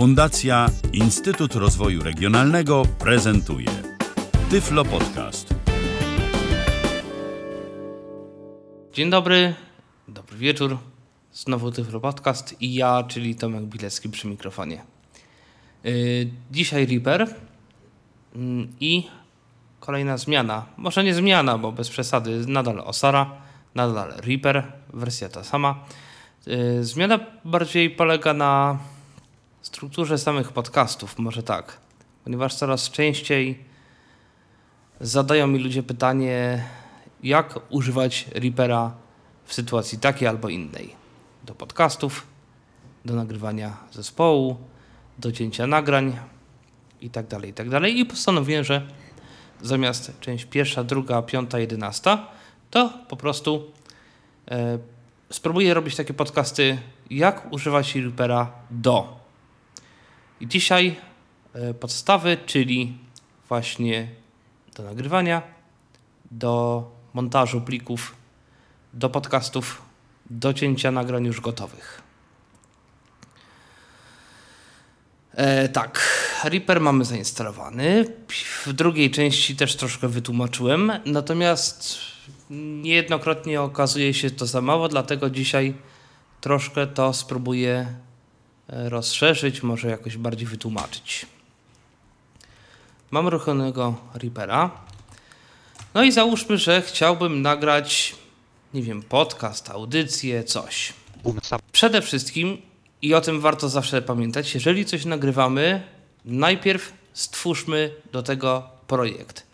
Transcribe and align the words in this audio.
Fundacja 0.00 0.66
Instytut 0.92 1.54
Rozwoju 1.54 2.02
Regionalnego 2.02 2.82
prezentuje 2.98 3.68
Tyflo 4.50 4.84
Podcast. 4.84 5.54
Dzień 8.92 9.10
dobry, 9.10 9.54
dobry 10.08 10.36
wieczór. 10.38 10.78
Znowu 11.32 11.72
Tyflo 11.72 12.00
Podcast 12.00 12.62
i 12.62 12.74
ja, 12.74 13.02
czyli 13.08 13.34
Tomek 13.34 13.64
Bilecki 13.64 14.08
przy 14.08 14.28
mikrofonie. 14.28 14.82
Yy, 15.84 15.92
dzisiaj 16.50 16.86
Reaper 16.86 17.20
yy, 18.34 18.68
i 18.80 19.06
kolejna 19.80 20.16
zmiana. 20.16 20.66
Może 20.76 21.04
nie 21.04 21.14
zmiana, 21.14 21.58
bo 21.58 21.72
bez 21.72 21.88
przesady, 21.88 22.46
nadal 22.46 22.80
Osara, 22.80 23.30
nadal 23.74 24.12
Reaper, 24.16 24.72
wersja 24.92 25.28
ta 25.28 25.44
sama. 25.44 25.84
Yy, 26.46 26.84
zmiana 26.84 27.20
bardziej 27.44 27.90
polega 27.90 28.34
na 28.34 28.78
strukturze 29.72 30.18
samych 30.18 30.52
podcastów, 30.52 31.18
może 31.18 31.42
tak. 31.42 31.78
Ponieważ 32.24 32.54
coraz 32.54 32.90
częściej 32.90 33.64
zadają 35.00 35.46
mi 35.46 35.58
ludzie 35.58 35.82
pytanie, 35.82 36.64
jak 37.22 37.60
używać 37.68 38.28
Reapera 38.34 38.94
w 39.44 39.54
sytuacji 39.54 39.98
takiej 39.98 40.28
albo 40.28 40.48
innej. 40.48 40.94
Do 41.44 41.54
podcastów, 41.54 42.26
do 43.04 43.14
nagrywania 43.14 43.76
zespołu, 43.92 44.56
do 45.18 45.32
cięcia 45.32 45.66
nagrań 45.66 46.16
i 47.00 47.10
tak 47.10 47.26
dalej, 47.26 47.50
i 47.50 47.54
tak 47.54 47.68
dalej. 47.68 47.98
I 47.98 48.06
postanowiłem, 48.06 48.64
że 48.64 48.86
zamiast 49.62 50.20
część 50.20 50.44
pierwsza, 50.44 50.84
druga, 50.84 51.22
piąta, 51.22 51.58
jedenasta, 51.58 52.26
to 52.70 52.92
po 53.08 53.16
prostu 53.16 53.72
e, 54.50 54.78
spróbuję 55.32 55.74
robić 55.74 55.96
takie 55.96 56.14
podcasty, 56.14 56.78
jak 57.10 57.52
używać 57.52 57.94
Reapera 57.94 58.52
do. 58.70 59.19
I 60.40 60.48
dzisiaj 60.48 60.96
e, 61.52 61.74
podstawy, 61.74 62.36
czyli 62.46 62.98
właśnie 63.48 64.08
do 64.76 64.82
nagrywania, 64.82 65.42
do 66.30 66.84
montażu 67.14 67.60
plików, 67.60 68.14
do 68.94 69.10
podcastów, 69.10 69.82
do 70.30 70.54
cięcia 70.54 70.90
nagrań 70.90 71.24
już 71.24 71.40
gotowych. 71.40 72.02
E, 75.34 75.68
tak, 75.68 76.00
Reaper 76.44 76.80
mamy 76.80 77.04
zainstalowany. 77.04 78.04
W 78.66 78.72
drugiej 78.72 79.10
części 79.10 79.56
też 79.56 79.76
troszkę 79.76 80.08
wytłumaczyłem, 80.08 80.92
natomiast 81.06 81.98
niejednokrotnie 82.82 83.62
okazuje 83.62 84.14
się 84.14 84.30
to 84.30 84.46
za 84.46 84.60
mało, 84.60 84.88
dlatego 84.88 85.30
dzisiaj 85.30 85.74
troszkę 86.40 86.86
to 86.86 87.12
spróbuję 87.12 87.86
rozszerzyć, 88.70 89.62
może 89.62 89.88
jakoś 89.88 90.16
bardziej 90.16 90.46
wytłumaczyć. 90.46 91.26
Mam 93.10 93.28
ruchomego 93.28 93.94
Reapera. 94.14 94.70
No 95.94 96.02
i 96.02 96.12
załóżmy, 96.12 96.58
że 96.58 96.82
chciałbym 96.82 97.42
nagrać, 97.42 98.14
nie 98.74 98.82
wiem, 98.82 99.02
podcast, 99.02 99.70
audycję, 99.70 100.44
coś. 100.44 100.92
Przede 101.72 102.02
wszystkim, 102.02 102.62
i 103.02 103.14
o 103.14 103.20
tym 103.20 103.40
warto 103.40 103.68
zawsze 103.68 104.02
pamiętać, 104.02 104.54
jeżeli 104.54 104.84
coś 104.84 105.04
nagrywamy, 105.04 105.82
najpierw 106.24 106.92
stwórzmy 107.12 107.94
do 108.12 108.22
tego 108.22 108.62
projekt. 108.86 109.46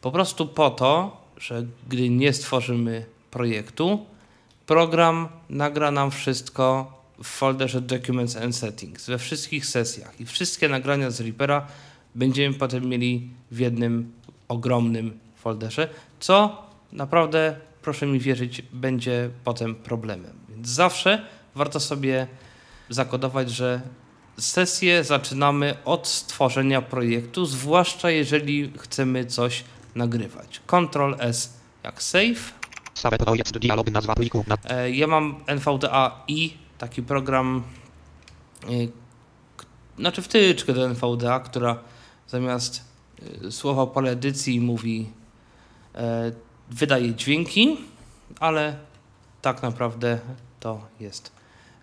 Po 0.00 0.12
prostu 0.12 0.46
po 0.46 0.70
to, 0.70 1.16
że 1.36 1.66
gdy 1.88 2.08
nie 2.08 2.32
stworzymy 2.32 3.06
projektu, 3.30 4.06
program 4.66 5.28
nagra 5.48 5.90
nam 5.90 6.10
wszystko 6.10 6.92
w 7.22 7.26
folderze 7.26 7.80
Documents 7.80 8.36
and 8.36 8.56
Settings 8.56 9.06
we 9.06 9.18
wszystkich 9.18 9.66
sesjach 9.66 10.20
i 10.20 10.26
wszystkie 10.26 10.68
nagrania 10.68 11.10
z 11.10 11.20
Reapera 11.20 11.66
będziemy 12.14 12.54
potem 12.54 12.88
mieli 12.88 13.30
w 13.50 13.58
jednym 13.58 14.12
ogromnym 14.48 15.18
folderze, 15.36 15.88
co 16.20 16.62
naprawdę, 16.92 17.56
proszę 17.82 18.06
mi 18.06 18.20
wierzyć, 18.20 18.62
będzie 18.72 19.30
potem 19.44 19.74
problemem. 19.74 20.32
Więc 20.48 20.68
zawsze 20.68 21.26
warto 21.54 21.80
sobie 21.80 22.26
zakodować, 22.88 23.50
że 23.50 23.80
sesję 24.38 25.04
zaczynamy 25.04 25.74
od 25.84 26.08
stworzenia 26.08 26.82
projektu, 26.82 27.46
zwłaszcza 27.46 28.10
jeżeli 28.10 28.72
chcemy 28.78 29.26
coś 29.26 29.64
nagrywać. 29.94 30.60
Ctrl 30.66 31.14
S 31.18 31.58
jak 31.84 32.02
save. 32.02 32.52
E, 34.64 34.90
ja 34.90 35.06
mam 35.06 35.44
NVDA 35.46 36.24
i 36.28 36.63
taki 36.78 37.02
program, 37.02 37.62
y, 38.70 38.88
znaczy 39.98 40.22
wtyczkę 40.22 40.72
do 40.72 40.86
NVDA, 40.86 41.40
która 41.40 41.78
zamiast 42.28 42.84
y, 43.44 43.52
słowa 43.52 43.86
pole 43.86 44.10
edycji 44.10 44.60
mówi 44.60 45.10
e, 45.94 46.32
wydaje 46.70 47.14
dźwięki, 47.14 47.76
ale 48.40 48.76
tak 49.42 49.62
naprawdę 49.62 50.18
to 50.60 50.86
jest 51.00 51.32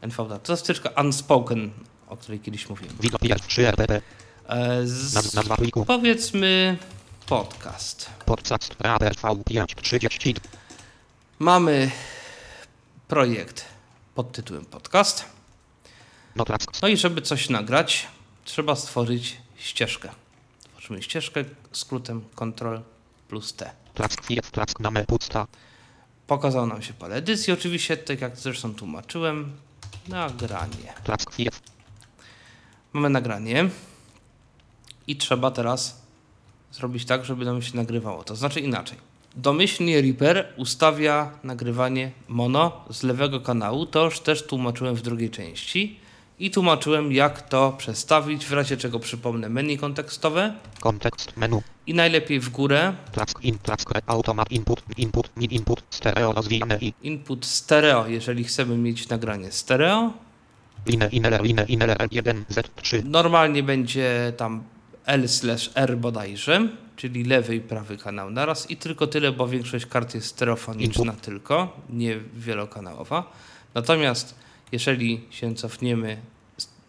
NVDA. 0.01 0.39
To 0.39 0.53
jest 0.53 0.63
wtyczka 0.63 0.89
Unspoken, 1.01 1.71
o 2.07 2.17
której 2.17 2.39
kiedyś 2.39 2.69
mówiłem. 2.69 2.95
E, 4.47 4.87
z, 4.87 5.85
powiedzmy 5.87 6.77
podcast. 7.25 8.09
Podcast 8.25 8.75
V530. 8.75 10.35
Mamy 11.39 11.91
projekt 13.07 13.70
pod 14.15 14.31
tytułem 14.31 14.65
podcast. 14.65 15.25
No 16.81 16.87
i 16.87 16.97
żeby 16.97 17.21
coś 17.21 17.49
nagrać, 17.49 18.07
trzeba 18.45 18.75
stworzyć 18.75 19.37
ścieżkę. 19.57 20.09
Tworzymy 20.71 21.03
ścieżkę 21.03 21.43
skrótem 21.71 22.23
Ctrl 22.35 22.79
plus 23.27 23.53
T. 23.53 23.71
Pokazał 26.27 26.67
nam 26.67 26.81
się 26.81 26.93
pole 26.93 27.15
edycji, 27.15 27.53
oczywiście, 27.53 27.97
tak 27.97 28.21
jak 28.21 28.37
zresztą 28.37 28.75
tłumaczyłem. 28.75 29.51
Nagranie. 30.07 30.93
Mamy 32.93 33.09
nagranie 33.09 33.69
i 35.07 35.15
trzeba 35.17 35.51
teraz 35.51 36.01
zrobić 36.71 37.05
tak, 37.05 37.25
żeby 37.25 37.45
nam 37.45 37.61
się 37.61 37.77
nagrywało. 37.77 38.23
To 38.23 38.35
znaczy 38.35 38.59
inaczej 38.59 39.10
Domyślnie 39.35 40.01
Reaper 40.01 40.53
ustawia 40.57 41.31
nagrywanie 41.43 42.11
mono 42.27 42.85
z 42.89 43.03
lewego 43.03 43.39
kanału. 43.39 43.85
To 43.85 44.05
już 44.05 44.19
też 44.19 44.43
tłumaczyłem 44.43 44.95
w 44.95 45.01
drugiej 45.01 45.29
części. 45.29 45.99
I 46.39 46.51
tłumaczyłem, 46.51 47.11
jak 47.11 47.41
to 47.49 47.75
przestawić, 47.77 48.45
w 48.45 48.53
razie 48.53 48.77
czego 48.77 48.99
przypomnę 48.99 49.49
menu 49.49 49.77
kontekstowe. 49.77 50.53
Kontekst 50.79 51.37
menu. 51.37 51.61
I 51.87 51.93
najlepiej 51.93 52.39
w 52.39 52.49
górę. 52.49 52.93
Plack 53.11 53.43
in, 53.43 53.57
plack 53.57 53.89
automat 54.07 54.51
input, 54.51 54.81
input, 54.97 55.29
mid 55.37 55.51
input, 55.51 55.83
stereo 55.89 56.33
rozwijane 56.33 56.77
i. 56.81 56.93
Input 57.01 57.45
stereo, 57.45 58.07
jeżeli 58.07 58.43
chcemy 58.43 58.77
mieć 58.77 59.09
nagranie 59.09 59.51
stereo. 59.51 60.13
Line, 60.85 61.09
inler, 61.11 61.43
line, 61.43 61.65
inler, 61.67 62.07
1, 62.11 62.45
Z3. 62.49 63.05
Normalnie 63.05 63.63
będzie 63.63 64.33
tam 64.37 64.63
L 65.05 65.29
slash 65.29 65.71
R 65.75 65.97
bodajże 65.97 66.69
czyli 67.01 67.23
lewy 67.23 67.55
i 67.55 67.61
prawy 67.61 67.97
kanał 67.97 68.29
naraz 68.29 68.71
i 68.71 68.77
tylko 68.77 69.07
tyle, 69.07 69.31
bo 69.31 69.47
większość 69.47 69.85
kart 69.85 70.15
jest 70.15 70.27
stereofoniczna 70.27 71.13
tylko, 71.13 71.77
nie 71.89 72.19
wielokanałowa. 72.35 73.31
Natomiast 73.73 74.35
jeżeli 74.71 75.25
się 75.29 75.55
cofniemy 75.55 76.21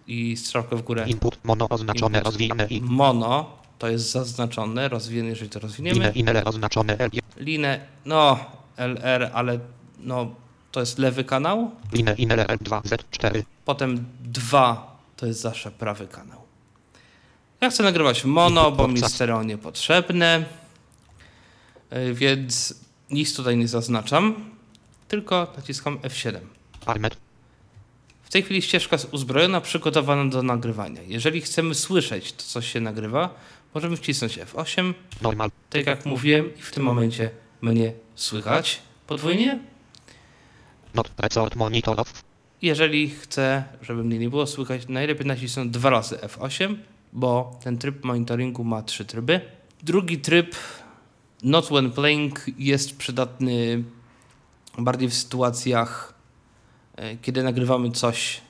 i 0.06 0.36
strzałkę 0.36 0.76
w 0.76 0.82
górę... 0.82 1.04
Input 1.08 1.38
mono 1.44 1.68
oznaczone, 1.68 2.18
input, 2.18 2.32
rozwijane 2.32 2.66
i... 2.66 2.80
Mono 2.82 3.58
to 3.78 3.88
jest 3.88 4.10
zaznaczone, 4.10 4.88
rozwijane, 4.88 5.28
jeżeli 5.28 5.50
to 5.50 5.60
rozwiniemy. 5.60 5.98
Linę, 5.98 6.12
inele 6.12 6.44
oznaczone 6.44 6.98
L. 6.98 7.10
Linę, 7.36 7.86
no 8.04 8.38
LR, 8.76 9.30
ale 9.34 9.58
no 9.98 10.34
to 10.72 10.80
jest 10.80 10.98
lewy 10.98 11.24
kanał. 11.24 11.70
Linę, 11.92 12.14
inele 12.18 12.44
L2, 12.44 12.82
Z4. 12.82 13.42
Potem 13.64 14.04
2 14.22 14.98
to 15.16 15.26
jest 15.26 15.40
zawsze 15.40 15.70
prawy 15.70 16.06
kanał. 16.06 16.41
Ja 17.62 17.70
chcę 17.70 17.82
nagrywać 17.82 18.22
w 18.22 18.24
mono, 18.24 18.72
bo 18.72 18.88
mi 18.88 19.00
stereo 19.00 19.42
niepotrzebne, 19.42 20.44
e, 21.90 22.12
więc 22.12 22.74
nic 23.10 23.36
tutaj 23.36 23.56
nie 23.56 23.68
zaznaczam, 23.68 24.50
tylko 25.08 25.52
naciskam 25.56 25.98
F7. 25.98 26.38
W 28.22 28.30
tej 28.30 28.42
chwili 28.42 28.62
ścieżka 28.62 28.96
jest 28.96 29.08
uzbrojona, 29.12 29.60
przygotowana 29.60 30.30
do 30.30 30.42
nagrywania. 30.42 31.02
Jeżeli 31.02 31.40
chcemy 31.40 31.74
słyszeć 31.74 32.32
to, 32.32 32.42
co 32.42 32.62
się 32.62 32.80
nagrywa, 32.80 33.34
możemy 33.74 33.96
wcisnąć 33.96 34.38
F8. 34.38 34.94
Normal. 35.20 35.50
Tak 35.70 35.86
jak 35.86 36.06
mówiłem, 36.06 36.56
i 36.58 36.62
w 36.62 36.70
tym 36.70 36.82
momencie 36.82 37.30
mnie 37.60 37.92
słychać 38.14 38.80
podwójnie. 39.06 39.58
Not 40.94 41.10
resort. 41.18 41.54
Jeżeli 42.62 43.10
chcę, 43.10 43.64
żeby 43.82 44.04
mnie 44.04 44.18
nie 44.18 44.30
było 44.30 44.46
słychać, 44.46 44.88
najlepiej 44.88 45.26
nacisnąć 45.26 45.70
dwa 45.70 45.90
razy 45.90 46.16
F8 46.16 46.76
bo 47.12 47.58
ten 47.64 47.78
tryb 47.78 48.04
monitoringu 48.04 48.64
ma 48.64 48.82
trzy 48.82 49.04
tryby. 49.04 49.40
Drugi 49.82 50.18
tryb, 50.18 50.56
not 51.42 51.66
when 51.66 51.90
playing, 51.90 52.40
jest 52.58 52.96
przydatny 52.96 53.84
bardziej 54.78 55.08
w 55.08 55.14
sytuacjach, 55.14 56.14
e, 56.96 57.16
kiedy 57.16 57.42
nagrywamy 57.42 57.90
coś 57.90 58.40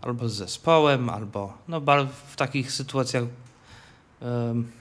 albo 0.00 0.28
z 0.28 0.34
zespołem, 0.34 1.10
albo 1.10 1.52
no, 1.68 1.80
w 2.26 2.36
takich 2.36 2.72
sytuacjach 2.72 3.24
um, 4.20 4.72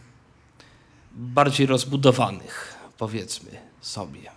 bardziej 1.11 1.65
rozbudowanych, 1.65 2.75
powiedzmy 2.97 3.51
sobie. 3.81 4.31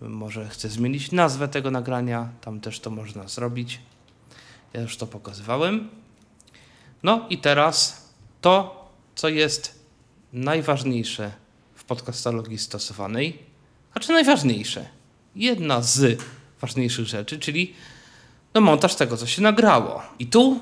Może 0.00 0.48
chcę 0.48 0.68
zmienić 0.68 1.12
nazwę 1.12 1.48
tego 1.48 1.70
nagrania, 1.70 2.28
tam 2.40 2.60
też 2.60 2.80
to 2.80 2.90
można 2.90 3.28
zrobić. 3.28 3.80
Ja 4.74 4.80
już 4.80 4.96
to 4.96 5.06
pokazywałem. 5.06 5.88
No 7.02 7.26
i 7.30 7.38
teraz 7.38 8.08
to, 8.40 8.84
co 9.14 9.28
jest 9.28 9.84
najważniejsze 10.32 11.32
w 11.74 11.84
podcastologii 11.84 12.58
stosowanej, 12.58 13.38
a 13.94 14.00
czy 14.00 14.12
najważniejsze? 14.12 14.88
Jedna 15.36 15.82
z 15.82 16.22
ważniejszych 16.60 17.06
rzeczy, 17.06 17.38
czyli 17.38 17.74
no 18.54 18.60
montaż 18.60 18.94
tego, 18.94 19.16
co 19.16 19.26
się 19.26 19.42
nagrało. 19.42 20.02
I 20.18 20.26
tu, 20.26 20.60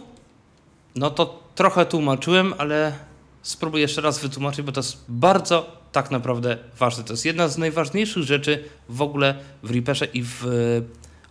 no 0.95 1.11
to 1.11 1.43
trochę 1.55 1.87
tłumaczyłem, 1.87 2.55
ale 2.59 2.99
spróbuję 3.43 3.83
jeszcze 3.83 4.01
raz 4.01 4.19
wytłumaczyć, 4.19 4.67
bo 4.67 4.73
to 4.73 4.81
jest 4.81 5.05
bardzo 5.09 5.77
tak 5.93 6.11
naprawdę 6.11 6.59
ważne. 6.79 7.05
To 7.05 7.13
jest 7.13 7.25
jedna 7.25 7.49
z 7.49 7.59
najważniejszych 7.59 8.23
rzeczy 8.23 8.65
w 8.89 9.03
ogóle 9.03 9.35
w 9.63 9.71
Reaperze 9.71 10.07
i 10.07 10.23
w 10.23 10.45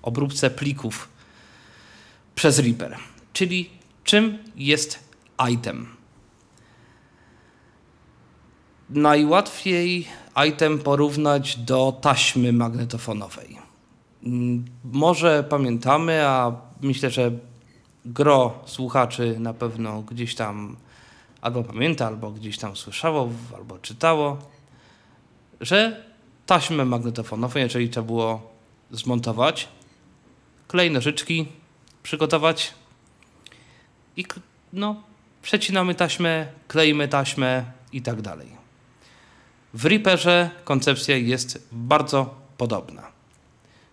obróbce 0.02 0.50
plików 0.50 1.11
przez 2.36 2.60
Reaper. 2.60 2.98
Czyli 3.34 3.70
czym 4.04 4.38
jest 4.56 5.00
item? 5.52 5.88
Najłatwiej 8.90 10.08
item 10.48 10.80
porównać 10.80 11.58
do 11.58 12.00
taśmy 12.02 12.54
magnetofonowej. 12.54 13.58
Mm, 14.24 14.66
może 14.84 15.44
pamiętamy, 15.44 16.26
a 16.28 16.52
myślę, 16.82 17.10
że 17.10 17.32
gro 18.06 18.60
słuchaczy 18.66 19.40
na 19.40 19.54
pewno 19.54 20.02
gdzieś 20.02 20.36
tam 20.36 20.76
albo 21.42 21.64
pamięta, 21.64 22.08
albo 22.08 22.32
gdzieś 22.32 22.58
tam 22.58 22.76
słyszało, 22.76 23.30
albo 23.56 23.80
czytało, 23.80 24.38
że 25.62 26.06
taśmę 26.46 26.86
magnetofonową, 26.86 27.60
jeżeli 27.60 27.90
trzeba 27.90 28.08
było 28.08 28.52
zmontować, 28.92 29.68
klej 30.68 30.92
nożyczki, 30.92 31.48
przygotować 32.04 32.74
i 34.18 34.26
no, 34.74 35.04
przecinamy 35.42 35.96
taśmę, 35.96 36.48
kleimy 36.68 37.08
taśmę 37.08 37.66
i 37.94 38.02
tak 38.02 38.22
dalej. 38.22 38.48
W 39.74 39.86
Reaperze 39.86 40.50
koncepcja 40.64 41.18
jest 41.18 41.68
bardzo 41.72 42.36
podobna. 42.58 43.04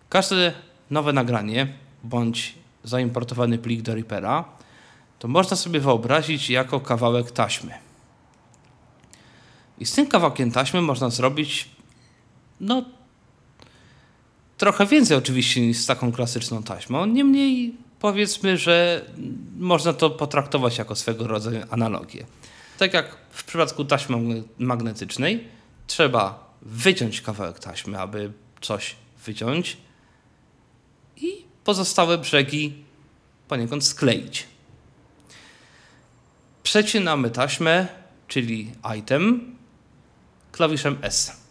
Każde 0.09 0.53
nowe 0.89 1.13
nagranie 1.13 1.73
bądź 2.03 2.55
zaimportowany 2.83 3.57
plik 3.57 3.81
do 3.81 3.95
Reapera 3.95 4.45
to 5.19 5.27
można 5.27 5.57
sobie 5.57 5.79
wyobrazić 5.79 6.49
jako 6.49 6.79
kawałek 6.79 7.31
taśmy. 7.31 7.73
I 9.79 9.85
z 9.85 9.93
tym 9.93 10.07
kawałkiem 10.07 10.51
taśmy 10.51 10.81
można 10.81 11.09
zrobić 11.09 11.69
no 12.59 12.85
trochę 14.57 14.85
więcej 14.85 15.17
oczywiście 15.17 15.61
niż 15.61 15.77
z 15.77 15.85
taką 15.85 16.11
klasyczną 16.11 16.63
taśmą. 16.63 17.05
Niemniej 17.05 17.75
powiedzmy, 17.99 18.57
że 18.57 19.05
można 19.57 19.93
to 19.93 20.09
potraktować 20.09 20.77
jako 20.77 20.95
swego 20.95 21.27
rodzaju 21.27 21.61
analogię. 21.69 22.25
Tak 22.77 22.93
jak 22.93 23.17
w 23.31 23.43
przypadku 23.43 23.85
taśmy 23.85 24.43
magnetycznej, 24.57 25.47
trzeba 25.87 26.53
wyciąć 26.61 27.21
kawałek 27.21 27.59
taśmy, 27.59 27.99
aby 27.99 28.31
coś 28.61 28.95
wyciąć 29.25 29.77
i 31.17 31.45
pozostałe 31.63 32.17
brzegi 32.17 32.73
poniekąd 33.47 33.85
skleić. 33.85 34.47
Przecinamy 36.63 37.29
taśmę, 37.29 37.87
czyli 38.27 38.71
item, 38.99 39.55
klawiszem 40.51 40.97
S. 41.01 41.41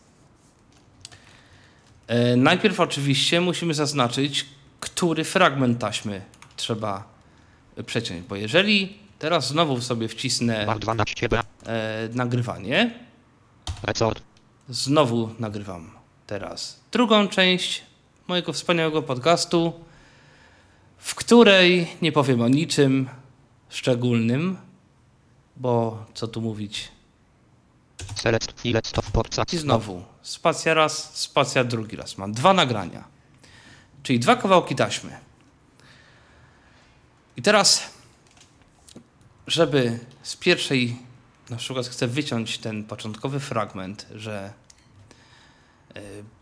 E, 2.06 2.36
najpierw 2.36 2.80
oczywiście 2.80 3.40
musimy 3.40 3.74
zaznaczyć, 3.74 4.46
który 4.80 5.24
fragment 5.24 5.80
taśmy 5.80 6.22
trzeba 6.58 7.04
przeciąć, 7.86 8.26
bo 8.26 8.36
jeżeli 8.36 8.98
teraz 9.18 9.48
znowu 9.48 9.80
sobie 9.80 10.08
wcisnę 10.08 10.66
e, 11.66 12.08
nagrywanie, 12.12 12.94
znowu 14.68 15.30
nagrywam 15.38 15.90
teraz 16.26 16.80
drugą 16.92 17.28
część 17.28 17.82
mojego 18.28 18.52
wspaniałego 18.52 19.02
podcastu, 19.02 19.72
w 20.98 21.14
której 21.14 21.88
nie 22.02 22.12
powiem 22.12 22.42
o 22.42 22.48
niczym 22.48 23.08
szczególnym, 23.68 24.56
bo 25.56 26.04
co 26.14 26.28
tu 26.28 26.40
mówić. 26.40 26.88
I 29.52 29.58
znowu 29.58 30.02
spacja 30.22 30.74
raz, 30.74 31.14
spacja 31.16 31.64
drugi 31.64 31.96
raz. 31.96 32.18
Mam 32.18 32.32
dwa 32.32 32.52
nagrania, 32.52 33.04
czyli 34.02 34.18
dwa 34.20 34.36
kawałki 34.36 34.74
taśmy. 34.74 35.27
I 37.38 37.42
teraz, 37.42 37.90
żeby 39.46 39.98
z 40.22 40.36
pierwszej, 40.36 40.96
na 41.50 41.56
przykład 41.56 41.86
chcę 41.86 42.06
wyciąć 42.06 42.58
ten 42.58 42.84
początkowy 42.84 43.40
fragment, 43.40 44.06
że 44.14 44.52
y, 45.96 46.00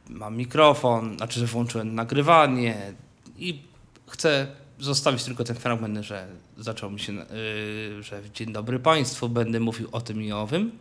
mam 0.08 0.36
mikrofon, 0.36 1.16
znaczy, 1.16 1.40
że 1.40 1.46
włączyłem 1.46 1.94
nagrywanie 1.94 2.94
i 3.38 3.62
chcę 4.08 4.46
zostawić 4.78 5.24
tylko 5.24 5.44
ten 5.44 5.56
fragment, 5.56 5.98
że 5.98 6.28
zaczął 6.58 6.90
mi 6.90 7.00
się, 7.00 7.12
yy, 7.12 8.02
że 8.02 8.22
dzień 8.34 8.52
dobry 8.52 8.78
Państwu, 8.78 9.28
będę 9.28 9.60
mówił 9.60 9.88
o 9.92 10.00
tym 10.00 10.22
i 10.22 10.32
owym. 10.32 10.78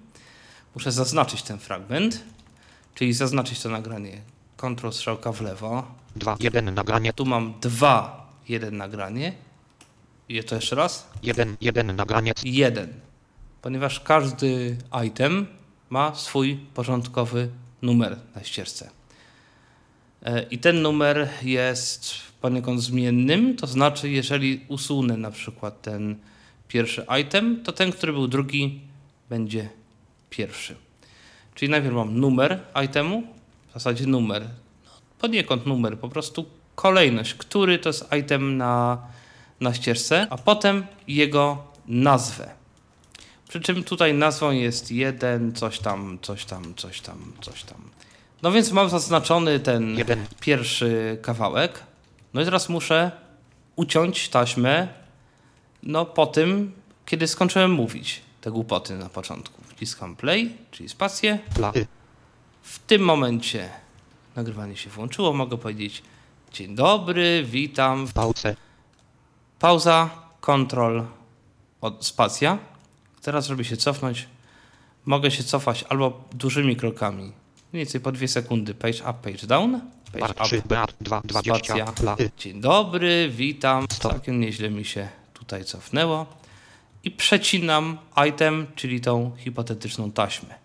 Muszę 0.76 0.92
zaznaczyć 0.92 1.42
ten 1.44 1.60
fragment, 1.60 2.24
czyli 2.94 3.14
zaznaczyć 3.14 3.62
to 3.62 3.70
nagranie. 3.70 4.22
Ctrl 4.58 4.92
strzałka 4.92 5.32
w 5.32 5.42
lewo. 5.42 5.88
2, 6.16 6.38
1 6.40 6.76
nagranie. 6.76 7.14
Tu 7.14 7.26
mam 7.26 7.54
2, 7.62 8.32
1 8.48 8.78
nagranie. 8.78 9.45
I 10.30 10.44
to 10.44 10.56
jeszcze 10.56 10.76
raz? 10.76 11.10
1, 11.24 11.58
1 11.62 11.96
nagranie. 11.96 12.34
1. 12.44 12.94
Ponieważ 13.62 14.00
każdy 14.00 14.78
item 15.08 15.48
ma 15.90 16.16
swój 16.16 16.56
porządkowy 16.74 17.50
numer 17.82 18.18
na 18.36 18.44
ścieżce. 18.44 18.90
E, 20.24 20.44
I 20.44 20.58
ten 20.58 20.82
numer 20.82 21.30
jest 21.44 22.14
poniekąd 22.42 22.82
zmiennym, 22.82 23.56
to 23.56 23.68
znaczy 23.68 24.10
jeżeli 24.10 24.66
usunę 24.68 25.18
na 25.18 25.32
przykład 25.32 25.82
ten 25.82 26.16
pierwszy 26.68 27.06
item, 27.22 27.64
to 27.64 27.72
ten, 27.72 27.92
który 27.92 28.14
był 28.14 28.28
drugi, 28.28 28.82
będzie 29.30 29.70
pierwszy. 30.30 30.76
Czyli 31.56 31.72
najpierw 31.72 31.96
mam 31.96 32.20
numer 32.20 32.60
itemu, 32.86 33.24
w 33.70 33.74
zasadzie 33.74 34.08
numer, 34.08 34.42
no, 34.86 34.92
poniekąd 35.20 35.66
numer, 35.66 36.00
po 36.00 36.10
prostu 36.10 36.46
kolejność, 36.76 37.34
który 37.34 37.80
to 37.80 37.90
jest 37.90 38.06
item 38.20 38.58
na, 38.58 39.02
na 39.60 39.74
ścieżce, 39.74 40.28
a 40.30 40.38
potem 40.38 40.86
jego 41.08 41.64
nazwę. 41.88 42.50
Przy 43.50 43.62
czym 43.62 43.84
tutaj 43.84 44.14
nazwą 44.14 44.52
jest 44.52 44.92
jeden, 44.92 45.54
coś 45.54 45.80
tam, 45.80 46.20
coś 46.22 46.46
tam, 46.46 46.76
coś 46.76 47.02
tam, 47.02 47.34
coś 47.42 47.64
tam. 47.64 47.82
No 48.42 48.52
więc 48.52 48.72
mam 48.72 48.90
zaznaczony 48.90 49.60
ten 49.60 49.98
jeden. 49.98 50.26
pierwszy 50.40 51.18
kawałek. 51.22 51.84
No 52.34 52.42
i 52.42 52.46
teraz 52.46 52.70
muszę 52.70 53.12
uciąć 53.76 54.30
taśmę 54.30 54.88
no, 55.84 56.06
po 56.06 56.28
tym 56.28 56.72
kiedy 57.06 57.28
skończyłem 57.28 57.72
mówić 57.72 58.22
te 58.42 58.52
głupoty 58.52 58.96
na 58.96 59.10
początku, 59.10 59.62
wciskam 59.68 60.16
play, 60.16 60.58
czyli 60.72 60.90
spację. 60.90 61.40
Y. 61.76 61.88
W 62.64 62.80
tym 62.80 63.02
momencie 63.02 63.70
nagrywanie 64.36 64.78
się 64.78 64.90
włączyło. 64.90 65.34
Mogę 65.34 65.58
powiedzieć 65.58 66.04
dzień 66.54 66.76
dobry, 66.76 67.46
witam. 67.48 68.08
Pauce. 68.14 68.56
Pauza, 69.66 70.10
kontrol, 70.42 71.06
spacja. 72.00 72.58
Teraz, 73.22 73.48
żeby 73.48 73.66
się 73.66 73.78
cofnąć, 73.78 74.28
mogę 75.06 75.32
się 75.32 75.44
cofać 75.44 75.86
albo 75.90 76.24
dużymi 76.34 76.76
krokami, 76.76 77.24
mniej 77.24 77.34
więcej 77.86 78.02
po 78.02 78.12
dwie 78.12 78.28
sekundy. 78.28 78.74
Page 78.74 79.04
up, 79.04 79.14
page 79.14 79.48
down. 79.48 79.82
Page 80.20 80.34
3. 80.44 80.58
up, 80.58 80.68
Beat 80.68 80.94
2. 81.02 81.22
20. 81.26 81.74
Spacja. 81.74 82.16
Dzień 82.38 82.62
dobry, 82.62 83.30
witam. 83.30 83.88
Całkiem 83.88 84.40
nieźle 84.40 84.70
mi 84.70 84.86
się 84.86 85.10
tutaj 85.34 85.66
cofnęło. 85.66 86.26
I 87.04 87.12
przecinam 87.12 87.98
item, 88.30 88.68
czyli 88.76 89.02
tą 89.02 89.32
hipotetyczną 89.38 90.12
taśmę. 90.12 90.56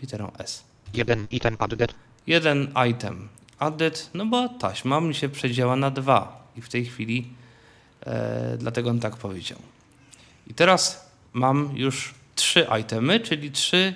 Literą 0.00 0.32
S. 0.38 0.64
1 0.94 1.26
item 1.30 1.56
added. 1.58 1.94
Jeden 2.26 2.72
item 2.90 3.28
added, 3.58 4.10
no 4.14 4.26
bo 4.26 4.48
taśma 4.48 5.00
mi 5.00 5.14
się 5.14 5.28
przedziała 5.28 5.76
na 5.76 5.90
dwa. 5.90 6.48
I 6.56 6.62
w 6.62 6.68
tej 6.68 6.84
chwili 6.84 7.37
dlatego 8.58 8.90
on 8.90 9.00
tak 9.00 9.16
powiedział. 9.16 9.58
I 10.46 10.54
teraz 10.54 11.10
mam 11.32 11.70
już 11.74 12.14
trzy 12.34 12.66
itemy, 12.80 13.20
czyli 13.20 13.50
trzy 13.50 13.94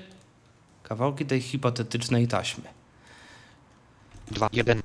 kawałki 0.82 1.26
tej 1.26 1.40
hipotetycznej 1.40 2.28
taśmy. 2.28 2.64
2. 4.30 4.48
1. 4.52 4.82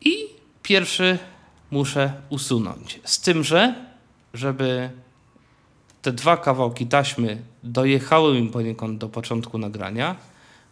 I 0.00 0.14
pierwszy 0.62 1.18
muszę 1.70 2.12
usunąć. 2.30 3.00
Z 3.04 3.20
tym, 3.20 3.44
że 3.44 3.74
żeby 4.34 4.90
te 6.02 6.12
dwa 6.12 6.36
kawałki 6.36 6.86
taśmy 6.86 7.42
dojechały 7.62 8.40
mi 8.40 8.48
poniekąd 8.48 8.98
do 8.98 9.08
początku 9.08 9.58
nagrania, 9.58 10.16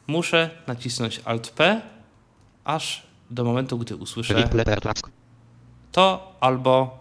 muszę 0.06 0.50
nacisnąć 0.66 1.20
Alt 1.24 1.50
P, 1.50 1.80
aż 2.64 3.06
do 3.30 3.44
momentu, 3.44 3.78
gdy 3.78 3.96
usłyszę. 3.96 4.48
To 5.92 6.32
albo 6.40 6.98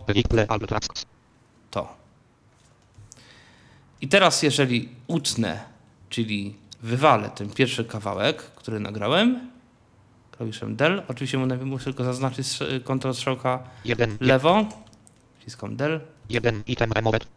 to. 1.72 1.88
I 4.02 4.08
teraz, 4.08 4.44
jeżeli 4.44 4.90
utnę, 5.08 5.64
czyli 6.10 6.56
wywalę 6.84 7.30
ten 7.30 7.50
pierwszy 7.50 7.86
kawałek, 7.86 8.38
który 8.38 8.80
nagrałem, 8.80 9.50
klawiszem 10.32 10.76
del, 10.76 11.04
oczywiście 11.08 11.38
muszę 11.38 11.84
tylko 11.84 12.04
zaznaczyć 12.04 12.48
kontrol 12.84 13.14
strzałka 13.14 13.64
1. 13.86 14.18
lewo, 14.20 14.66
wciskam 15.40 15.76
del, 15.76 16.02
1 16.30 16.64
item 16.68 16.92
removed. 16.92 17.28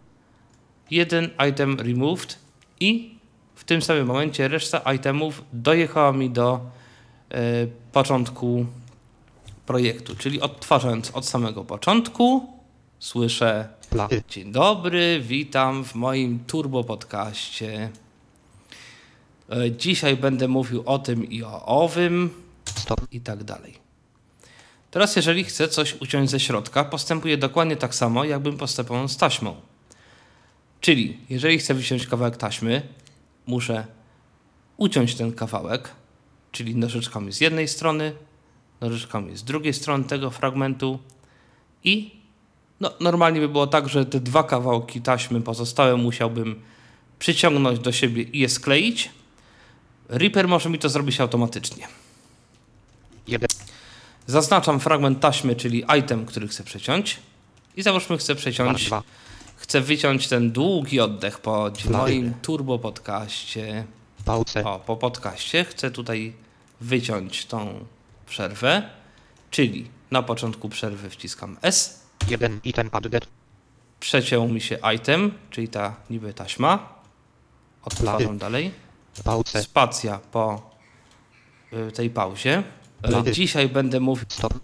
jeden 0.91 1.31
item 1.49 1.81
removed 1.81 2.39
i 2.81 3.15
w 3.55 3.65
tym 3.65 3.83
samym 3.83 4.07
momencie 4.07 4.49
reszta 4.49 4.93
itemów 4.93 5.45
dojechała 5.53 6.13
mi 6.13 6.31
do 6.31 6.61
e, 7.31 7.67
początku 7.93 8.67
projektu, 9.67 10.17
czyli 10.17 10.41
odtwarzając 10.41 11.11
od 11.11 11.27
samego 11.27 11.65
początku, 11.65 12.47
słyszę. 12.99 13.69
Dzień 14.29 14.53
dobry, 14.53 15.21
witam 15.25 15.85
w 15.85 15.95
moim 15.95 16.45
turbo 16.47 16.85
podcaście. 16.85 17.91
E, 19.51 19.71
Dzisiaj 19.71 20.17
będę 20.17 20.49
mówił 20.49 20.83
o 20.87 20.99
tym 20.99 21.31
i 21.31 21.43
o 21.43 21.67
owym 21.67 22.31
Stop. 22.65 23.01
i 23.13 23.21
tak 23.21 23.45
dalej. 23.45 23.75
Teraz, 24.91 25.17
jeżeli 25.17 25.45
chcę 25.45 25.69
coś 25.69 26.01
uciąć 26.01 26.31
ze 26.31 26.41
środka, 26.41 26.85
postępuję 26.85 27.37
dokładnie 27.37 27.77
tak 27.77 27.95
samo, 27.95 28.25
jakbym 28.25 28.57
postępował 28.57 29.09
z 29.09 29.17
taśmą. 29.17 29.55
Czyli, 30.81 31.19
jeżeli 31.31 31.59
chcę 31.59 31.75
wyciąć 31.75 32.07
kawałek 32.07 32.37
taśmy, 32.37 32.83
muszę 33.47 33.87
uciąć 34.77 35.15
ten 35.15 35.33
kawałek, 35.33 35.89
czyli 36.53 36.77
nożyczkami 36.77 37.33
z 37.33 37.41
jednej 37.41 37.69
strony, 37.69 38.13
nożyczkami 38.83 39.37
z 39.37 39.45
drugiej 39.45 39.75
strony 39.75 40.05
tego 40.05 40.31
fragmentu 40.31 40.99
i 41.85 42.23
no, 42.81 42.93
normalnie 43.01 43.41
by 43.41 43.49
było 43.49 43.67
tak, 43.67 43.89
że 43.89 44.07
te 44.07 44.21
dwa 44.21 44.43
kawałki 44.43 45.01
taśmy 45.01 45.41
pozostałe 45.41 45.97
musiałbym 45.97 46.63
przyciągnąć 47.19 47.79
do 47.79 47.93
siebie 47.93 48.23
i 48.23 48.39
je 48.39 48.49
skleić. 48.49 49.11
Reaper 50.09 50.49
może 50.49 50.71
mi 50.71 50.79
to 50.79 50.89
zrobić 50.89 51.21
automatycznie. 51.21 51.89
1. 53.29 53.49
Zaznaczam 54.27 54.81
fragment 54.81 55.21
taśmy, 55.21 55.57
czyli 55.57 55.85
item, 55.99 56.27
który 56.27 56.49
chcę 56.49 56.65
przeciąć. 56.65 57.19
I 57.77 57.83
załóżmy, 57.83 58.19
chcę 58.19 58.35
przeciąć, 58.35 58.87
2. 58.87 59.03
chcę 59.57 59.81
wyciąć 59.81 60.29
ten 60.29 60.53
długi 60.53 61.01
oddech 61.01 61.41
po 61.41 61.71
moim 61.91 62.35
turbo 62.43 62.79
podcaście. 62.79 63.85
O, 64.65 64.79
po 64.79 64.97
podcaście 64.97 65.65
chcę 65.65 65.91
tutaj 65.91 66.33
wyciąć 66.81 67.47
tą 67.47 67.85
przerwę, 68.33 68.83
czyli 69.51 69.91
na 70.11 70.23
początku 70.23 70.69
przerwy 70.69 71.11
wciskam 71.11 71.57
S, 71.63 72.03
1 72.29 72.61
item 72.65 72.89
added. 72.93 73.27
przeciął 74.01 74.49
mi 74.49 74.61
się 74.61 74.79
item, 74.95 75.33
czyli 75.51 75.69
ta 75.69 75.97
niby 76.11 76.35
taśma. 76.35 76.89
Odtwarzam 77.85 78.39
dalej. 78.39 78.73
Pauce. 79.25 79.63
Spacja 79.63 80.19
po 80.33 80.71
y, 81.73 81.93
tej 81.93 82.11
pauzie. 82.11 82.63
Y, 83.05 83.09
Blady. 83.09 83.33
Dzisiaj 83.33 83.69
będę 83.69 84.01
mówił 84.01 84.25
Stop. 84.29 84.55
y, 84.55 84.59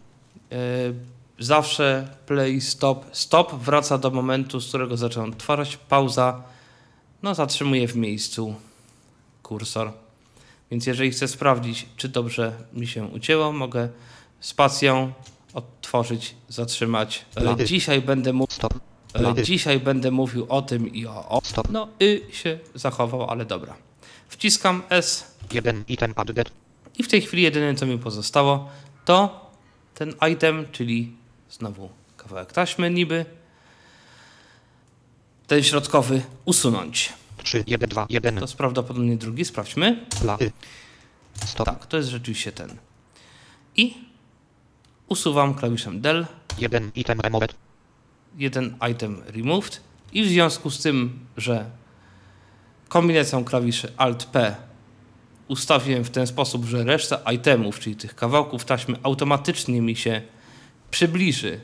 zawsze 1.38 2.08
play, 2.26 2.60
stop, 2.60 3.04
stop 3.12 3.54
wraca 3.54 3.98
do 3.98 4.10
momentu, 4.10 4.60
z 4.60 4.68
którego 4.68 4.96
zacząłem 4.96 5.30
odtwarzać. 5.30 5.76
Pauza, 5.76 6.42
no 7.22 7.34
zatrzymuję 7.34 7.88
w 7.88 7.96
miejscu 7.96 8.54
kursor. 9.42 9.92
Więc 10.70 10.87
jeżeli 10.87 11.10
chcę 11.10 11.28
sprawdzić, 11.28 11.87
czy 11.96 12.08
dobrze 12.08 12.52
mi 12.72 12.87
się 12.87 13.04
ucięło, 13.04 13.52
mogę 13.52 13.88
spacją 14.40 15.12
odtworzyć, 15.54 16.34
zatrzymać. 16.48 17.25
Blady. 17.34 17.64
Dzisiaj 17.64 18.02
będę 18.02 18.32
mówił. 18.32 18.58
E. 19.14 19.42
Dzisiaj 19.42 19.80
będę 19.80 20.10
mówił 20.10 20.46
o 20.48 20.62
tym 20.62 20.92
i 20.92 21.06
o, 21.06 21.28
o. 21.28 21.40
Stop. 21.44 21.68
No, 21.70 21.88
y 22.02 22.22
się 22.32 22.58
zachował, 22.75 23.30
ale 23.30 23.44
dobra. 23.44 23.75
Wciskam 24.28 24.82
S 24.90 25.34
1 25.52 25.84
item 25.88 26.12
added. 26.16 26.50
i 26.98 27.02
w 27.02 27.08
tej 27.08 27.22
chwili 27.22 27.42
jedyne, 27.42 27.75
co 27.75 27.87
mi 27.87 27.98
pozostało, 27.98 28.70
to 29.04 29.46
ten 29.94 30.14
item, 30.32 30.66
czyli 30.72 31.12
znowu 31.50 31.88
kawałek 32.16 32.52
taśmy 32.52 32.90
niby, 32.90 33.25
ten 35.46 35.62
środkowy 35.62 36.22
usunąć. 36.44 37.12
3. 37.49 37.64
1. 37.67 37.88
2. 37.88 38.07
1. 38.11 38.35
To 38.35 38.40
jest 38.40 38.55
prawdopodobnie 38.55 39.17
drugi, 39.17 39.45
sprawdźmy. 39.45 40.07
Stop. 41.47 41.67
Tak, 41.67 41.87
to 41.87 41.97
jest 41.97 42.09
rzeczywiście 42.09 42.52
ten. 42.52 42.76
I 43.76 43.95
usuwam 45.09 45.55
klawiszem 45.55 46.00
del, 46.00 46.26
1 46.59 46.90
item 46.95 47.21
removed. 47.21 47.55
jeden 48.37 48.76
item 48.90 49.23
removed 49.26 49.81
i 50.12 50.23
w 50.25 50.28
związku 50.28 50.71
z 50.71 50.83
tym, 50.83 51.19
że 51.37 51.71
kombinacją 52.88 53.45
klawiszy 53.45 53.93
Alt-P 53.97 54.57
ustawiłem 55.49 56.05
w 56.05 56.11
ten 56.11 56.26
sposób, 56.26 56.64
że 56.64 56.85
reszta 56.85 57.33
itemów, 57.33 57.81
czyli 57.81 57.97
tych 57.97 58.14
kawałków 58.14 58.64
taśmy 58.64 58.97
automatycznie 59.02 59.81
mi 59.81 59.97
się 59.97 60.23
przybliży 60.90 61.61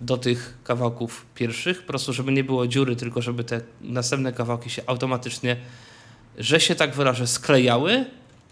do 0.00 0.18
tych 0.18 0.58
kawałków 0.64 1.26
pierwszych, 1.34 1.80
po 1.80 1.86
prostu 1.86 2.12
żeby 2.12 2.32
nie 2.32 2.44
było 2.44 2.66
dziury, 2.66 2.96
tylko 2.96 3.22
żeby 3.22 3.44
te 3.44 3.60
następne 3.80 4.32
kawałki 4.32 4.70
się 4.70 4.82
automatycznie, 4.86 5.56
że 6.38 6.60
się 6.60 6.74
tak 6.74 6.94
wyrażę, 6.94 7.26
sklejały, 7.26 8.04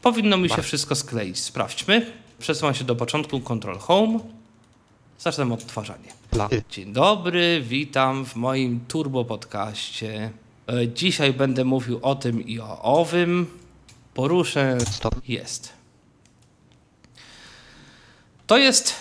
powinno 0.02 0.36
mi 0.36 0.48
się 0.48 0.62
wszystko 0.62 0.94
skleić. 0.94 1.38
Sprawdźmy. 1.38 2.12
Przesuwam 2.38 2.74
się 2.74 2.84
do 2.84 2.96
początku, 2.96 3.40
Ctrl 3.40 3.78
Home, 3.78 4.18
zaczynam 5.18 5.52
odtwarzanie. 5.52 6.08
Dzień 6.70 6.92
dobry, 6.92 7.62
witam 7.68 8.24
w 8.24 8.36
moim 8.36 8.80
turbo 8.88 9.24
podcaście. 9.24 10.30
E, 10.68 10.88
Dzisiaj 10.88 11.32
będę 11.32 11.64
mówił 11.64 11.98
o 12.02 12.14
tym 12.14 12.46
i 12.46 12.60
o 12.60 12.82
owym. 12.82 13.46
Poruszę. 14.14 14.78
Stop. 14.90 15.28
Jest. 15.28 15.72
To 18.46 18.58
jest 18.58 18.94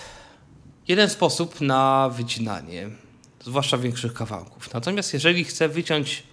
jeden 0.88 1.10
sposób 1.10 1.62
na 1.62 2.10
wycinanie, 2.10 2.90
zwłaszcza 3.44 3.78
większych 3.78 4.14
kawałków. 4.14 4.74
Natomiast 4.74 5.14
jeżeli 5.14 5.44
chcę 5.44 5.70
wyciąć, 5.70 6.24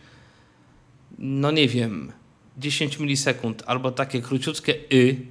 no 1.19 1.51
nie 1.51 1.69
wiem, 1.69 2.13
10 2.59 2.99
milisekund 2.99 3.63
albo 3.67 3.91
takie 3.91 4.23
króciutkie 4.23 4.75
y, 4.93 5.27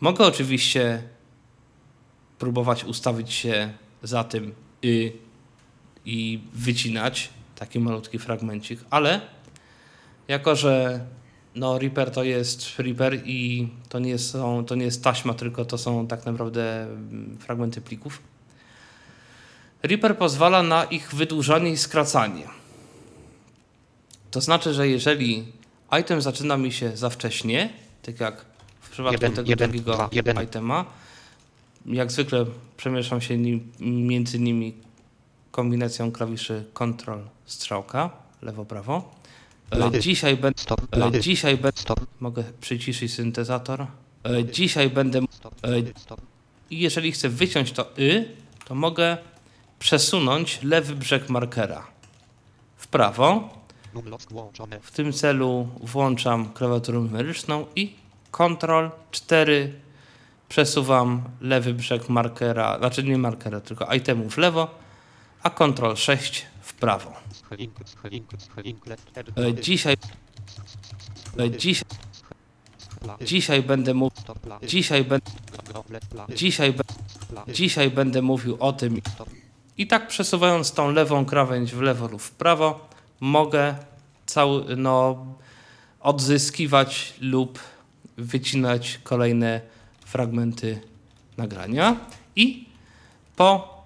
mogę 0.00 0.26
oczywiście 0.26 1.02
próbować 2.38 2.84
ustawić 2.84 3.32
się 3.32 3.72
za 4.02 4.24
tym 4.24 4.54
y, 4.84 5.12
i 6.04 6.40
wycinać 6.52 7.30
taki 7.56 7.80
malutki 7.80 8.18
fragmencik, 8.18 8.80
ale 8.90 9.20
jako, 10.28 10.56
że 10.56 11.04
no 11.54 11.78
Reaper 11.78 12.10
to 12.10 12.24
jest 12.24 12.78
Reaper 12.78 13.20
i 13.24 13.68
to 13.88 13.98
nie, 13.98 14.18
są, 14.18 14.64
to 14.64 14.74
nie 14.74 14.84
jest 14.84 15.04
taśma, 15.04 15.34
tylko 15.34 15.64
to 15.64 15.78
są 15.78 16.06
tak 16.06 16.26
naprawdę 16.26 16.82
mm, 16.82 17.38
fragmenty 17.40 17.80
plików. 17.80 18.22
Reaper 19.82 20.18
pozwala 20.18 20.62
na 20.62 20.84
ich 20.84 21.14
wydłużanie 21.14 21.70
i 21.70 21.76
skracanie. 21.76 22.46
To 24.30 24.40
znaczy, 24.40 24.74
że 24.74 24.88
jeżeli 24.88 25.44
item 26.00 26.22
zaczyna 26.22 26.56
mi 26.56 26.72
się 26.72 26.96
za 26.96 27.10
wcześnie, 27.10 27.70
tak 28.02 28.20
jak 28.20 28.44
w 28.80 28.90
przypadku 28.90 29.12
Jeden, 29.12 29.32
tego 29.32 29.50
jeden, 29.50 29.70
drugiego 29.70 29.94
dwa, 29.94 30.08
jeden. 30.12 30.42
itema, 30.42 30.84
jak 31.86 32.12
zwykle 32.12 32.46
przemieszczam 32.76 33.20
się 33.20 33.38
nim, 33.38 33.72
między 33.80 34.38
nimi 34.38 34.74
kombinacją 35.50 36.12
klawiszy 36.12 36.64
Ctrl 36.74 37.18
strzałka, 37.46 38.10
lewo-prawo. 38.42 39.02
Dzisiaj, 40.00 40.38
Blady. 40.90 41.20
dzisiaj 41.20 41.58
Stop. 41.74 42.00
mogę 42.20 42.44
przyciszyć 42.60 43.14
syntezator. 43.14 43.86
Dzisiaj 44.52 44.90
będę 44.90 45.20
i 46.70 46.78
jeżeli 46.78 47.12
chcę 47.12 47.28
wyciąć 47.28 47.72
to 47.72 47.98
y, 47.98 48.28
to 48.64 48.74
mogę 48.74 49.16
przesunąć 49.78 50.62
lewy 50.62 50.94
brzeg 50.94 51.28
markera 51.28 51.86
w 52.76 52.86
prawo. 52.86 53.48
W 54.82 54.90
tym 54.90 55.12
celu 55.12 55.68
włączam 55.80 56.52
klawiaturę 56.52 56.98
numeryczną 56.98 57.66
i 57.76 57.94
Ctrl 58.30 58.88
4 59.10 59.72
przesuwam 60.48 61.22
lewy 61.40 61.74
brzeg 61.74 62.08
markera, 62.08 62.78
znaczy 62.78 63.02
nie 63.02 63.18
markera, 63.18 63.60
tylko 63.60 63.94
itemu 63.94 64.30
w 64.30 64.38
lewo, 64.38 64.74
a 65.42 65.50
Ctrl 65.50 65.94
6 65.94 66.46
w 66.51 66.51
prawo. 66.82 67.12
E. 69.36 69.54
Dzisiaj, 69.54 69.94
e, 69.94 69.96
Blady. 73.02 73.24
dzisiaj 73.24 73.62
będę 73.62 73.94
mówił, 73.94 74.22
dzisiaj, 74.62 75.04
blady. 75.04 75.22
dzisiaj, 76.34 76.74
dzisiaj 77.48 77.90
będę 77.90 78.22
mówił 78.22 78.56
o 78.60 78.72
tym. 78.72 79.00
I 79.78 79.86
tak 79.86 80.08
przesuwając 80.08 80.72
tą 80.72 80.90
lewą 80.90 81.24
krawędź 81.24 81.72
w 81.72 81.80
lewo 81.80 82.08
lub 82.08 82.22
w 82.22 82.30
prawo, 82.30 82.88
mogę 83.20 83.74
cały, 84.26 84.76
no, 84.76 85.26
odzyskiwać 86.00 87.14
lub 87.20 87.58
wycinać 88.16 89.00
kolejne 89.02 89.60
fragmenty 90.04 90.80
nagrania. 91.36 91.96
I 92.36 92.68
po 93.36 93.81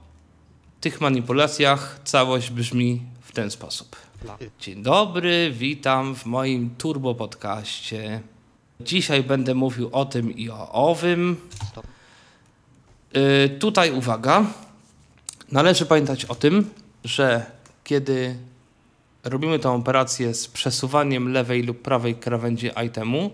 tych 0.87 1.01
manipulacjach 1.01 2.01
całość 2.05 2.51
brzmi 2.51 3.03
w 3.21 3.33
ten 3.33 3.51
sposób. 3.51 3.97
Dzień 4.61 4.83
dobry, 4.83 5.53
witam 5.53 6.15
w 6.15 6.27
moim 6.27 6.71
turbo 6.79 7.15
podcaście. 7.15 8.21
Dzisiaj 8.81 9.23
będę 9.23 9.55
mówił 9.55 9.89
o 9.93 10.05
tym 10.05 10.37
i 10.37 10.51
o 10.51 10.73
owym. 10.73 11.37
Y, 13.17 13.49
tutaj 13.59 13.91
uwaga. 13.93 14.47
Należy 15.53 15.87
pamiętać 15.87 16.25
o 16.25 16.35
tym, 16.35 16.71
że 17.05 17.47
kiedy 17.85 18.37
robimy 19.25 19.59
tę 19.59 19.71
operację 19.71 20.35
z 20.35 20.49
przesuwaniem 20.49 21.33
lewej 21.33 21.63
lub 21.63 21.83
prawej 21.83 22.15
krawędzi 22.15 22.71
itemu, 22.87 23.31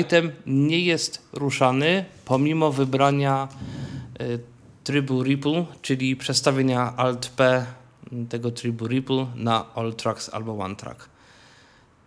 item 0.00 0.32
nie 0.46 0.80
jest 0.80 1.28
ruszany 1.32 2.04
pomimo 2.24 2.72
wybrania 2.72 3.48
y, 4.20 4.59
trybu 4.90 5.22
Ripple, 5.22 5.64
czyli 5.82 6.16
przestawienia 6.16 6.96
Alt-P 6.96 7.66
tego 8.28 8.50
trybu 8.50 8.86
Ripple 8.86 9.26
na 9.34 9.74
All 9.74 9.94
Tracks 9.94 10.28
albo 10.34 10.58
One 10.58 10.76
Track. 10.76 11.08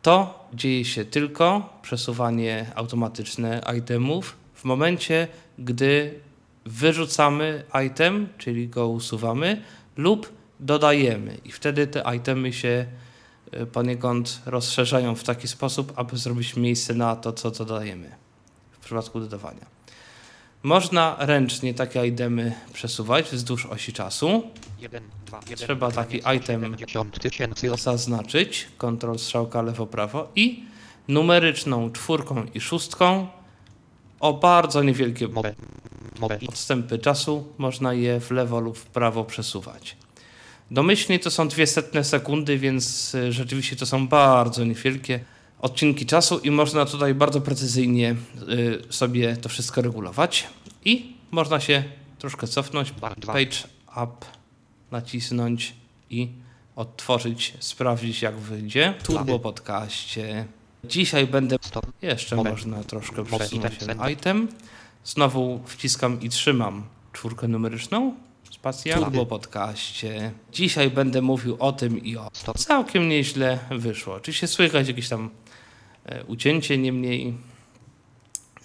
To 0.02 0.48
dzieje 0.54 0.86
się 0.86 1.06
tylko 1.06 1.70
przesuwanie 1.82 2.72
automatyczne 2.76 3.62
itemów 3.78 4.36
w 4.54 4.64
momencie, 4.64 5.28
gdy 5.60 6.20
wyrzucamy 6.66 7.64
item, 7.88 8.28
czyli 8.38 8.70
go 8.70 8.88
usuwamy, 8.88 9.62
lub 9.98 10.34
dodajemy. 10.60 11.38
I 11.46 11.52
wtedy 11.52 11.88
te 11.88 12.16
itemy 12.16 12.54
się 12.54 12.86
y, 13.54 13.66
poniekąd 13.66 14.42
rozszerzają 14.46 15.16
w 15.16 15.24
taki 15.24 15.48
sposób, 15.48 15.94
aby 15.96 16.18
zrobić 16.18 16.56
miejsce 16.56 16.94
na 16.94 17.16
to, 17.16 17.34
co 17.34 17.52
dodajemy 17.52 18.12
w 18.72 18.80
przypadku 18.80 19.20
dodawania. 19.20 19.73
Można 20.64 21.16
ręcznie 21.20 21.74
takie 21.74 22.08
itemy 22.08 22.54
przesuwać 22.74 23.26
wzdłuż 23.26 23.66
osi 23.66 23.94
czasu. 23.94 24.44
Trzeba 25.56 25.92
taki 25.92 26.18
item 26.18 26.62
70 26.62 27.20
tysięcy 27.20 27.74
osób. 27.74 27.84
zaznaczyć, 27.84 28.68
kontrol 28.78 29.20
strzałka 29.20 29.62
lewo-prawo 29.62 30.28
i 30.36 30.64
numeryczną 31.08 31.92
czwórką 31.92 32.46
i 32.54 32.62
szóstką 32.62 33.28
o 34.20 34.34
bardzo 34.34 34.84
niewielkie 34.84 35.28
odstępy 36.48 37.00
czasu 37.00 37.48
można 37.58 37.94
je 37.94 38.20
w 38.20 38.32
lewo 38.32 38.60
lub 38.60 38.78
w 38.78 38.86
prawo 38.86 39.24
przesuwać. 39.24 39.98
Domyślnie 40.72 41.20
to 41.20 41.32
są 41.32 41.48
dwie 41.48 41.68
setne 41.68 42.04
sekundy, 42.04 42.58
więc 42.58 43.16
y, 43.16 43.32
rzeczywiście 43.32 43.76
to 43.76 43.86
są 43.86 44.08
bardzo 44.08 44.66
niewielkie 44.66 45.20
odcinki 45.64 46.06
czasu 46.06 46.40
i 46.40 46.52
można 46.52 46.86
tutaj 46.86 47.16
bardzo 47.16 47.42
precyzyjnie 47.42 48.16
y, 48.50 48.94
sobie 48.94 49.38
to 49.38 49.50
wszystko 49.50 49.82
regulować. 49.82 50.48
I 50.86 51.16
można 51.32 51.60
się 51.60 51.84
troszkę 52.20 52.48
cofnąć, 52.48 52.92
page 53.26 53.58
up, 53.90 54.26
nacisnąć 54.92 55.74
i 56.10 56.30
odtworzyć, 56.76 57.54
sprawdzić 57.60 58.22
jak 58.22 58.36
wyjdzie. 58.36 58.94
Turbo 59.04 59.40
podcaście. 59.40 60.46
Dzisiaj 60.84 61.28
będę 61.28 61.56
jeszcze 62.02 62.36
Moment. 62.36 62.56
można 62.56 62.84
troszkę 62.84 63.26
przesunąć 63.26 63.78
ten 63.78 64.12
item. 64.12 64.48
Znowu 65.06 65.60
wciskam 65.66 66.22
i 66.22 66.30
trzymam 66.30 66.84
czwórkę 67.14 67.48
numeryczną. 67.48 68.16
Spacja. 68.52 68.98
Turbo 68.98 69.26
podcaście. 69.26 70.32
Dzisiaj 70.52 70.90
będę 70.90 71.22
mówił 71.22 71.58
o 71.60 71.72
tym 71.72 72.04
i 72.04 72.18
o. 72.18 72.30
Całkiem 72.58 73.10
nieźle 73.10 73.60
wyszło. 73.72 74.16
Oczywiście 74.16 74.48
słychać 74.48 74.88
jakieś 74.88 75.10
tam 75.10 75.30
ucięcie, 76.28 76.78
niemniej 76.78 77.34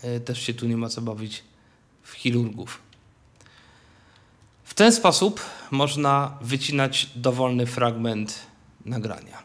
e, 0.02 0.20
też 0.20 0.42
się 0.42 0.54
tu 0.54 0.66
nie 0.66 0.76
ma 0.76 0.88
co 0.88 1.02
bawić 1.02 1.42
w 2.02 2.12
chirurgów. 2.12 2.82
W 4.64 4.74
ten 4.74 4.92
sposób 4.92 5.40
można 5.70 6.38
wycinać 6.40 7.10
dowolny 7.16 7.66
fragment 7.66 8.46
nagrania. 8.84 9.42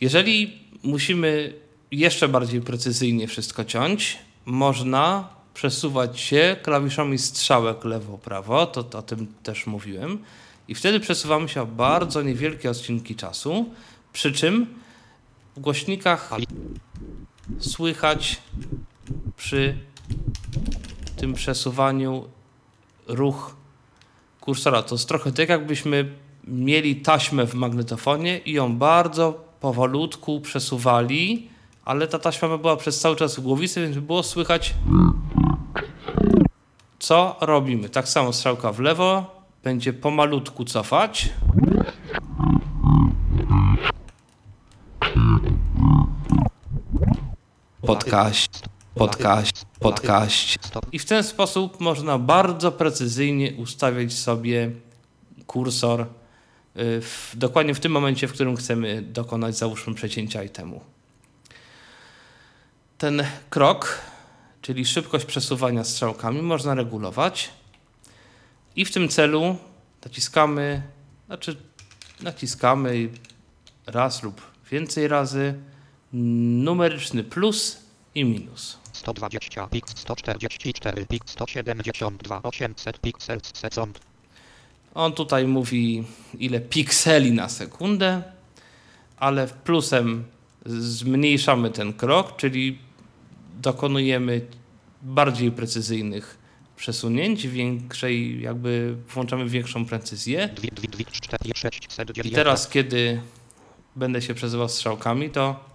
Jeżeli 0.00 0.58
musimy 0.82 1.54
jeszcze 1.90 2.28
bardziej 2.28 2.60
precyzyjnie 2.60 3.28
wszystko 3.28 3.64
ciąć, 3.64 4.18
można 4.44 5.28
przesuwać 5.54 6.20
się 6.20 6.56
klawiszami 6.62 7.18
strzałek 7.18 7.84
lewo-prawo, 7.84 8.66
to 8.66 8.98
o 8.98 9.02
tym 9.02 9.26
też 9.42 9.66
mówiłem, 9.66 10.18
i 10.68 10.74
wtedy 10.74 11.00
przesuwamy 11.00 11.48
się 11.48 11.62
o 11.62 11.66
bardzo 11.66 12.22
niewielkie 12.22 12.70
odcinki 12.70 13.16
czasu, 13.16 13.66
przy 14.12 14.32
czym 14.32 14.66
w 15.56 15.60
głośnikach 15.60 16.30
słychać 17.58 18.40
przy 19.36 19.78
tym 21.16 21.34
przesuwaniu 21.34 22.24
ruch 23.08 23.56
kursora. 24.40 24.82
To 24.82 24.94
jest 24.94 25.08
trochę 25.08 25.32
tak, 25.32 25.48
jakbyśmy 25.48 26.14
mieli 26.44 26.96
taśmę 26.96 27.46
w 27.46 27.54
magnetofonie 27.54 28.38
i 28.38 28.52
ją 28.52 28.76
bardzo 28.76 29.44
powolutku 29.60 30.40
przesuwali, 30.40 31.48
ale 31.84 32.08
ta 32.08 32.18
taśma 32.18 32.58
była 32.58 32.76
przez 32.76 33.00
cały 33.00 33.16
czas 33.16 33.36
w 33.36 33.40
głowicy, 33.40 33.82
więc 33.82 33.98
było 33.98 34.22
słychać, 34.22 34.74
co 36.98 37.36
robimy. 37.40 37.88
Tak 37.88 38.08
samo 38.08 38.32
strzałka 38.32 38.72
w 38.72 38.80
lewo 38.80 39.42
będzie 39.64 39.92
pomalutku 39.92 40.64
cofać. 40.64 41.28
Podcast, 47.86 48.64
podcast, 48.94 49.66
podcast. 49.80 50.58
I 50.92 50.98
w 50.98 51.04
ten 51.04 51.24
sposób 51.24 51.80
można 51.80 52.18
bardzo 52.18 52.72
precyzyjnie 52.72 53.52
ustawiać 53.54 54.12
sobie 54.12 54.70
kursor 55.46 56.00
y, 56.00 56.06
w, 57.00 57.32
dokładnie 57.34 57.74
w 57.74 57.80
tym 57.80 57.92
momencie, 57.92 58.28
w 58.28 58.32
którym 58.32 58.56
chcemy 58.56 59.02
dokonać, 59.02 59.56
załóżmy, 59.56 59.94
przecięcia 59.94 60.42
itemu. 60.42 60.80
Ten 62.98 63.24
krok, 63.50 63.98
czyli 64.60 64.84
szybkość 64.84 65.24
przesuwania 65.24 65.84
strzałkami, 65.84 66.42
można 66.42 66.74
regulować 66.74 67.50
i 68.76 68.84
w 68.84 68.92
tym 68.92 69.08
celu 69.08 69.56
naciskamy, 70.04 70.82
znaczy 71.26 71.56
naciskamy 72.20 73.08
raz 73.86 74.22
lub 74.22 74.42
więcej 74.70 75.08
razy 75.08 75.71
numeryczny 76.12 77.24
plus 77.24 77.82
i 78.14 78.24
minus. 78.24 78.78
120 78.92 79.66
pik 79.66 79.84
144 79.88 81.06
pik 81.06 81.22
172 81.26 82.42
800 82.42 83.00
piksels 83.00 83.50
sekund. 83.54 84.00
On 84.94 85.12
tutaj 85.12 85.46
mówi 85.46 86.04
ile 86.38 86.60
pikseli 86.60 87.32
na 87.32 87.48
sekundę, 87.48 88.22
ale 89.16 89.48
plusem 89.48 90.24
zmniejszamy 90.66 91.70
ten 91.70 91.92
krok, 91.92 92.36
czyli 92.36 92.78
dokonujemy 93.60 94.46
bardziej 95.02 95.52
precyzyjnych 95.52 96.38
przesunięć, 96.76 97.48
większej, 97.48 98.42
jakby 98.42 98.96
włączamy 99.08 99.48
większą 99.48 99.86
precyzję. 99.86 100.48
2 100.48 100.68
2 100.72 100.88
2 100.88 101.04
4 101.10 101.52
600 101.54 102.26
I 102.26 102.30
teraz, 102.30 102.68
kiedy 102.68 103.20
będę 103.96 104.22
się 104.22 104.34
przezywał 104.34 104.68
strzałkami, 104.68 105.30
to 105.30 105.71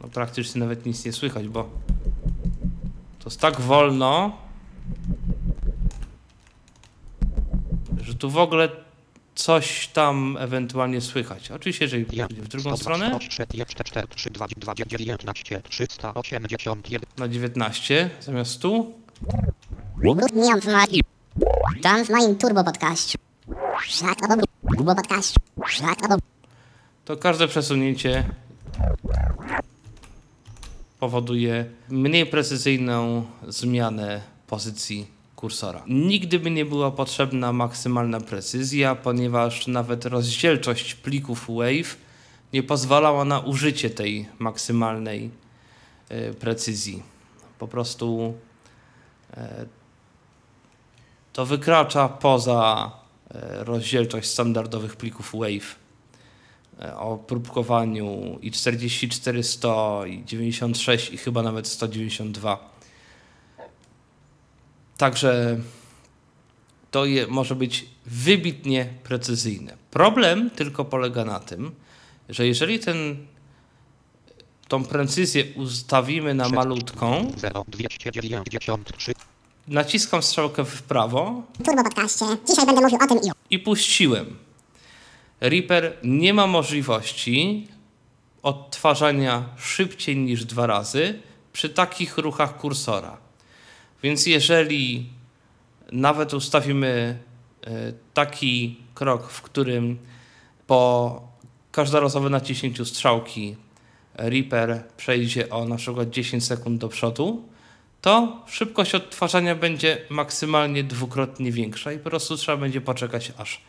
no, 0.00 0.08
praktycznie 0.08 0.60
nawet 0.60 0.86
nic 0.86 1.04
nie 1.04 1.12
słychać, 1.12 1.48
bo 1.48 1.62
to 3.18 3.24
jest 3.24 3.40
tak 3.40 3.60
wolno, 3.60 4.36
że 8.02 8.14
tu 8.14 8.30
w 8.30 8.38
ogóle 8.38 8.68
coś 9.34 9.88
tam 9.88 10.36
ewentualnie 10.40 11.00
słychać. 11.00 11.50
Oczywiście, 11.50 11.84
jeżeli 11.84 12.04
pójdzie 12.04 12.26
w 12.28 12.48
drugą 12.48 12.76
stronę, 12.76 13.18
na 17.18 17.28
19 17.28 18.10
zamiast 18.20 18.60
tu. 18.60 18.92
Tam 21.82 22.04
w 22.04 22.10
moim 22.10 22.36
turbo 22.36 22.64
podcaście. 22.64 23.18
Turbo 24.76 24.94
podcaście. 24.94 25.36
To 27.04 27.16
każde 27.16 27.48
przesunięcie 27.48 28.24
powoduje 31.04 31.70
mniej 31.88 32.26
precyzyjną 32.26 33.24
zmianę 33.48 34.22
pozycji 34.46 35.06
kursora. 35.36 35.82
Nigdy 35.86 36.38
by 36.38 36.50
nie 36.50 36.64
była 36.64 36.90
potrzebna 36.90 37.52
maksymalna 37.52 38.20
precyzja, 38.20 38.94
ponieważ 38.94 39.66
nawet 39.66 40.04
rozdzielczość 40.04 40.94
plików 40.94 41.46
WAVE 41.48 41.96
nie 42.52 42.62
pozwalała 42.62 43.24
na 43.24 43.40
użycie 43.40 43.90
tej 43.90 44.28
maksymalnej 44.38 45.30
e, 46.08 46.34
precyzji. 46.34 47.02
Po 47.58 47.68
prostu 47.68 48.34
e, 49.36 49.66
to 51.32 51.46
wykracza 51.46 52.08
poza 52.08 52.90
e, 53.30 53.64
rozdzielczość 53.64 54.30
standardowych 54.30 54.96
plików 54.96 55.32
WAVE 55.32 55.48
e, 55.48 55.83
o 56.96 57.18
próbkowaniu 57.18 58.38
i 58.42 58.50
4400 58.50 60.06
i 60.06 60.24
96 60.24 61.12
i 61.12 61.16
chyba 61.16 61.42
nawet 61.42 61.68
192. 61.68 62.74
Także 64.96 65.60
to 66.90 67.04
je, 67.04 67.26
może 67.26 67.54
być 67.54 67.86
wybitnie 68.06 68.86
precyzyjne. 69.02 69.76
Problem 69.90 70.50
tylko 70.50 70.84
polega 70.84 71.24
na 71.24 71.40
tym, 71.40 71.70
że 72.28 72.46
jeżeli 72.46 72.78
ten, 72.78 73.26
tą 74.68 74.84
precyzję 74.84 75.44
ustawimy 75.56 76.34
na 76.34 76.48
malutką, 76.48 77.32
naciskam 79.68 80.22
strzałkę 80.22 80.64
w 80.64 80.82
prawo 80.82 81.42
Turbo 81.64 81.82
podcaście. 81.82 82.24
Dzisiaj 82.48 82.66
będę 82.66 82.80
mówił 82.80 82.98
o 83.02 83.06
tym 83.06 83.18
i 83.18 83.30
o... 83.30 83.32
i 83.50 83.58
puściłem. 83.58 84.36
Reaper 85.44 85.96
nie 86.04 86.34
ma 86.34 86.46
możliwości 86.46 87.68
odtwarzania 88.42 89.48
szybciej 89.56 90.16
niż 90.16 90.44
dwa 90.44 90.66
razy 90.66 91.18
przy 91.52 91.68
takich 91.68 92.18
ruchach 92.18 92.56
kursora. 92.56 93.16
Więc 94.02 94.26
jeżeli 94.26 95.10
nawet 95.92 96.34
ustawimy 96.34 97.18
e, 97.66 97.92
taki 98.14 98.76
krok, 98.94 99.30
w 99.30 99.42
którym 99.42 99.98
po 100.66 101.22
każdorazowym 101.72 102.32
naciśnięciu 102.32 102.84
strzałki 102.84 103.56
Reaper 104.14 104.84
przejdzie 104.96 105.50
o 105.50 105.64
na 105.64 105.76
przykład 105.76 106.10
10 106.10 106.44
sekund 106.44 106.80
do 106.80 106.88
przodu, 106.88 107.48
to 108.00 108.42
szybkość 108.46 108.94
odtwarzania 108.94 109.54
będzie 109.54 109.98
maksymalnie 110.10 110.84
dwukrotnie 110.84 111.52
większa 111.52 111.92
i 111.92 111.98
po 111.98 112.10
prostu 112.10 112.36
trzeba 112.36 112.58
będzie 112.58 112.80
poczekać, 112.80 113.32
aż 113.38 113.60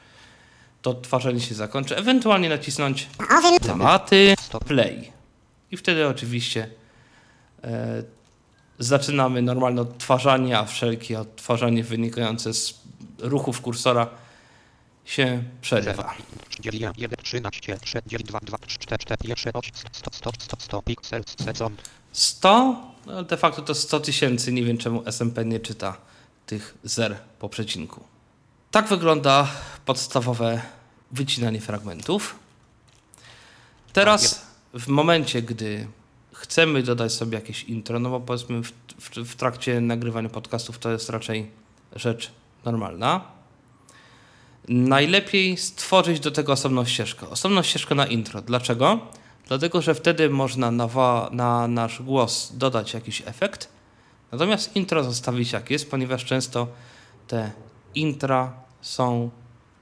to 0.86 0.92
odtwarzanie 0.92 1.42
się 1.42 1.56
zakończy, 1.56 1.98
ewentualnie 1.98 2.50
nacisnąć 2.50 3.08
tematy, 3.62 4.36
play. 4.66 5.12
I 5.72 5.78
wtedy 5.78 6.08
oczywiście 6.08 6.70
e, 7.64 8.04
zaczynamy 8.80 9.42
normalne 9.42 9.82
odtwarzanie, 9.82 10.60
a 10.60 10.66
wszelkie 10.66 11.20
odtwarzanie 11.20 11.84
wynikające 11.84 12.54
z 12.54 12.74
ruchów 13.20 13.62
kursora 13.62 14.08
się 15.06 15.44
przerywa. 15.62 16.14
100, 22.12 22.82
no 23.06 23.24
de 23.24 23.38
facto 23.38 23.62
to 23.62 23.76
100 23.76 24.00
tysięcy, 24.00 24.54
nie 24.54 24.64
wiem 24.64 24.78
czemu 24.78 25.04
SMP 25.06 25.46
nie 25.46 25.60
czyta 25.60 25.98
tych 26.46 26.78
zer 26.84 27.18
po 27.40 27.50
przecinku. 27.50 28.15
Tak 28.76 28.88
wygląda 28.88 29.48
podstawowe 29.86 30.62
wycinanie 31.12 31.62
fragmentów. 31.62 32.36
Teraz 33.94 34.46
w 34.74 34.88
momencie, 34.88 35.42
gdy 35.42 35.88
chcemy 36.34 36.84
dodać 36.84 37.14
sobie 37.14 37.36
jakieś 37.36 37.64
intro, 37.64 38.00
no 38.00 38.10
bo 38.10 38.20
powiedzmy 38.20 38.64
w, 38.64 38.72
w, 39.00 39.10
w 39.10 39.36
trakcie 39.36 39.82
nagrywania 39.82 40.30
podcastów 40.30 40.80
to 40.80 40.92
jest 40.92 41.10
raczej 41.10 41.52
rzecz 41.96 42.32
normalna. 42.66 43.22
Najlepiej 44.68 45.58
stworzyć 45.58 46.20
do 46.20 46.32
tego 46.32 46.54
osobną 46.54 46.86
ścieżkę. 46.86 47.30
Osobną 47.30 47.64
ścieżkę 47.64 47.96
na 47.96 48.06
intro. 48.06 48.42
Dlaczego? 48.42 49.00
Dlatego, 49.48 49.82
że 49.82 49.96
wtedy 49.96 50.30
można 50.30 50.72
na, 50.72 50.88
na 51.32 51.68
nasz 51.68 52.02
głos 52.02 52.52
dodać 52.54 52.94
jakiś 52.94 53.24
efekt, 53.26 53.70
natomiast 54.32 54.76
intro 54.76 55.04
zostawić 55.04 55.52
jak 55.52 55.72
jest, 55.72 55.92
ponieważ 55.92 56.26
często 56.26 56.68
te 57.28 57.52
intra 57.94 58.65
są 58.86 59.30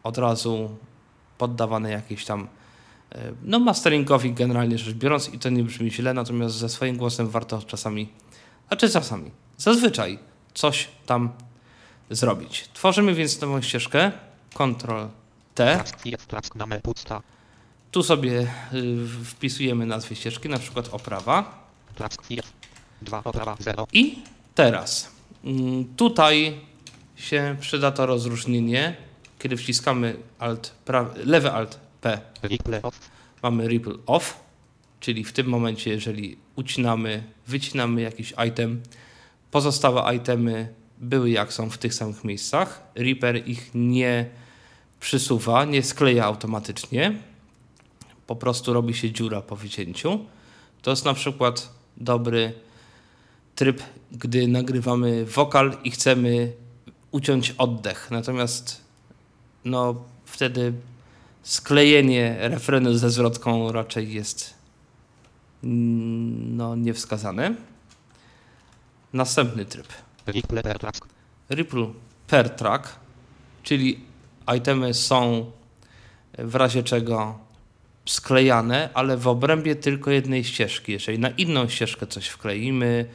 od 0.04 0.18
razu 0.18 0.70
poddawane 1.38 1.92
jakiejś 1.92 2.26
tam 2.26 2.48
e, 3.12 3.32
no 3.44 3.60
masteringowi 3.60 4.34
generalnie 4.34 4.78
rzecz 4.78 4.96
biorąc 4.96 5.34
i 5.34 5.40
to 5.40 5.50
nie 5.50 5.64
brzmi 5.64 5.92
źle, 5.92 6.14
natomiast 6.14 6.56
ze 6.56 6.70
swoim 6.70 6.98
głosem 6.98 7.28
warto 7.28 7.62
czasami, 7.62 8.10
znaczy 8.68 8.90
czasami, 8.90 9.32
zazwyczaj 9.58 10.20
coś 10.54 10.88
tam 11.06 11.30
zrobić. 12.10 12.70
Tworzymy 12.74 13.14
więc 13.14 13.42
nową 13.42 13.62
ścieżkę, 13.62 14.12
Ctrl 14.54 15.08
T, 15.56 15.84
tu 17.92 18.04
sobie 18.04 18.48
y, 18.74 19.08
wpisujemy 19.26 19.86
nazwę 19.86 20.16
ścieżki, 20.16 20.50
na 20.50 20.60
przykład 20.60 20.90
oprawa. 20.92 21.64
I 23.94 24.20
teraz 24.56 25.12
mm, 25.44 25.96
tutaj 25.96 26.60
się 27.16 27.56
przyda 27.60 27.92
to 27.92 28.06
rozróżnienie, 28.06 28.96
kiedy 29.40 29.58
wciskamy 29.58 30.16
alt, 30.40 30.76
pra- 30.86 31.26
lewy 31.26 31.52
alt 31.52 31.80
P 32.02 32.22
mamy 33.44 33.68
ripple 33.68 33.94
off, 34.06 34.40
czyli 35.00 35.24
w 35.24 35.34
tym 35.34 35.48
momencie, 35.48 35.92
jeżeli 35.92 36.38
ucinamy, 36.56 37.24
wycinamy 37.48 38.02
jakiś 38.02 38.34
item, 38.48 38.82
pozostałe 39.52 40.16
itemy 40.16 40.74
były 40.98 41.30
jak 41.30 41.54
są 41.54 41.70
w 41.70 41.78
tych 41.78 41.94
samych 41.94 42.24
miejscach. 42.24 42.84
Reaper 42.96 43.48
ich 43.48 43.72
nie 43.74 44.26
przysuwa, 45.00 45.66
nie 45.66 45.84
skleja 45.84 46.26
automatycznie. 46.26 47.18
Po 48.28 48.36
prostu 48.36 48.74
robi 48.74 48.94
się 48.94 49.12
dziura 49.12 49.42
po 49.42 49.56
wycięciu. 49.56 50.26
To 50.82 50.92
jest 50.92 51.06
na 51.06 51.14
przykład 51.14 51.74
dobry 51.98 52.54
tryb, 53.56 53.84
gdy 54.12 54.48
nagrywamy 54.48 55.26
wokal 55.26 55.78
i 55.84 55.92
chcemy 55.92 56.54
uciąć 57.14 57.56
oddech. 57.58 58.08
Natomiast 58.12 58.82
no, 59.66 59.96
wtedy 60.26 60.74
sklejenie 61.44 62.38
refrenu 62.40 62.94
ze 62.94 63.10
zwrotką 63.10 63.72
raczej 63.72 64.14
jest 64.14 64.54
mm, 65.64 66.58
no, 66.58 66.76
niewskazane. 66.76 67.56
Następny 69.14 69.66
tryb. 69.66 69.88
Ripple 71.50 71.88
per 72.28 72.50
track, 72.50 72.96
czyli 73.64 74.00
itemy 74.58 74.94
są 74.94 75.52
w 76.38 76.56
razie 76.56 76.84
czego 76.84 77.40
sklejane, 78.06 78.90
ale 78.94 79.18
w 79.18 79.28
obrębie 79.28 79.76
tylko 79.76 80.12
jednej 80.12 80.44
ścieżki. 80.44 80.92
Jeżeli 80.92 81.20
na 81.20 81.30
inną 81.30 81.70
ścieżkę 81.70 82.08
coś 82.08 82.28
wkleimy, 82.28 83.06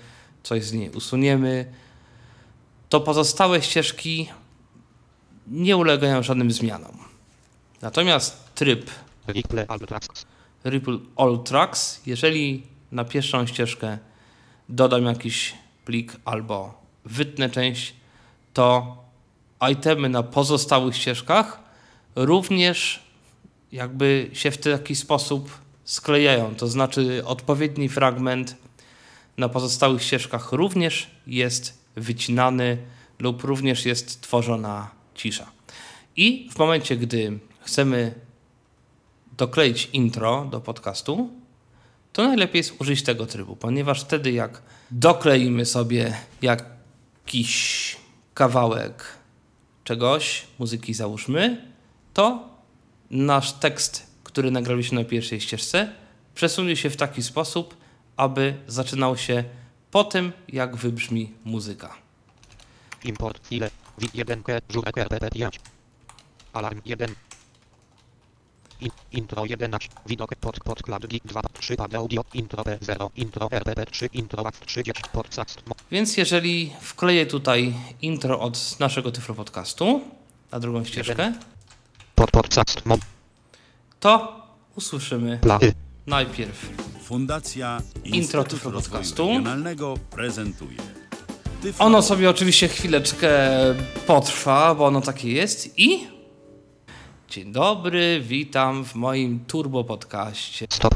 coś 0.42 0.64
z 0.64 0.72
niej 0.72 0.90
usuniemy, 0.90 1.72
to 2.88 3.00
pozostałe 3.00 3.62
ścieżki 3.62 4.28
nie 5.46 5.76
ulegają 5.76 6.22
żadnym 6.22 6.50
zmianom. 6.50 6.98
Natomiast 7.82 8.54
tryb 8.54 8.90
Ripple 10.64 10.98
All 11.16 11.42
Tracks, 11.44 12.00
jeżeli 12.06 12.62
na 12.92 13.04
pierwszą 13.04 13.46
ścieżkę 13.46 13.98
dodam 14.68 15.04
jakiś 15.04 15.54
plik 15.84 16.16
albo 16.24 16.82
wytnę 17.04 17.50
część, 17.50 17.94
to 18.54 18.96
itemy 19.70 20.08
na 20.08 20.22
pozostałych 20.22 20.96
ścieżkach 20.96 21.58
również 22.16 23.02
jakby 23.72 24.30
się 24.32 24.50
w 24.50 24.58
taki 24.58 24.96
sposób 24.96 25.50
sklejają. 25.84 26.54
To 26.54 26.68
znaczy 26.68 27.22
odpowiedni 27.24 27.88
fragment 27.88 28.56
na 29.38 29.48
pozostałych 29.48 30.02
ścieżkach 30.02 30.52
również 30.52 31.10
jest 31.26 31.78
wycinany 32.00 32.78
lub 33.18 33.44
również 33.44 33.86
jest 33.86 34.20
tworzona 34.20 34.90
cisza. 35.14 35.46
I 36.16 36.48
w 36.52 36.58
momencie, 36.58 36.96
gdy 36.96 37.38
chcemy 37.60 38.14
dokleić 39.36 39.88
intro 39.92 40.44
do 40.50 40.60
podcastu, 40.60 41.30
to 42.12 42.22
najlepiej 42.22 42.58
jest 42.58 42.80
użyć 42.80 43.02
tego 43.02 43.26
trybu, 43.26 43.56
ponieważ 43.56 44.00
wtedy 44.00 44.32
jak 44.32 44.62
dokleimy 44.90 45.64
sobie 45.64 46.16
jakiś 46.42 47.96
kawałek 48.34 49.04
czegoś, 49.84 50.46
muzyki 50.58 50.94
załóżmy, 50.94 51.72
to 52.14 52.48
nasz 53.10 53.52
tekst, 53.52 54.06
który 54.24 54.50
nagraliśmy 54.50 54.98
na 54.98 55.08
pierwszej 55.08 55.40
ścieżce, 55.40 55.92
przesunie 56.34 56.76
się 56.76 56.90
w 56.90 56.96
taki 56.96 57.22
sposób, 57.22 57.76
aby 58.16 58.54
zaczynał 58.66 59.16
się 59.16 59.44
po 59.90 60.04
tym, 60.04 60.32
jak 60.48 60.76
wybrzmi 60.76 61.32
muzyka. 61.44 61.94
Import 63.04 63.48
file. 63.48 63.70
Wid 63.98 64.14
1 64.14 64.42
k 64.42 64.52
żurek 64.68 64.96
RPP5. 64.96 65.50
Alarm 66.52 66.80
1. 66.84 67.14
In, 68.80 68.90
intro 69.12 69.44
11. 69.44 69.88
Widok 70.06 70.34
pod 70.34 70.60
podkład 70.60 71.06
gig 71.06 71.22
2 71.26 71.42
3 71.60 71.76
pad 71.76 71.94
audio 71.94 72.24
intro 72.34 72.62
P0 72.62 73.10
intro 73.16 73.46
RPP3 73.46 74.08
intro 74.12 74.42
WAV 74.42 74.60
30 74.66 75.02
podcast 75.12 75.62
Więc 75.90 76.16
jeżeli 76.16 76.72
wkleję 76.80 77.26
tutaj 77.26 77.74
intro 78.02 78.40
od 78.40 78.80
naszego 78.80 79.12
Tyflo 79.12 79.34
Podcastu 79.34 80.00
na 80.52 80.60
drugą 80.60 80.84
ścieżkę, 80.84 81.32
pod 82.14 82.30
podcast 82.30 82.82
to 84.00 84.42
usłyszymy 84.76 85.40
y. 85.62 85.74
najpierw 86.06 86.87
Fundacja 87.08 87.82
Intro 88.04 88.44
Tyflo 88.44 88.70
Podcastu. 88.70 89.28
Regionalnego 89.28 89.94
prezentuje. 90.10 90.76
Tyflo 91.62 91.86
Ono 91.86 92.02
sobie 92.02 92.30
oczywiście 92.30 92.68
chwileczkę 92.68 93.30
potrwa, 94.06 94.74
bo 94.74 94.86
ono 94.86 95.00
takie 95.00 95.32
jest 95.32 95.78
i... 95.78 96.06
Dzień 97.28 97.52
dobry, 97.52 98.20
witam 98.20 98.84
w 98.84 98.94
moim 98.94 99.44
Turbo 99.44 99.84
Podcaście. 99.84 100.66
Stop. 100.70 100.94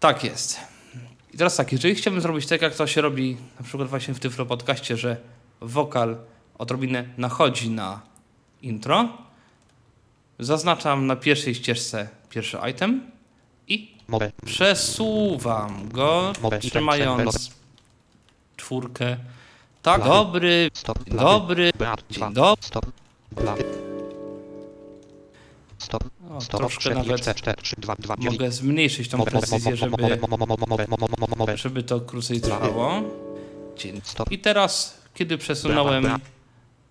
Tak 0.00 0.24
jest. 0.24 0.60
I 1.32 1.36
teraz 1.36 1.56
tak, 1.56 1.72
jeżeli 1.72 1.94
chciałbym 1.94 2.22
zrobić 2.22 2.46
tak, 2.46 2.62
jak 2.62 2.74
to 2.74 2.86
się 2.86 3.00
robi 3.00 3.36
na 3.60 3.64
przykład 3.64 3.88
właśnie 3.88 4.14
w 4.14 4.20
Tyflo 4.20 4.46
Podcaście, 4.46 4.96
że 4.96 5.16
wokal 5.60 6.16
odrobinę 6.58 7.04
nachodzi 7.16 7.70
na 7.70 8.00
intro, 8.62 9.08
zaznaczam 10.38 11.06
na 11.06 11.16
pierwszej 11.16 11.54
ścieżce 11.54 12.08
pierwszy 12.30 12.58
item 12.70 13.10
i. 13.68 13.93
przesuwam 14.44 15.88
go, 15.88 16.32
trzymając 16.60 17.50
czwórkę. 18.56 19.16
Tak, 19.82 20.04
dobry, 20.04 20.70
dobry, 21.06 21.70
Beat 21.78 22.04
dzień 22.10 22.32
2. 22.34 22.54
dobry. 23.30 23.64
Stop. 25.78 26.04
O, 26.30 26.38
troszkę 26.38 26.80
4 26.80 26.94
nawet 26.94 27.20
4 27.20 27.38
4 27.38 27.62
3 27.62 27.76
2 27.78 27.94
2 27.94 28.16
9 28.16 28.32
mogę 28.32 28.52
zmniejszyć 28.52 29.08
tą 29.08 29.24
precyzję, 29.24 29.76
żeby, 29.76 30.18
żeby 31.54 31.82
to 31.82 32.00
krócej 32.00 32.40
trwało. 32.40 33.02
Stop. 34.02 34.32
I 34.32 34.38
teraz, 34.38 34.98
kiedy 35.14 35.38
przesunąłem 35.38 36.06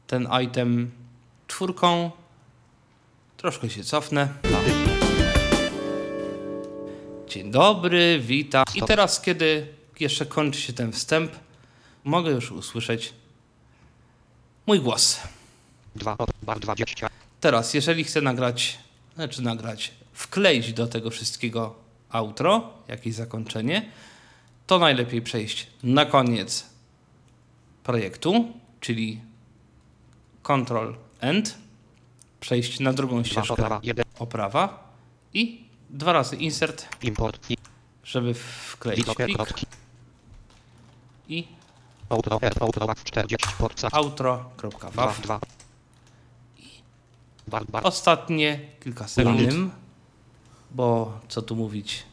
ten 0.07 0.27
item 0.43 0.91
czwórką, 1.47 2.11
troszkę 3.37 3.69
się 3.69 3.83
cofnę. 3.83 4.27
Dzień 7.33 7.51
dobry, 7.51 8.19
witam. 8.19 8.65
I 8.75 8.81
teraz, 8.81 9.21
kiedy 9.21 9.67
jeszcze 9.99 10.25
kończy 10.25 10.61
się 10.61 10.73
ten 10.73 10.91
wstęp, 10.91 11.31
mogę 12.03 12.31
już 12.31 12.51
usłyszeć 12.51 13.13
mój 14.67 14.79
głos. 14.79 15.19
2 15.95 16.15
bar 16.43 16.59
20 16.59 17.09
Teraz, 17.41 17.73
jeżeli 17.73 18.03
chcę 18.03 18.21
nagrać, 18.21 18.77
znaczy 19.15 19.41
nagrać, 19.41 19.91
wkleić 20.13 20.73
do 20.73 20.87
tego 20.87 21.09
wszystkiego 21.09 21.75
outro, 22.09 22.73
jakieś 22.87 23.13
zakończenie, 23.13 23.91
to 24.67 24.79
najlepiej 24.79 25.21
przejść 25.21 25.67
na 25.83 26.05
koniec 26.05 26.65
projektu, 27.83 28.53
czyli 28.79 29.21
Ctrl 30.43 30.93
End, 31.19 31.57
przejść 32.39 32.79
na 32.79 32.93
drugą 32.93 33.21
2 33.21 33.31
ścieżkę 33.31 33.53
oprawa 33.53 33.79
1 33.83 34.05
oprawa 34.19 34.93
i 35.33 35.63
dwa 35.93 36.13
razy. 36.13 36.35
Insert, 36.35 36.87
import. 37.01 37.47
Żeby 38.03 38.33
wkleić 38.33 39.05
plik. 39.05 39.35
Kropki. 39.35 39.65
I 41.29 41.47
outro. 42.09 42.39
Outro. 42.59 42.87
WAV 42.87 43.03
40 43.03 43.47
podcast 43.57 43.95
outro.wav. 43.95 45.21
2 45.21 45.21
2 45.21 45.39
bar 47.47 47.65
bar 47.65 47.85
Ostatnie 47.85 48.59
kilka 48.79 49.07
sekund, 49.07 49.71
bo 50.71 51.19
co 51.27 51.41
tu 51.41 51.55
mówić, 51.55 52.03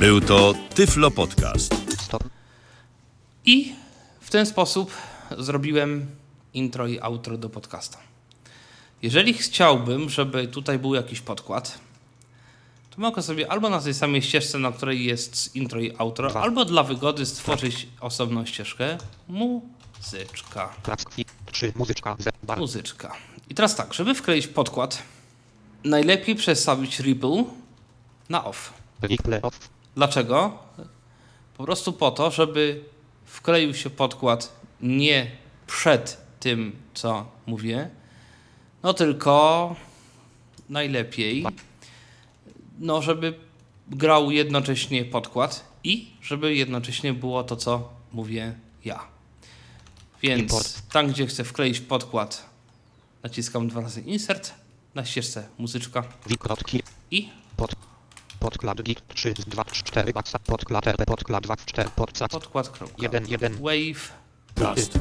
Był 0.00 0.20
to 0.20 0.54
Tyflo 0.74 1.10
Podcast. 1.10 1.74
stop. 2.02 2.24
I 3.44 3.74
w 4.20 4.30
ten 4.30 4.46
sposób 4.46 4.92
zrobiłem 5.38 6.06
intro 6.54 6.86
i 6.86 7.00
outro 7.00 7.38
do 7.38 7.48
podcasta. 7.48 7.98
Jeżeli 9.02 9.34
chciałbym, 9.34 10.10
żeby 10.10 10.48
tutaj 10.48 10.78
był 10.78 10.94
jakiś 10.94 11.20
podkład, 11.20 11.78
to 12.90 13.00
mogę 13.00 13.22
sobie 13.22 13.52
albo 13.52 13.70
na 13.70 13.80
tej 13.80 13.94
samej 13.94 14.22
ścieżce, 14.22 14.58
na 14.58 14.72
której 14.72 15.04
jest 15.04 15.56
intro 15.56 15.80
i 15.80 15.92
outro, 15.98 16.30
Dwa. 16.30 16.42
albo 16.42 16.64
dla 16.64 16.82
wygody 16.82 17.26
stworzyć 17.26 17.88
osobną 18.00 18.46
ścieżkę 18.46 18.98
muzyczka. 19.28 20.68
placki 20.82 21.24
3 21.52 21.72
muzyczka 21.76 22.16
Muzyczka. 22.56 23.12
I 23.50 23.54
teraz 23.54 23.76
tak, 23.76 23.94
żeby 23.94 24.14
wkleić 24.14 24.46
podkład, 24.46 25.02
najlepiej 25.84 26.34
przestawić 26.34 27.00
ripple 27.00 27.44
na 28.28 28.44
off. 28.44 28.72
off 29.42 29.70
Dlaczego? 29.94 30.58
Po 31.56 31.64
prostu 31.64 31.92
po 31.92 32.10
to, 32.10 32.30
żeby 32.30 32.84
wkleił 33.24 33.74
się 33.74 33.90
podkład 33.90 34.52
nie 34.80 35.30
przed 35.66 36.26
tym, 36.40 36.76
co 36.94 37.26
mówię, 37.46 37.90
no 38.82 38.94
tylko 38.94 39.76
najlepiej, 40.68 41.46
no 42.78 43.02
żeby 43.02 43.34
grał 43.90 44.30
jednocześnie 44.30 45.04
podkład 45.04 45.64
i 45.84 46.10
żeby 46.22 46.54
jednocześnie 46.54 47.12
było 47.12 47.44
to, 47.44 47.56
co 47.56 47.88
mówię 48.12 48.54
ja. 48.84 49.04
Więc 50.22 50.82
tam, 50.82 51.08
gdzie 51.08 51.26
chcę 51.26 51.44
wkleić 51.44 51.80
podkład, 51.80 52.50
naciskam 53.22 53.68
dwa 53.68 53.80
razy 53.80 54.00
insert, 54.00 54.54
na 54.94 55.04
ścieżce 55.04 55.48
muzyczka 55.58 56.04
i 57.10 57.28
pod 57.56 57.74
podkład 58.40 58.82
git 58.82 59.02
3 59.14 59.34
2 59.46 59.64
4 59.64 60.12
baksa 60.12 60.38
podkład 60.38 60.86
rp 60.86 61.06
podkład 61.06 61.44
2 61.44 61.56
4 61.56 61.90
podkład 61.96 62.30
podkład. 62.30 63.02
1 63.02 63.26
1 63.28 63.52
Wave. 63.56 64.12
Plast. 64.54 64.98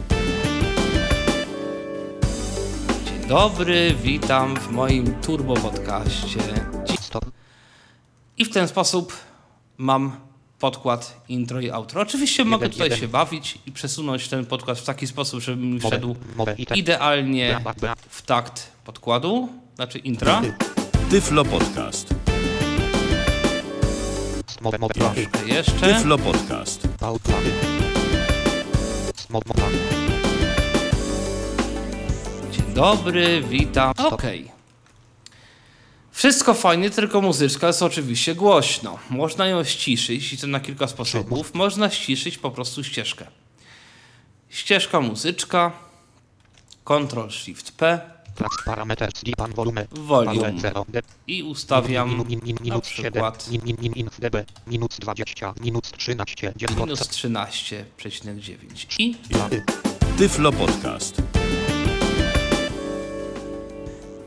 Dobry, 3.32 3.96
witam 4.04 4.56
w 4.60 4.72
moim 4.72 5.13
turbo 5.22 5.54
podcaście. 5.54 6.39
Stop 7.02 7.26
I 8.38 8.46
w 8.46 8.50
ten 8.50 8.67
sposób 8.67 9.13
mam 9.78 10.12
podkład 10.60 11.22
intro 11.30 11.60
i 11.60 11.72
outro. 11.72 12.02
Oczywiście 12.02 12.46
mogę 12.46 12.70
tutaj 12.70 12.86
jeden. 12.86 13.00
się 13.00 13.08
bawić 13.08 13.58
i 13.65 13.72
przesunąć 13.72 14.28
ten 14.28 14.46
podkład 14.46 14.80
w 14.80 14.84
taki 14.86 15.08
sposób, 15.08 15.41
żeby 15.41 15.65
mi 15.65 15.80
wszedł 15.80 16.15
tak 16.67 16.78
idealnie 16.78 17.60
w 18.10 18.22
takt 18.22 18.72
podkładu, 18.84 19.50
znaczy 19.76 20.00
intra. 20.00 20.41
Tyflo 21.10 21.46
Podcast. 21.46 22.15
Troszkę 24.94 25.48
jeszcze. 25.48 25.94
Tyflo 25.94 26.17
Podcast. 26.17 26.88
Dobry, 32.74 33.44
witam. 33.50 33.94
Okej. 33.98 34.52
Wszystko 36.12 36.54
fajnie, 36.54 36.90
tylko 36.90 37.22
muzyczka 37.22 37.68
jest 37.68 37.84
oczywiście 37.84 38.36
głośno. 38.36 38.98
Można 39.10 39.48
ją 39.48 39.64
ściszyć 39.64 40.34
i 40.34 40.38
to 40.38 40.48
na 40.48 40.60
kilka 40.60 40.88
sposobów. 40.88 41.54
Można 41.54 41.90
ściszyć 41.90 42.38
po 42.38 42.52
prostu 42.52 42.84
ścieżkę. 42.84 43.28
Ścieżka 44.50 45.02
muzyczka, 45.02 45.72
Ctrl 46.86 47.30
Shift 47.30 47.72
P 47.72 48.00
plac 48.36 48.52
parameter 48.66 49.10
pan 49.38 49.54
volume 49.54 49.88
Volume. 49.92 50.54
0 50.60 50.86
d 50.90 51.02
i 51.28 51.44
ustawiam 51.44 52.18
na 52.18 52.24
minus 52.62 52.88
7 52.88 53.12
przykład 53.22 53.50
minus 54.68 55.00
20 55.00 55.54
minus 55.62 55.92
13 55.92 56.54
10 56.56 56.80
minus 56.80 57.00
13,9 57.00 58.96
i 59.00 59.16
Tyflo 60.18 60.52
Podcast. 60.52 61.22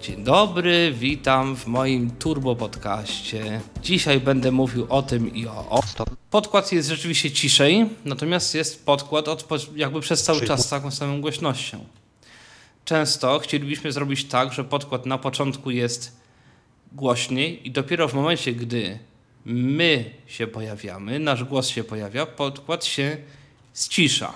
Dzień 0.06 0.24
dobry, 0.24 0.92
witam 0.92 1.56
w 1.56 1.66
moim 1.66 2.10
turbo 2.10 2.56
podcaście. 2.56 3.60
Dzisiaj 3.82 4.20
będę 4.20 4.52
mówił 4.52 4.86
o 4.88 5.02
tym 5.02 5.34
i 5.34 5.46
o, 5.46 5.66
o. 5.70 5.82
Podkład 6.30 6.72
jest 6.72 6.88
rzeczywiście 6.88 7.30
ciszej, 7.30 7.88
natomiast 8.04 8.54
jest 8.54 8.86
podkład 8.86 9.28
od, 9.28 9.48
jakby 9.76 10.00
przez 10.00 10.22
cały 10.22 10.40
czas 10.40 10.66
z 10.66 10.68
taką 10.68 10.90
samą 10.90 11.20
głośnością. 11.20 11.84
Często 12.84 13.38
chcielibyśmy 13.38 13.92
zrobić 13.92 14.24
tak, 14.24 14.52
że 14.52 14.64
podkład 14.64 15.06
na 15.06 15.18
początku 15.18 15.70
jest 15.70 16.16
głośniej 16.92 17.68
i 17.68 17.70
dopiero 17.70 18.08
w 18.08 18.14
momencie, 18.14 18.52
gdy 18.52 18.98
my 19.44 20.10
się 20.26 20.46
pojawiamy, 20.46 21.18
nasz 21.18 21.44
głos 21.44 21.68
się 21.68 21.84
pojawia, 21.84 22.26
podkład 22.26 22.84
się 22.84 23.16
ścisza. 23.74 24.34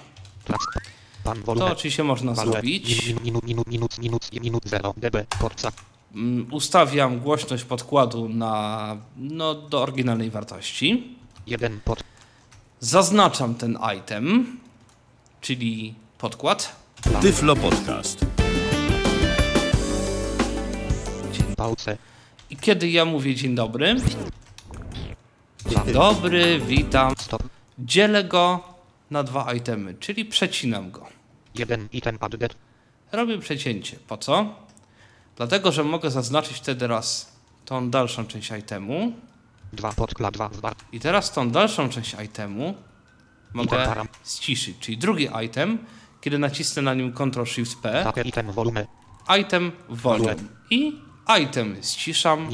Pan 1.29 1.57
To 1.59 1.67
oczywiście 1.67 2.05
można 2.05 2.35
zrobić. 2.35 3.07
Minut, 3.07 3.25
minut, 3.25 3.45
minut, 3.47 3.69
minut, 3.69 3.99
minut, 4.03 4.33
minut 4.33 4.63
0 4.67 4.95
dB. 4.97 5.27
Porca. 5.41 5.73
Mm, 6.15 6.47
Ustawiam 6.51 7.21
głośność 7.21 7.65
podkładu 7.65 8.29
na, 8.29 8.97
no, 9.17 9.55
do 9.55 9.83
oryginalnej 9.83 10.31
wartości. 10.31 11.17
1 11.47 11.81
pod. 11.85 12.05
Zaznaczam 12.81 13.55
ten 13.55 13.79
item, 13.99 14.59
czyli 15.41 15.95
podkład. 16.19 16.77
Tyflo 17.21 17.57
Podcast. 17.57 18.27
Pałce. 21.57 21.97
I 22.51 22.57
kiedy 22.57 22.91
ja 22.91 23.05
mówię 23.05 23.35
dzień 23.35 23.55
dobry, 23.55 23.97
dzień 25.67 25.95
dobry, 25.95 26.61
witam, 26.67 27.15
dzielę 27.79 28.25
go 28.25 28.61
na 29.11 29.23
dwa 29.23 29.53
itemy, 29.53 29.95
czyli 29.95 30.25
przecinam 30.25 30.91
go. 30.91 31.18
1 31.59 31.89
item 31.93 32.19
added. 32.21 32.57
Robię 33.13 33.39
przecięcie. 33.39 33.97
Po 34.09 34.17
co? 34.17 34.55
Dlatego, 35.37 35.73
że 35.73 35.85
mogę 35.85 36.11
zaznaczyć 36.11 36.57
wtedy 36.57 36.87
raz 36.87 37.33
tą 37.65 37.91
dalszą 37.91 38.27
część 38.27 38.51
itemu 38.51 39.13
2 39.73 39.93
podkla 39.93 40.31
2 40.31 40.49
w 40.49 40.61
bar. 40.61 40.75
i 40.93 41.01
teraz 41.01 41.33
tą 41.33 41.51
dalszą 41.51 41.89
część 41.89 42.17
itemu 42.25 42.75
mogę 43.55 43.85
param. 43.87 44.09
ściszyć. 44.27 44.77
Czyli 44.81 44.99
drugi 44.99 45.29
item, 45.45 45.79
kiedy 46.21 46.39
nacisnę 46.39 46.83
na 46.83 46.95
nim 46.95 47.13
Ctrl-Shift-P, 47.13 48.05
Hacker 48.05 48.27
item 48.27 48.53
volume. 48.53 48.87
item 49.41 49.73
volume 49.89 50.35
i 50.71 51.01
item 51.43 51.77
ściszam 51.83 52.49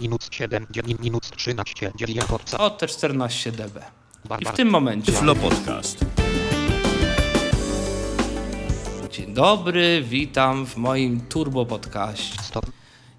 minut 0.00 0.28
7, 0.30 0.66
9, 0.70 1.00
minut 1.00 1.30
13, 1.36 1.92
dzielię 1.96 2.22
porca. 2.22 2.58
o 2.58 2.70
te 2.70 2.86
14 2.88 3.52
dB. 3.52 3.80
Bar, 4.24 4.42
I 4.42 4.44
w 4.44 4.52
tym 4.52 4.70
momencie 4.70 5.12
Tyflo 5.12 5.34
Podcast. 5.34 6.27
Dzień 9.18 9.34
dobry, 9.34 10.02
witam 10.02 10.66
w 10.66 10.76
moim 10.76 11.20
turbo 11.20 11.66
podcaście. 11.66 12.42
Stop. 12.42 12.66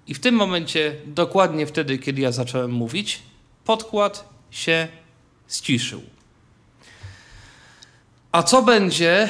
I 0.06 0.14
w 0.14 0.20
tym 0.20 0.34
momencie, 0.34 0.96
dokładnie 1.06 1.66
wtedy, 1.66 1.98
kiedy 1.98 2.20
ja 2.20 2.32
zacząłem 2.32 2.70
mówić, 2.70 3.22
podkład 3.64 4.28
się 4.50 4.88
ściszył. 5.48 6.02
A 8.32 8.42
co 8.42 8.62
będzie, 8.62 9.28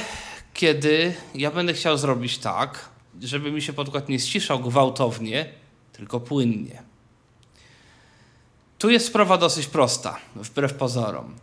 kiedy 0.54 1.14
ja 1.34 1.50
będę 1.50 1.74
chciał 1.74 1.98
zrobić 1.98 2.38
tak, 2.38 2.88
żeby 3.20 3.52
mi 3.52 3.62
się 3.62 3.72
podkład 3.72 4.08
nie 4.08 4.18
ściszał 4.18 4.60
gwałtownie, 4.60 5.52
tylko 5.92 6.20
płynnie? 6.20 6.82
Tu 8.78 8.90
jest 8.90 9.06
sprawa 9.06 9.38
dosyć 9.38 9.66
prosta, 9.66 10.16
wbrew 10.36 10.74
pozorom. 10.74 11.34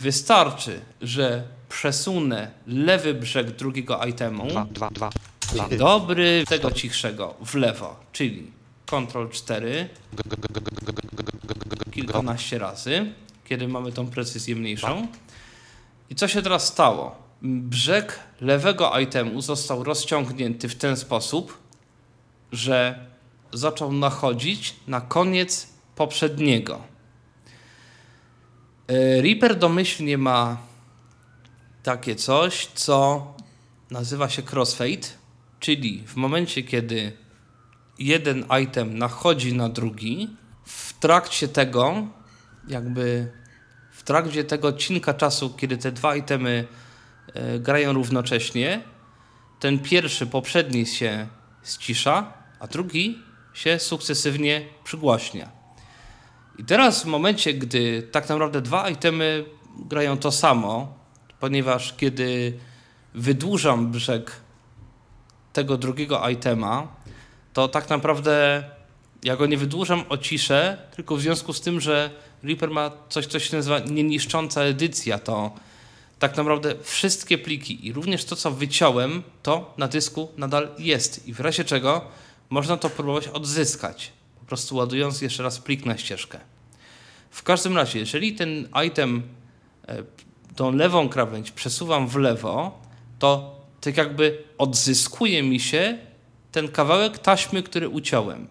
Wystarczy, 0.00 0.80
że 1.02 1.42
przesunę 1.68 2.50
lewy 2.66 3.14
brzeg 3.14 3.50
drugiego 3.50 4.04
itemu 4.04 4.46
2, 4.46 4.66
2, 4.70 4.90
2. 4.90 5.10
Plan. 5.52 5.70
Dzień 5.70 5.78
dobry, 5.78 6.44
tego 6.48 6.70
cichszego 6.70 7.34
w 7.46 7.54
lewo, 7.54 7.96
czyli 8.12 8.50
Ctrl 8.86 9.28
4 9.30 9.88
kilkanaście 11.90 12.58
razy, 12.58 13.12
kiedy 13.44 13.68
mamy 13.68 13.92
tą 13.92 14.06
precyzję 14.06 14.56
mniejszą. 14.56 15.06
I 16.10 16.14
co 16.14 16.28
się 16.28 16.42
teraz 16.42 16.66
stało? 16.66 17.16
Brzeg 17.42 18.20
lewego 18.40 18.98
itemu 18.98 19.40
został 19.40 19.84
rozciągnięty 19.84 20.68
w 20.68 20.74
ten 20.74 20.96
sposób, 20.96 21.58
że 22.52 23.06
zaczął 23.52 23.92
nachodzić 23.92 24.74
na 24.86 25.00
koniec 25.00 25.68
poprzedniego. 25.96 26.89
E, 28.90 29.22
Reaper 29.22 29.58
domyślnie 29.58 30.18
ma 30.18 30.56
takie 31.82 32.14
coś, 32.14 32.66
co 32.66 33.26
nazywa 33.90 34.28
się 34.28 34.42
crossfade, 34.42 35.08
czyli 35.60 36.04
w 36.06 36.16
momencie, 36.16 36.62
kiedy 36.62 37.12
jeden 37.98 38.44
item 38.62 38.98
nachodzi 38.98 39.54
na 39.54 39.68
drugi, 39.68 40.36
w 40.64 40.98
trakcie 40.98 41.48
tego, 41.48 42.06
jakby 42.68 43.32
w 43.92 44.02
trakcie 44.02 44.44
tego 44.44 44.68
odcinka 44.68 45.14
czasu, 45.14 45.50
kiedy 45.50 45.78
te 45.78 45.92
dwa 45.92 46.16
itemy 46.16 46.66
e, 47.34 47.58
grają 47.58 47.92
równocześnie, 47.92 48.82
ten 49.60 49.78
pierwszy, 49.78 50.26
poprzedni 50.26 50.86
się 50.86 51.26
ścisza, 51.64 52.32
a 52.60 52.66
drugi 52.66 53.18
się 53.54 53.78
sukcesywnie 53.78 54.64
przygłaśnia. 54.84 55.59
I 56.60 56.64
teraz 56.64 57.02
w 57.02 57.06
momencie, 57.06 57.54
gdy 57.54 58.02
tak 58.02 58.28
naprawdę 58.28 58.60
dwa 58.60 58.88
itemy 58.88 59.44
grają 59.78 60.18
to 60.18 60.32
samo, 60.32 60.94
ponieważ 61.38 61.94
kiedy 61.96 62.58
wydłużam 63.14 63.90
brzeg 63.90 64.32
tego 65.52 65.76
drugiego 65.76 66.28
itema, 66.28 66.88
to 67.52 67.68
tak 67.68 67.90
naprawdę 67.90 68.64
ja 69.22 69.36
go 69.36 69.46
nie 69.46 69.56
wydłużam 69.56 70.04
o 70.08 70.18
ciszę, 70.18 70.78
tylko 70.96 71.16
w 71.16 71.20
związku 71.20 71.52
z 71.52 71.60
tym, 71.60 71.80
że 71.80 72.10
Reaper 72.42 72.70
ma 72.70 72.90
coś, 73.08 73.26
co 73.26 73.38
się 73.38 73.56
nazywa 73.56 73.78
nieniszcząca 73.78 74.62
edycja, 74.62 75.18
to 75.18 75.52
tak 76.18 76.36
naprawdę 76.36 76.74
wszystkie 76.82 77.38
pliki 77.38 77.86
i 77.86 77.92
również 77.92 78.24
to, 78.24 78.36
co 78.36 78.50
wyciąłem, 78.50 79.22
to 79.42 79.74
na 79.78 79.88
dysku 79.88 80.28
nadal 80.36 80.68
jest 80.78 81.28
i 81.28 81.34
w 81.34 81.40
razie 81.40 81.64
czego 81.64 82.04
można 82.50 82.76
to 82.76 82.90
próbować 82.90 83.28
odzyskać, 83.28 84.12
po 84.40 84.46
prostu 84.46 84.76
ładując 84.76 85.22
jeszcze 85.22 85.42
raz 85.42 85.58
plik 85.58 85.86
na 85.86 85.98
ścieżkę. 85.98 86.49
W 87.30 87.42
każdym 87.42 87.76
razie, 87.76 87.98
jeżeli 87.98 88.34
ten 88.34 88.68
item, 88.86 89.22
e, 89.88 90.02
tą 90.56 90.72
lewą 90.72 91.08
krawędź 91.08 91.50
przesuwam 91.50 92.08
w 92.08 92.16
lewo, 92.16 92.78
to 93.18 93.60
tak 93.80 93.96
jakby 93.96 94.44
odzyskuje 94.58 95.42
mi 95.42 95.60
się 95.60 95.98
ten 96.52 96.68
kawałek 96.68 97.18
taśmy, 97.18 97.62
który 97.62 97.88
uciąłem. 97.88 98.46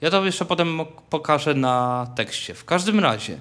Ja 0.00 0.10
to 0.10 0.24
jeszcze 0.24 0.44
potem 0.44 0.80
pokażę 1.10 1.54
na 1.54 2.06
tekście. 2.16 2.54
W 2.54 2.64
każdym 2.64 3.00
razie, 3.00 3.38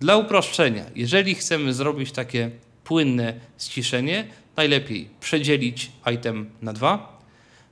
dla 0.00 0.16
uproszczenia, 0.16 0.84
jeżeli 0.94 1.34
chcemy 1.34 1.74
zrobić 1.74 2.12
takie 2.12 2.50
płynne 2.84 3.34
ściszenie, 3.58 4.28
najlepiej 4.56 5.08
przedzielić 5.20 5.90
item 6.14 6.50
na 6.62 6.72
dwa, 6.72 7.20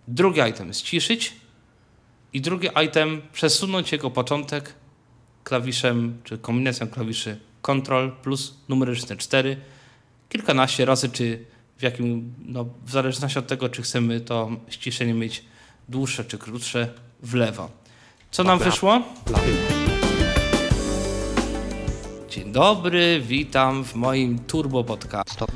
drugi 0.09 0.41
item 0.51 0.73
ściszyć 0.75 1.33
i 2.33 2.41
drugi 2.41 2.69
item 2.85 3.23
przesunąć 3.33 3.93
jego 3.93 4.11
początek 4.11 4.75
klawiszem, 5.44 6.18
czy 6.24 6.38
kombinacją 6.38 6.88
klawiszy 6.88 7.40
Ctrl 7.62 8.11
plus 8.22 8.55
numeryczne 8.68 9.16
4 9.16 9.57
kilkanaście 10.28 10.85
razy, 10.85 11.09
czy 11.09 11.44
w 11.78 11.83
jakim, 11.83 12.35
no, 12.44 12.64
w 12.85 12.90
zależności 12.90 13.38
od 13.38 13.46
tego, 13.46 13.68
czy 13.68 13.83
chcemy 13.83 14.20
to 14.20 14.50
ściszenie 14.68 15.14
mieć 15.14 15.44
dłuższe 15.88 16.24
czy 16.24 16.38
krótsze, 16.38 16.88
w 17.22 17.35
lewo. 17.35 17.70
Co 18.31 18.44
nam 18.44 18.59
wyszło? 18.59 19.02
Dzień 22.31 22.52
dobry, 22.52 23.22
witam 23.26 23.85
w 23.85 23.94
moim 23.94 24.38
turbo 24.38 24.85
podcast. 24.85 25.33
Stop. 25.33 25.50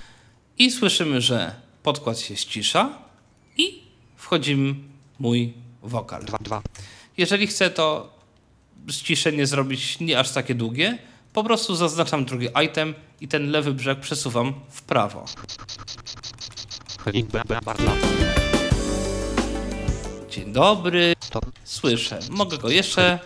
I 0.58 0.70
słyszymy, 0.70 1.20
że 1.20 1.54
podkład 1.82 2.18
się 2.18 2.36
ścisza 2.36 2.98
i 3.56 3.82
wchodzimy 4.16 4.74
mój 5.18 5.54
wokal. 5.82 6.24
2, 6.24 6.38
2. 6.38 6.62
Jeżeli 7.16 7.46
chcę 7.46 7.70
to 7.70 8.15
ściszenie 8.90 9.46
zrobić 9.46 10.00
nie 10.00 10.18
aż 10.18 10.30
takie 10.30 10.54
długie, 10.54 10.98
po 11.32 11.44
prostu 11.44 11.74
zaznaczam 11.74 12.24
drugi 12.24 12.48
item 12.64 12.94
i 13.20 13.28
ten 13.28 13.50
lewy 13.50 13.72
brzeg 13.72 14.00
przesuwam 14.00 14.54
w 14.70 14.82
prawo. 14.82 15.24
Dzień 20.30 20.52
dobry, 20.52 21.14
słyszę. 21.64 22.18
Mogę 22.30 22.58
go 22.58 22.70
jeszcze. 22.70 23.18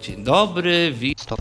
Dzień 0.00 0.24
dobry, 0.24 0.92
witam. 0.98 1.38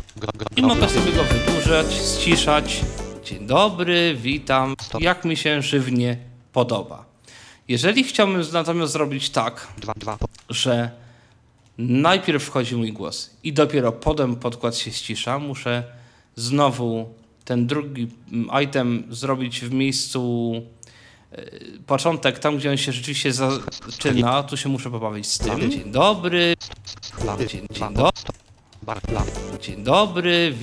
I 0.55 0.61
mogę 0.61 0.89
sobie 0.89 1.11
go 1.11 1.23
wydłużać, 1.23 1.88
ściszać. 1.93 2.82
Dzień 3.23 3.47
dobry, 3.47 4.15
witam. 4.21 4.75
Jak 4.99 5.25
mi 5.25 5.38
się 5.38 5.61
żywnie 5.61 6.17
podoba. 6.53 7.05
Jeżeli 7.67 8.03
chciałbym 8.03 8.43
natomiast 8.53 8.93
zrobić 8.93 9.30
tak, 9.30 9.67
2, 9.78 9.93
2. 9.95 10.17
że 10.49 11.07
najpierw 11.78 12.43
wchodzi 12.43 12.75
mój 12.75 12.93
głos 12.93 13.30
i 13.43 13.53
dopiero 13.53 13.91
potem 13.91 14.36
podkład 14.36 14.78
się 14.78 14.91
ścisza, 14.91 15.39
muszę 15.39 15.84
znowu 16.36 17.13
ten 17.45 17.67
drugi 17.67 18.07
mm, 18.32 18.63
item 18.63 19.03
zrobić 19.09 19.61
w 19.61 19.71
miejscu 19.73 20.53
e, 21.32 21.45
początek, 21.88 22.39
tam 22.39 22.57
gdzie 22.57 22.69
on 22.71 22.78
się 22.78 22.91
rzeczywiście 22.91 23.34
zaczyna, 23.34 24.43
tu 24.43 24.57
się 24.57 24.69
muszę 24.69 24.91
pobawić 24.91 25.28
z 25.28 25.38
tym. 25.38 25.71
Dzień 25.71 25.91
dobry. 25.91 26.55
Dzień- 27.47 27.67
2, 27.67 27.88
dzień 27.88 27.93
dobry. 27.93 28.11
Dzień 29.61 29.84
dobry, 29.84 30.53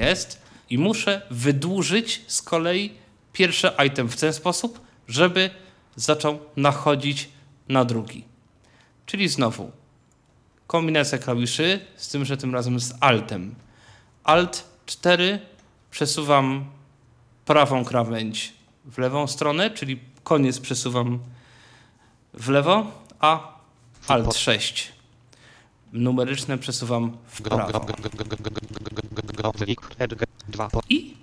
jest. 0.00 0.42
I 0.70 0.78
muszę 0.78 1.22
wydłużyć 1.30 2.22
z 2.26 2.42
kolei 2.42 2.92
pierwszy 3.32 3.70
item 3.86 4.08
w 4.08 4.16
ten 4.16 4.32
sposób, 4.32 4.80
żeby 5.08 5.50
zaczął 5.96 6.38
nachodzić 6.56 7.28
na 7.68 7.84
drugi. 7.84 8.24
Czyli 9.06 9.28
znowu 9.28 9.70
kombinacja 10.66 11.18
klawiszy, 11.18 11.80
z 11.96 12.08
tym, 12.08 12.24
że 12.24 12.36
tym 12.36 12.54
razem 12.54 12.80
z 12.80 12.94
Altem. 13.00 13.54
Alt 14.24 14.64
4 14.86 15.40
przesuwam 15.90 16.64
prawą 17.44 17.84
krawędź 17.84 18.52
w 18.84 18.98
lewą 18.98 19.26
stronę, 19.26 19.70
czyli 19.70 20.00
koniec 20.24 20.60
przesuwam 20.60 21.18
w 22.34 22.48
lewo, 22.48 22.86
a 23.20 23.56
Alt 24.08 24.34
6 24.34 24.92
numeryczne 25.92 26.58
przesuwam 26.58 27.16
w 27.26 27.42
prawo. 27.42 27.86
I 30.88 31.14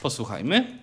posłuchajmy. 0.00 0.78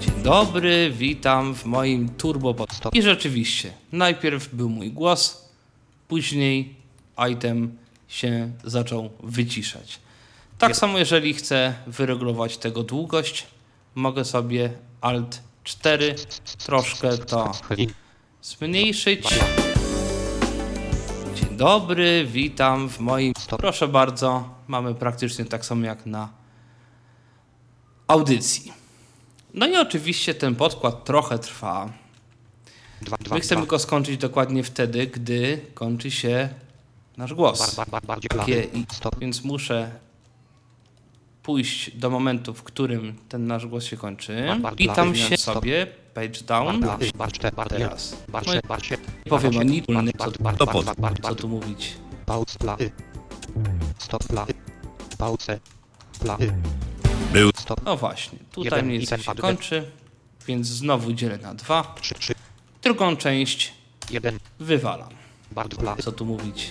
Dzień 0.00 0.22
dobry, 0.22 0.90
witam 0.90 1.54
w 1.54 1.64
moim 1.64 2.08
turbo 2.08 2.54
I 2.92 3.02
rzeczywiście, 3.02 3.72
najpierw 3.92 4.54
był 4.54 4.68
mój 4.68 4.92
głos, 4.92 5.47
później 6.08 6.74
item 7.32 7.78
się 8.08 8.50
zaczął 8.64 9.10
wyciszać. 9.22 10.00
Tak 10.58 10.76
samo 10.76 10.98
jeżeli 10.98 11.34
chcę 11.34 11.74
wyregulować 11.86 12.58
tego 12.58 12.82
długość, 12.82 13.46
mogę 13.94 14.24
sobie 14.24 14.70
Alt 15.00 15.42
4 15.64 16.14
troszkę 16.66 17.18
to 17.18 17.52
zmniejszyć. 18.42 19.28
Dzień 21.34 21.56
dobry, 21.56 22.26
witam 22.26 22.88
w 22.88 22.98
moim... 22.98 23.32
Proszę 23.58 23.88
bardzo, 23.88 24.48
mamy 24.68 24.94
praktycznie 24.94 25.44
tak 25.44 25.66
samo 25.66 25.86
jak 25.86 26.06
na 26.06 26.28
audycji. 28.06 28.72
No 29.54 29.66
i 29.66 29.76
oczywiście 29.76 30.34
ten 30.34 30.54
podkład 30.54 31.04
trochę 31.04 31.38
trwa. 31.38 31.92
Dwa, 33.02 33.16
dwa, 33.20 33.34
My 33.34 33.40
chcemy 33.40 33.66
dwa. 33.66 33.78
skończyć 33.78 34.16
dokładnie 34.16 34.62
wtedy, 34.62 35.06
gdy 35.06 35.60
kończy 35.74 36.10
się 36.10 36.48
nasz 37.16 37.34
głos. 37.34 37.74
Bar, 37.74 37.90
bar, 37.90 38.02
bar, 38.06 38.18
i, 38.48 38.86
więc 39.20 39.44
muszę 39.44 39.90
pójść 41.42 41.96
do 41.96 42.10
momentu, 42.10 42.54
w 42.54 42.62
którym 42.62 43.16
ten 43.28 43.46
nasz 43.46 43.66
głos 43.66 43.84
się 43.84 43.96
kończy. 43.96 44.46
I 44.78 44.88
tam 44.88 45.14
się 45.14 45.36
sobie 45.36 45.86
page 46.14 46.40
down. 46.46 46.84
Teraz. 47.68 48.16
Powiem 49.28 49.56
o 49.58 49.62
nitulny, 49.62 50.12
co, 50.12 50.32
co 51.22 51.34
tu 51.34 51.48
mówić. 51.48 51.96
Był. 57.32 57.50
No 57.84 57.96
właśnie, 57.96 58.38
tutaj 58.52 58.82
mniej 58.82 59.06
się 59.06 59.16
kończy, 59.40 59.90
więc 60.46 60.66
znowu 60.66 61.12
dzielę 61.12 61.38
na 61.38 61.54
dwa. 61.54 61.94
Drugą 62.88 63.16
część 63.16 63.72
Jeden. 64.10 64.38
wywalam. 64.60 65.08
Co 66.00 66.12
tu 66.12 66.24
mówić? 66.24 66.70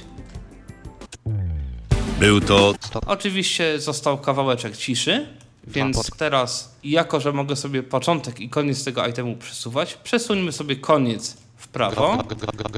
Był 2.20 2.41
to. 2.41 2.74
Oczywiście 3.05 3.80
został 3.80 4.18
kawałeczek 4.18 4.78
ciszy, 4.78 5.28
więc 5.68 6.11
teraz, 6.18 6.76
jako 6.84 7.20
że 7.20 7.34
mogę 7.34 7.55
sobie 7.55 7.84
początek 7.84 8.39
i 8.39 8.49
koniec 8.49 8.84
tego 8.84 9.07
itemu 9.07 9.36
przesuwać, 9.36 9.93
przesuńmy 9.93 10.51
sobie 10.51 10.76
koniec 10.76 11.38
w 11.57 11.68
prawo. 11.68 12.24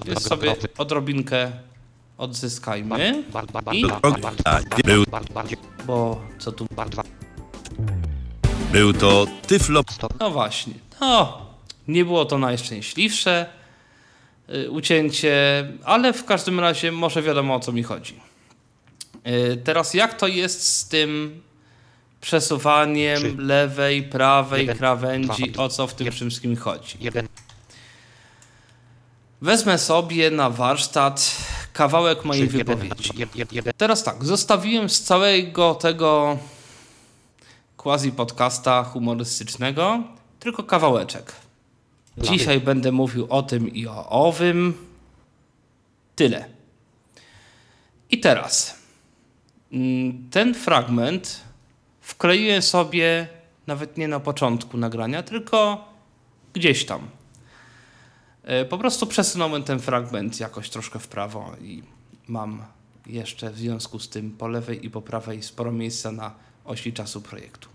Jest 0.05 0.27
sobie 0.27 0.55
odrobinkę 0.77 1.51
odzyskajmy. 2.17 3.23
I... 3.71 3.85
Był... 4.85 5.05
Bo 5.87 6.21
co 6.39 6.51
tu. 6.51 6.67
Był 8.71 8.93
to 8.93 9.25
Tyflop. 9.47 9.85
No 10.19 10.31
właśnie. 10.31 10.73
No, 11.01 11.48
nie 11.89 12.05
było 12.05 12.25
to 12.25 12.37
najszczęśliwsze 12.37 13.45
y, 14.49 14.71
ucięcie, 14.71 15.33
ale 15.83 16.13
w 16.13 16.25
każdym 16.25 16.59
razie 16.59 16.91
może 16.91 17.21
wiadomo 17.21 17.55
o 17.55 17.59
co 17.59 17.71
mi 17.71 17.83
chodzi. 17.83 18.19
Y, 19.27 19.57
Teraz 19.63 19.93
jak 19.93 20.13
to 20.13 20.27
jest 20.27 20.77
z 20.77 20.87
tym 20.87 21.41
przesuwaniem 22.21 23.47
lewej, 23.47 24.03
prawej 24.03 24.67
krawędzi, 24.67 25.57
o 25.57 25.69
co 25.69 25.87
w 25.87 25.93
tym 25.93 26.11
wszystkim 26.11 26.55
chodzi? 26.55 26.97
1, 26.99 27.27
Wezmę 29.41 29.77
sobie 29.77 30.31
na 30.31 30.49
warsztat 30.49 31.35
kawałek 31.73 32.25
mojej 32.25 32.47
3, 32.47 32.57
1, 32.57 32.77
wypowiedzi. 32.77 33.11
1, 33.17 33.47
1, 33.51 33.73
Teraz 33.77 34.03
tak, 34.03 34.25
zostawiłem 34.25 34.89
z 34.89 35.01
całego 35.01 35.75
tego 35.75 36.37
quasi 37.77 38.11
podcasta 38.11 38.83
humorystycznego 38.83 40.03
tylko 40.39 40.63
kawałeczek. 40.63 41.48
Dzisiaj 42.21 42.59
będę 42.61 42.91
mówił 42.91 43.27
o 43.29 43.43
tym 43.43 43.73
i 43.73 43.87
o 43.87 44.09
owym. 44.09 44.73
Tyle. 46.15 46.45
I 48.11 48.19
teraz 48.19 48.79
mm, 49.71 50.29
ten 50.31 50.53
fragment 50.53 51.41
wkleiłem 52.01 52.61
sobie 52.61 53.27
nawet 53.67 53.97
nie 53.97 54.07
na 54.07 54.19
początku 54.19 54.77
nagrania, 54.77 55.23
tylko 55.23 55.85
gdzieś 56.53 56.85
tam. 56.85 57.07
E, 58.43 58.65
Po 58.65 58.77
prostu 58.77 59.07
przesunąłem 59.07 59.63
ten 59.63 59.79
fragment 59.79 60.39
jakoś 60.39 60.69
troszkę 60.69 60.99
w 60.99 61.07
prawo 61.07 61.55
i 61.61 61.83
mam 62.27 62.63
jeszcze 63.05 63.51
w 63.51 63.57
związku 63.57 63.99
z 63.99 64.09
tym 64.09 64.31
po 64.31 64.47
lewej 64.47 64.85
i 64.85 64.89
po 64.89 65.01
prawej 65.01 65.43
sporo 65.43 65.71
miejsca 65.71 66.11
na 66.11 66.33
osi 66.65 66.93
czasu 66.93 67.21
projektu. 67.21 67.69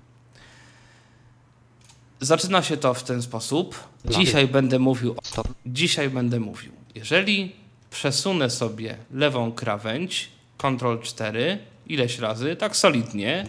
Zaczyna 2.21 2.63
się 2.63 2.77
to 2.77 2.95
w 2.95 3.03
ten 3.03 3.23
sposób. 3.23 3.89
Dzisiaj 4.05 4.49
będę 4.49 4.79
mówił. 4.79 5.17
O... 5.37 5.43
Dzisiaj 5.67 6.11
będę 6.11 6.41
mówił. 6.41 6.73
Jeżeli 6.95 7.57
przesunę 7.91 8.51
sobie 8.51 8.97
lewą 9.11 9.53
krawędź, 9.53 10.29
Ctrl 10.59 10.99
4, 11.03 11.59
ileś 11.87 12.19
razy, 12.19 12.57
tak 12.57 12.77
solidnie, 12.77 13.47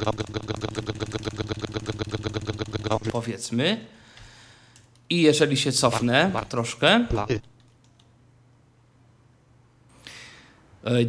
powiedzmy, 3.11 3.85
i 5.09 5.21
jeżeli 5.21 5.57
się 5.57 5.71
cofnę 5.71 6.31
troszkę, 6.49 7.05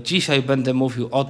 dzisiaj 0.02 0.42
będę 0.42 0.74
mówił 0.74 1.08
o. 1.12 1.28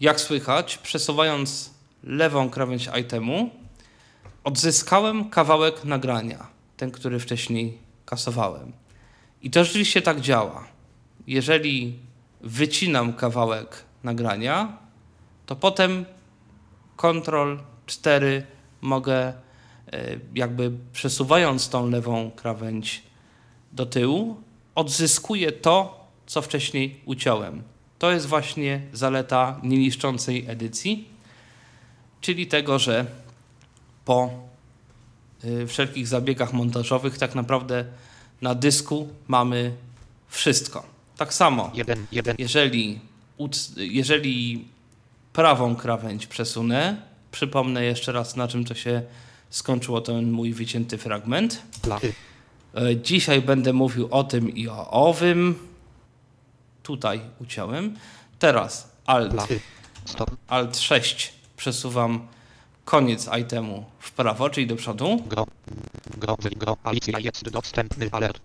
Jak 0.00 0.20
słychać, 0.20 0.78
przesuwając 0.78 1.70
lewą 2.04 2.50
krawędź 2.50 2.88
itemu, 3.00 3.50
odzyskałem 4.44 5.30
kawałek 5.30 5.84
nagrania, 5.84 6.46
ten, 6.76 6.90
który 6.90 7.18
wcześniej 7.18 7.78
kasowałem. 8.06 8.72
I 9.42 9.50
to 9.50 9.64
rzeczywiście 9.64 10.02
tak 10.02 10.20
działa. 10.20 10.64
Jeżeli 11.26 11.98
wycinam 12.40 13.12
kawałek 13.12 13.84
nagrania, 14.02 14.78
to 15.46 15.56
potem 15.56 16.04
Ctrl 16.96 17.56
4 17.86 18.46
mogę 18.80 19.16
e, 19.22 19.34
jakby 20.34 20.72
przesuwając 20.92 21.68
tą 21.68 21.90
lewą 21.90 22.30
krawędź 22.36 23.02
do 23.72 23.86
tyłu, 23.86 24.36
odzyskuję 24.74 25.52
to, 25.52 26.04
co 26.26 26.42
wcześniej 26.42 27.00
uciąłem. 27.04 27.62
To 27.98 28.10
jest 28.10 28.26
właśnie 28.26 28.80
zaleta 28.92 29.60
nieniszczącej 29.62 30.44
edycji, 30.48 31.08
czyli 32.20 32.46
tego, 32.46 32.78
że 32.78 33.06
po 34.04 34.30
y, 35.44 35.66
wszelkich 35.66 36.08
zabiegach 36.08 36.52
montażowych 36.52 37.18
tak 37.18 37.34
naprawdę 37.34 37.84
na 38.42 38.54
dysku 38.54 39.08
mamy 39.28 39.72
wszystko. 40.28 40.86
Tak 41.16 41.34
samo, 41.34 41.70
1, 41.74 42.06
1, 42.12 42.36
jeżeli, 42.38 43.00
jeżeli 43.76 44.64
prawą 45.32 45.76
krawędź 45.76 46.26
przesunę, 46.26 46.96
przypomnę 47.32 47.84
jeszcze 47.84 48.12
raz 48.12 48.36
na 48.36 48.48
czym 48.48 48.64
to 48.64 48.74
się 48.74 49.02
skończyło 49.50 50.00
ten 50.00 50.30
mój 50.30 50.52
wycięty 50.52 50.98
fragment. 50.98 51.62
E, 52.74 52.96
Dzisiaj 52.96 53.42
będę 53.42 53.72
mówił 53.72 54.08
o 54.10 54.24
tym 54.24 54.54
i 54.54 54.68
o 54.68 54.90
owym. 54.90 55.54
Tutaj 56.82 57.20
uciąłem. 57.40 57.96
Teraz 58.38 58.88
Alt, 59.06 59.34
Alt 60.48 60.78
6 60.78 61.32
przesuwam 61.56 62.26
koniec 62.84 63.30
itemu 63.40 63.84
w 63.98 64.12
prawo, 64.12 64.50
czyli 64.50 64.66
do 64.66 64.76
przodu 64.76 65.22
gro, 65.26 65.46
gro, 66.18 66.36
gro, 66.56 66.76
Alicja 66.84 67.18
jest 67.18 67.50
dostępny 67.50 68.08
alert, 68.12 68.40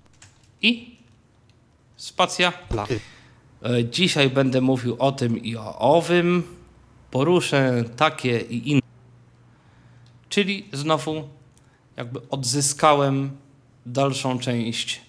i 0.61 0.97
spacja. 1.97 2.53
blachy, 2.69 2.99
E, 3.63 3.85
Dzisiaj 3.85 4.29
będę 4.29 4.61
mówił 4.61 4.95
o 4.99 5.11
tym 5.11 5.37
i 5.37 5.55
o 5.55 5.79
owym. 5.79 6.43
Poruszę 7.11 7.83
takie 7.97 8.39
i 8.39 8.71
inne. 8.71 8.81
Czyli 10.29 10.69
znowu 10.73 11.27
jakby 11.97 12.29
odzyskałem 12.29 13.37
dalszą 13.85 14.39
część 14.39 15.01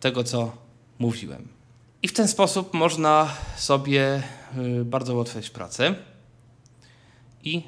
tego, 0.00 0.24
co 0.24 0.52
mówiłem. 0.98 1.48
I 2.02 2.08
w 2.08 2.12
ten 2.12 2.28
sposób 2.28 2.74
można 2.74 3.34
sobie 3.56 4.22
y, 4.80 4.84
bardzo 4.84 5.14
ułatwiać 5.14 5.50
pracę. 5.50 5.94
I 7.44 7.62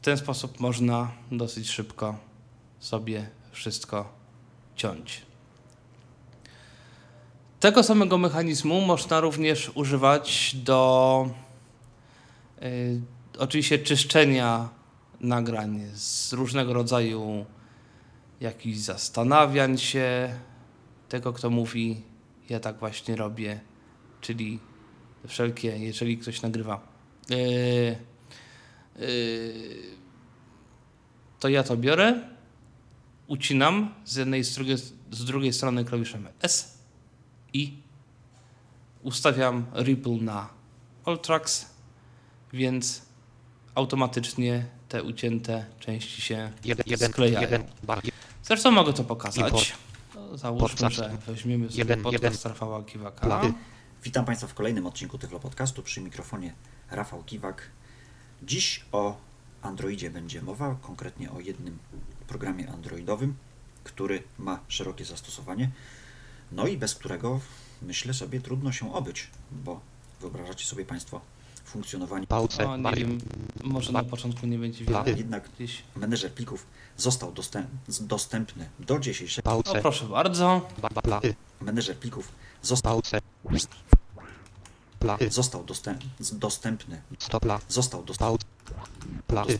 w 0.00 0.04
ten 0.04 0.16
sposób 0.16 0.60
można 0.60 1.10
dosyć 1.32 1.70
szybko 1.70 2.18
sobie 2.78 3.30
wszystko 3.52 4.12
ciąć. 4.76 5.22
Tego 7.60 7.82
samego 7.82 8.18
mechanizmu 8.18 8.80
można 8.80 9.20
również 9.20 9.70
używać 9.74 10.56
do 10.64 11.28
y, 12.62 13.00
oczywiście 13.38 13.78
czyszczenia 13.78 14.68
nagrań 15.20 15.80
z 15.94 16.32
różnego 16.32 16.72
rodzaju 16.72 17.44
jakichś 18.40 18.78
zastanawiań 18.78 19.78
się 19.78 20.34
tego, 21.08 21.32
kto 21.32 21.50
mówi. 21.50 22.02
Ja 22.48 22.60
tak 22.60 22.78
właśnie 22.78 23.16
robię, 23.16 23.60
czyli 24.20 24.58
wszelkie, 25.26 25.78
jeżeli 25.78 26.18
ktoś 26.18 26.42
nagrywa. 26.42 26.80
Yy, 27.30 28.09
to 31.40 31.48
ja 31.48 31.62
to 31.62 31.76
biorę, 31.76 32.28
ucinam 33.26 33.94
z 34.04 34.16
jednej 34.16 34.40
i 34.40 34.44
z 34.44 34.54
drugiej, 34.54 34.76
z 35.10 35.24
drugiej 35.24 35.52
strony 35.52 35.84
klawiszem 35.84 36.28
S 36.42 36.78
i 37.52 37.82
ustawiam 39.02 39.66
ripple 39.74 40.12
na 40.16 40.48
all 41.04 41.18
tracks, 41.18 41.66
więc 42.52 43.02
automatycznie 43.74 44.66
te 44.88 45.02
ucięte 45.02 45.66
części 45.80 46.22
się 46.22 46.52
Jeden, 46.64 47.12
sklejają. 47.12 47.40
jeden, 47.40 47.64
Zresztą 48.42 48.70
mogę 48.70 48.92
to 48.92 49.04
pokazać. 49.04 49.74
No, 50.14 50.36
załóżmy, 50.36 50.90
że 50.90 51.16
weźmiemy 51.26 51.68
sobie 51.68 51.78
Jeden, 51.78 52.02
podcast. 52.02 52.44
Rafała 52.46 52.84
Kiwaka. 52.84 53.42
Witam 54.04 54.24
Państwa 54.24 54.46
w 54.46 54.54
kolejnym 54.54 54.86
odcinku 54.86 55.18
Tyflo 55.18 55.40
Podcastu 55.40 55.82
przy 55.82 56.00
mikrofonie 56.00 56.54
Rafał 56.90 57.24
Kiwak. 57.24 57.70
Dziś 58.42 58.84
o 58.92 59.16
Androidzie 59.62 60.10
będzie 60.10 60.42
mowa, 60.42 60.76
konkretnie 60.82 61.30
o 61.30 61.40
jednym 61.40 61.78
programie 62.28 62.70
androidowym, 62.70 63.34
który 63.84 64.22
ma 64.38 64.60
szerokie 64.68 65.04
zastosowanie, 65.04 65.70
no 66.52 66.66
i 66.66 66.76
bez 66.76 66.94
którego 66.94 67.40
myślę 67.82 68.14
sobie 68.14 68.40
trudno 68.40 68.72
się 68.72 68.94
obyć, 68.94 69.30
bo 69.52 69.80
wyobrażacie 70.20 70.64
sobie 70.66 70.84
Państwo 70.84 71.20
funkcjonowanie. 71.64 72.26
pałce, 72.26 72.68
O, 72.68 72.76
nie 72.76 72.82
bar, 72.82 72.98
wiem, 72.98 73.18
może 73.64 73.92
na 73.92 74.04
początku 74.04 74.46
nie 74.46 74.58
będzie 74.58 74.84
widać. 74.84 75.06
Jednak 75.06 75.48
Gdzieś. 75.50 75.82
menedżer 75.96 76.32
plików 76.32 76.66
został 76.96 77.32
dostęp, 77.32 77.66
dostępny 78.00 78.68
do 78.78 78.98
dzisiejszego. 78.98 79.50
O, 79.50 79.62
pałce, 79.62 79.80
proszę 79.80 80.04
bardzo. 80.06 80.68
Menedżer 81.60 81.96
plików 81.96 82.32
został, 82.62 82.92
pałce, 82.92 83.20
plany, 85.00 85.30
został 85.30 85.64
dostęp, 85.64 86.00
dostępny. 86.32 87.02
stop, 87.18 87.42
pla, 87.42 87.60
Został 87.68 88.02
dostał, 88.04 88.38
plany, 89.26 89.58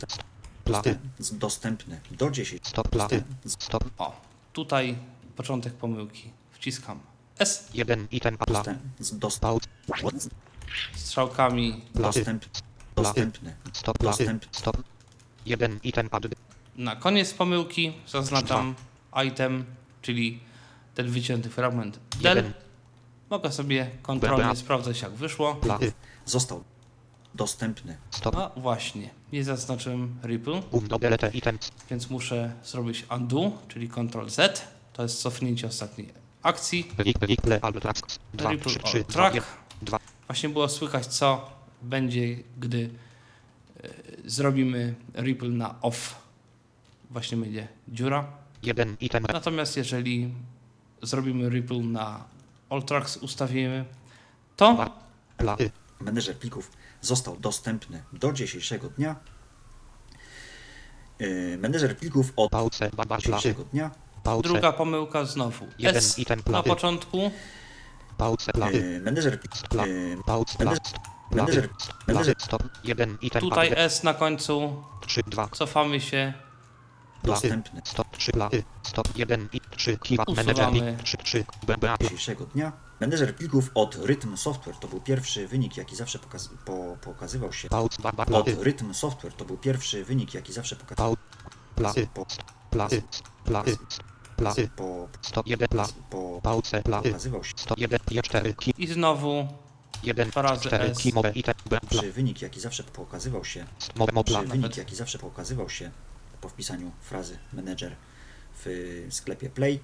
plany, 0.63 0.99
dostępny. 1.31 1.99
Do 2.11 2.31
dzisiejszego. 2.31 2.69
stop, 2.69 2.89
plany, 2.89 3.23
stop, 3.47 3.83
O, 3.97 4.21
tutaj 4.53 4.97
początek 5.35 5.73
pomyłki. 5.73 6.31
Wciskam. 6.51 6.99
S. 7.39 7.69
Jeden 7.73 8.07
item, 8.11 8.37
pla, 8.37 8.63
pałce, 9.41 10.29
strzałkami. 10.95 11.81
Dostęp, 11.95 12.45
dostępny. 12.95 13.55
stop, 13.73 13.97
Dostęp. 13.97 14.45
stop, 14.51 14.77
jeden 15.45 15.79
item, 15.83 16.09
pad, 16.09 16.23
na 16.75 16.95
koniec 16.95 17.33
pomyłki 17.33 17.93
zaznaczam 18.07 18.75
item, 19.27 19.65
czyli 20.01 20.39
ten 20.95 21.09
wycięty 21.11 21.49
fragment. 21.49 21.99
Del. 22.21 22.53
Mogę 23.31 23.51
sobie 23.51 23.89
kontrolnie 24.01 24.55
sprawdzać 24.55 25.01
jak 25.01 25.11
wyszło. 25.11 25.55
plany, 25.55 25.91
Został 26.25 26.63
dostępny. 27.35 27.97
stop, 28.09 28.35
A 28.35 28.51
właśnie, 28.57 29.09
nie 29.33 29.43
zaznaczyłem 29.43 30.15
ripple, 30.23 30.61
um, 30.71 30.87
więc 31.89 32.09
muszę 32.09 32.53
zrobić 32.63 33.05
undo, 33.09 33.51
czyli 33.67 33.89
Ctrl 33.89 34.29
Z. 34.29 34.67
To 34.93 35.03
jest 35.03 35.21
cofnięcie 35.21 35.67
ostatniej 35.67 36.13
akcji. 36.43 36.91
Ripple 36.97 37.59
dwa, 39.03 39.03
track. 39.03 39.45
Właśnie 40.27 40.49
było 40.49 40.69
słychać, 40.69 41.05
co 41.07 41.51
będzie, 41.81 42.35
gdy 42.59 42.89
e, 43.83 43.89
zrobimy 44.25 44.95
ripple 45.15 45.49
na 45.49 45.81
off. 45.81 46.15
Właśnie 47.09 47.37
będzie 47.37 47.67
dziura. 47.87 48.27
jeden 48.63 48.97
item, 48.99 49.25
Natomiast 49.33 49.77
jeżeli 49.77 50.33
zrobimy 51.01 51.49
ripple 51.49 51.79
na 51.79 52.23
all 52.71 52.83
tracks, 52.83 53.17
ustawimy, 53.17 53.85
to? 54.55 54.85
Menedżer 55.99 56.37
plików 56.37 56.71
został 57.01 57.37
dostępny 57.37 58.03
do 58.13 58.33
dzisiejszego 58.33 58.89
dnia. 58.89 59.15
Menedżer 61.57 61.97
plików 61.97 62.33
od 62.35 62.51
dzisiejszego 63.19 63.63
dnia. 63.63 63.91
pałce, 64.23 64.49
druga 64.49 64.71
pomyłka 64.71 65.25
znowu. 65.25 65.67
Jeden 65.79 65.97
S 65.97 66.19
item 66.19 66.41
na 66.47 66.63
początku, 66.63 67.31
pałce, 68.17 68.51
plany, 68.53 69.01
Menedżer, 69.01 69.39
menedżer, 71.29 71.69
menedżer, 72.07 72.35
tutaj 73.39 73.73
S 73.75 74.03
na 74.03 74.13
końcu, 74.13 74.83
cofamy 75.51 76.01
się, 76.01 76.33
dostępny. 77.23 77.81
Stop, 77.83 78.17
trzy, 78.17 78.31
plany, 78.31 78.63
stop, 78.83 79.17
jeden 79.17 79.47
i 79.53 79.61
trzy, 79.77 79.97
kiwa, 79.97 80.23
Usuwamy. 80.23 80.53
menedżer, 80.53 81.03
trzy, 81.03 81.17
trzy, 81.17 81.45
BBA, 81.67 81.97
dzisiejszego 82.01 82.45
dnia. 82.45 82.71
Menedżer 82.99 83.35
plików 83.35 83.71
od 83.75 83.95
Rhythm 83.95 84.37
Software 84.37 84.75
to 84.75 84.87
był 84.87 85.01
pierwszy 85.01 85.47
wynik, 85.47 85.77
jaki 85.77 85.95
zawsze 85.95 86.19
pokaz, 86.19 86.49
po, 86.65 86.97
pokazywał 87.01 87.53
się. 87.53 87.69
Od 88.31 88.47
Rhythm 88.47 88.93
Software 88.93 89.33
to 89.33 89.45
był 89.45 89.57
pierwszy 89.57 90.05
wynik, 90.05 90.33
jaki 90.33 90.53
zawsze 90.53 90.75
pokazywał 90.75 91.15
po, 91.15 92.25
plany, 92.71 93.01
plany, 93.45 93.77
plany, 94.37 94.69
po, 94.75 95.07
stop, 95.21 95.47
jeden, 95.47 95.67
pla, 95.67 95.87
po, 96.09 96.39
pałce, 96.43 96.83
plany, 96.83 97.03
pokazywał 97.03 97.43
się. 97.43 97.53
stop, 97.55 97.77
jeden, 97.77 97.99
je, 98.11 98.21
cztery, 98.21 98.53
ki, 98.53 98.73
i 98.77 98.87
znowu. 98.87 99.47
Jeden, 100.03 100.29
Dwa 100.29 100.41
razy 100.41 100.67
cztery, 100.67 100.83
S. 100.83 100.97
kimowe, 100.97 101.31
item, 101.35 101.55
B, 101.69 101.79
pla, 101.89 102.01
Przy 102.01 102.11
wynik, 102.11 102.41
jaki 102.41 102.59
zawsze 102.59 102.83
pokazywał 102.83 103.45
się. 103.45 103.65
Mowe, 103.95 104.23
pla, 104.23 104.41
wynik, 104.41 104.77
jaki 104.77 104.95
zawsze 104.95 105.19
pokazywał 105.19 105.69
się 105.69 105.91
po 106.41 106.49
wpisaniu 106.49 106.91
frazy 107.01 107.37
manager 107.53 107.95
w 108.65 109.05
sklepie 109.09 109.49
Play. 109.49 109.79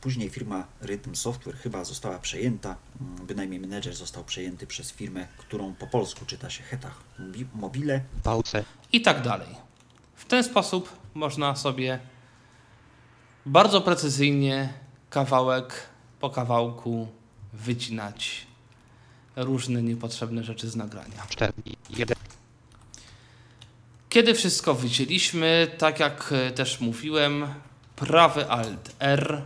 Później 0.00 0.30
firma 0.30 0.66
Rhythm 0.82 1.14
Software 1.14 1.56
chyba 1.56 1.84
została 1.84 2.18
przejęta, 2.18 2.76
mm, 3.00 3.26
bynajmniej 3.26 3.60
menedżer 3.60 3.94
został 3.96 4.24
przejęty 4.24 4.66
przez 4.66 4.92
firmę, 4.92 5.26
którą 5.38 5.74
po 5.74 5.86
polsku 5.86 6.26
czyta 6.26 6.50
się 6.50 6.62
Hetach 6.62 7.00
Mobi- 7.18 7.46
Mobile. 7.54 8.00
pałce, 8.22 8.64
i 8.92 9.02
tak 9.02 9.22
dalej. 9.22 9.48
W 10.14 10.24
ten 10.24 10.44
sposób 10.44 10.96
można 11.14 11.56
sobie 11.56 11.98
bardzo 13.46 13.80
precyzyjnie, 13.80 14.72
kawałek 15.10 15.72
po 16.20 16.30
kawałku 16.30 17.08
wycinać 17.52 18.46
różne 19.36 19.82
niepotrzebne 19.82 20.44
rzeczy 20.44 20.70
z 20.70 20.76
nagrania. 20.76 21.26
cztery, 21.28 21.52
jeden, 21.90 22.16
Kiedy 24.10 24.34
wszystko 24.34 24.74
wycięliśmy, 24.74 25.70
tak 25.78 26.00
jak 26.00 26.32
e, 26.32 26.50
też 26.50 26.80
mówiłem, 26.80 27.46
prawy 27.96 28.50
Alt 28.50 28.96
R, 28.98 29.42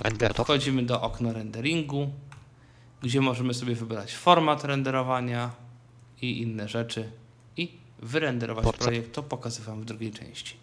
render, 0.00 0.34
wchodzimy 0.34 0.82
do 0.82 1.02
okna 1.02 1.32
renderingu, 1.32 2.12
gdzie 3.02 3.20
możemy 3.20 3.54
sobie 3.54 3.74
wybrać 3.74 4.14
format 4.14 4.64
renderowania 4.64 5.50
i 6.22 6.42
inne 6.42 6.68
rzeczy 6.68 7.12
i 7.56 7.78
wyrenderować 7.98 8.76
projekt. 8.76 9.12
To 9.14 9.22
pokazywam 9.22 9.80
w 9.80 9.84
drugiej 9.84 10.12
części. 10.12 10.56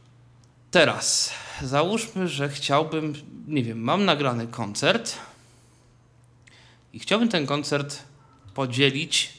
Teraz 0.72 1.34
załóżmy, 1.62 2.28
że 2.28 2.50
chciałbym, 2.50 3.14
nie 3.48 3.64
wiem, 3.64 3.80
mam 3.80 4.06
nagrany 4.06 4.48
koncert 4.48 5.16
i 6.94 7.00
chciałbym 7.00 7.30
ten 7.30 7.46
koncert 7.46 8.04
podzielić 8.54 9.34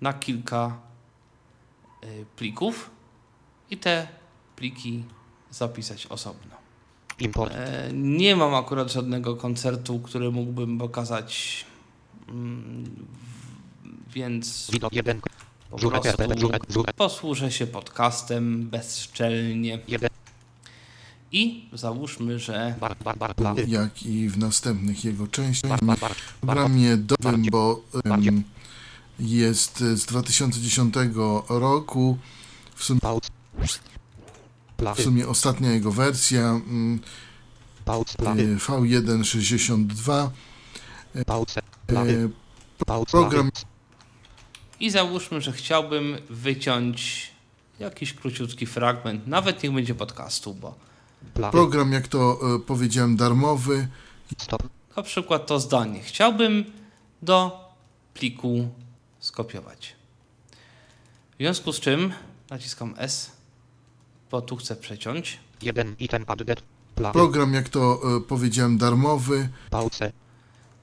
na 0.00 0.12
kilka 0.12 0.84
plików 2.36 2.90
i 3.70 3.76
te 3.76 4.08
pliki 4.56 5.04
zapisać 5.50 6.06
osobno. 6.06 6.54
import, 7.18 7.52
E, 7.54 7.90
Nie 7.92 8.36
mam 8.36 8.54
akurat 8.54 8.92
żadnego 8.92 9.36
koncertu, 9.36 10.00
który 10.00 10.30
mógłbym 10.30 10.78
pokazać, 10.78 11.64
mm, 12.28 13.06
więc 14.14 14.70
widok, 14.70 14.92
jeden, 14.92 15.20
po 15.70 16.92
posłużę 16.96 17.52
się 17.52 17.66
podcastem 17.66 18.68
bezczelnie. 18.68 19.78
Jeden, 19.88 20.10
i 21.34 21.68
załóżmy, 21.72 22.38
że 22.38 22.74
jak 23.66 24.02
i 24.02 24.28
w 24.28 24.38
następnych 24.38 25.04
jego 25.04 25.26
częściach. 25.26 25.70
bar, 25.70 25.84
bar, 25.84 25.98
bar, 26.00 26.14
W 26.42 26.46
bar, 26.46 26.56
ramie 26.56 26.96
dowym, 26.96 27.42
bo 27.50 27.82
bardziej. 28.04 28.42
Jest 29.18 29.78
z 29.78 30.04
2010 30.06 30.94
roku, 31.48 32.18
w 32.74 32.84
sumie, 32.84 33.00
w 34.96 35.02
sumie 35.02 35.28
ostatnia 35.28 35.72
jego 35.72 35.92
wersja 35.92 36.50
mm, 36.50 37.00
e, 37.86 38.04
plany, 38.16 38.56
V162. 38.56 40.28
pałce, 41.26 41.62
E, 41.88 42.28
pałc, 42.86 43.10
Program 43.10 43.50
i 44.80 44.90
załóżmy, 44.90 45.40
że 45.40 45.52
chciałbym 45.52 46.16
wyciąć 46.30 47.30
jakiś 47.78 48.14
króciutki 48.14 48.66
fragment, 48.66 49.26
nawet 49.26 49.62
niech 49.62 49.72
będzie 49.72 49.94
podcastu, 49.94 50.54
bo 50.54 50.74
Program, 51.50 51.92
jak 51.92 52.08
to 52.08 52.38
e, 52.56 52.58
powiedziałem, 52.58 53.16
darmowy. 53.16 53.88
stop, 54.38 54.62
na 54.96 55.02
przykład 55.02 55.46
to 55.46 55.60
zdanie 55.60 56.00
chciałbym 56.00 56.64
do 57.22 57.64
pliku 58.14 58.68
skopiować. 59.34 59.96
W 61.34 61.36
związku 61.36 61.72
z 61.72 61.80
czym 61.80 62.12
naciskam 62.50 62.94
S, 62.98 63.30
bo 64.30 64.42
tu 64.42 64.56
chcę 64.56 64.76
przeciąć. 64.76 65.38
1 65.62 65.96
item. 65.98 66.24
Play. 66.94 67.12
Program, 67.12 67.54
jak 67.54 67.68
to 67.68 68.00
e, 68.16 68.20
powiedziałem, 68.20 68.78
darmowy. 68.78 69.48
Pause. 69.70 70.12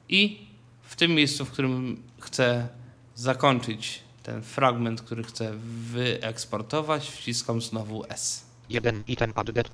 I 0.10 0.47
w 0.82 0.95
tym 0.95 1.12
miejscu, 1.12 1.45
w 1.45 1.52
którym 1.52 2.04
chcę 2.20 2.68
zakończyć 3.16 4.04
ten 4.24 4.41
fragment, 4.41 5.02
który 5.02 5.24
chcę 5.24 5.54
wyeksportować, 5.91 7.10
wciskam 7.10 7.62
znowu 7.62 8.04
S. 8.10 8.45
1 8.70 9.04
item 9.08 9.32
added. 9.36 9.72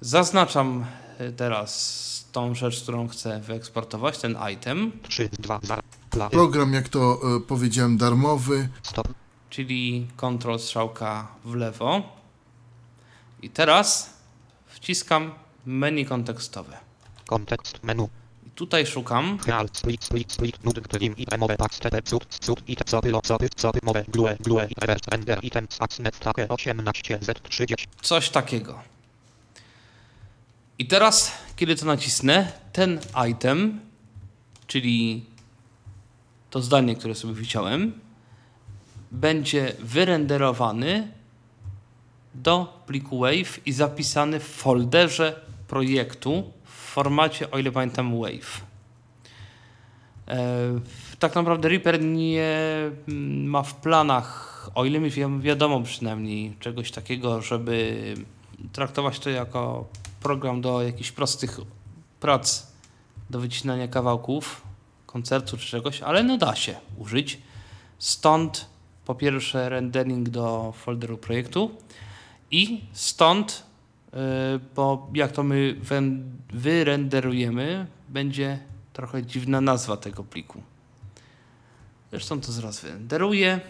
Zaznaczam 0.00 0.84
y, 1.20 1.32
teraz 1.32 2.28
tą 2.32 2.54
rzecz, 2.54 2.82
którą 2.82 3.08
chcę 3.08 3.40
wyeksportować, 3.40 4.18
ten 4.18 4.36
item, 4.52 4.92
3 5.02 5.28
2 5.38 5.60
0. 5.62 5.82
Program, 6.30 6.72
jak 6.72 6.88
to 6.88 7.20
e, 7.36 7.40
powiedziałem, 7.40 7.96
darmowy. 7.96 8.68
Stop. 8.82 9.08
czyli 9.50 10.06
Ctrl 10.16 10.58
strzałka 10.58 11.28
w 11.44 11.54
lewo. 11.54 12.02
I 13.42 13.50
teraz 13.50 14.10
wciskam 14.66 15.30
menu 15.66 16.04
kontekstowe. 16.04 16.76
Kontekst 17.26 17.82
menu. 17.82 18.08
I 18.46 18.50
tutaj 18.50 18.86
szukam 18.86 19.38
Real 19.46 19.68
split 19.72 20.04
split 20.04 20.32
split 20.32 20.64
nud 20.64 20.80
którym 20.80 21.16
i 21.16 21.24
remove 21.24 21.56
pax 21.56 21.78
tete 21.78 22.02
cud 22.02 22.26
cud 22.40 22.62
i 22.68 22.76
copy 22.76 23.10
lo 23.10 23.20
copy 23.20 23.48
copy 23.48 23.80
move 23.82 24.04
glue 24.08 24.36
glue 24.40 24.66
i 24.66 24.74
reverse 24.80 25.10
render 25.10 25.38
item 25.42 25.66
axnet 25.78 26.18
take 26.18 26.48
18 26.48 27.18
z 27.20 27.42
30. 27.42 27.86
coś 28.02 28.30
takiego. 28.30 28.82
I 30.78 30.86
teraz, 30.86 31.32
kiedy 31.56 31.76
to 31.76 31.86
nacisnę, 31.86 32.52
ten 32.72 33.00
item, 33.30 33.80
czyli 34.66 35.24
to 36.50 36.60
zdanie, 36.60 36.96
które 36.96 37.14
sobie 37.14 37.34
wyciąłem, 37.34 37.92
będzie 39.10 39.72
wyrenderowany 39.80 41.08
do 42.34 42.82
pliku 42.86 43.18
Wave 43.18 43.66
i 43.66 43.72
zapisany 43.72 44.40
w 44.40 44.46
folderze 44.48 45.40
projektu 45.68 46.52
w 46.64 46.70
formacie, 46.70 47.50
o 47.50 47.58
ile 47.58 47.72
pamiętam, 47.72 48.20
Wave. 48.20 48.60
E, 50.28 50.80
tak 51.18 51.34
naprawdę 51.34 51.68
Reaper 51.68 52.02
nie 52.02 52.56
mm, 53.08 53.44
ma 53.46 53.62
w 53.62 53.74
planach, 53.74 54.70
o 54.74 54.84
ile 54.84 54.98
mi 54.98 55.10
wi- 55.10 55.40
wiadomo 55.40 55.82
przynajmniej, 55.82 56.56
czegoś 56.60 56.90
takiego, 56.90 57.42
żeby 57.42 58.14
traktować 58.72 59.18
to 59.18 59.30
jako 59.30 59.86
program 60.20 60.60
do 60.60 60.82
jakichś 60.82 61.12
prostych 61.12 61.60
prac, 62.20 62.66
do 63.30 63.40
wycinania 63.40 63.88
kawałków, 63.88 64.65
koncertu 65.16 65.56
czy 65.56 65.66
czegoś, 65.66 66.02
ale 66.02 66.22
no 66.22 66.38
da 66.38 66.54
się 66.56 66.74
użyć. 66.98 67.38
Stąd 67.98 68.66
po 69.04 69.14
pierwsze 69.14 69.68
rendering 69.68 70.28
do 70.28 70.72
folderu 70.76 71.18
projektu 71.18 71.70
i 72.50 72.84
stąd, 72.92 73.62
yy, 74.12 74.18
bo 74.74 75.10
jak 75.14 75.32
to 75.32 75.42
my 75.42 75.76
wyrenderujemy, 76.52 77.86
będzie 78.08 78.58
trochę 78.92 79.26
dziwna 79.26 79.60
nazwa 79.60 79.96
tego 79.96 80.24
pliku. 80.24 80.62
Zresztą 82.10 82.40
to 82.40 82.52
zaraz 82.52 82.80
wyrenderuję. 82.80 83.60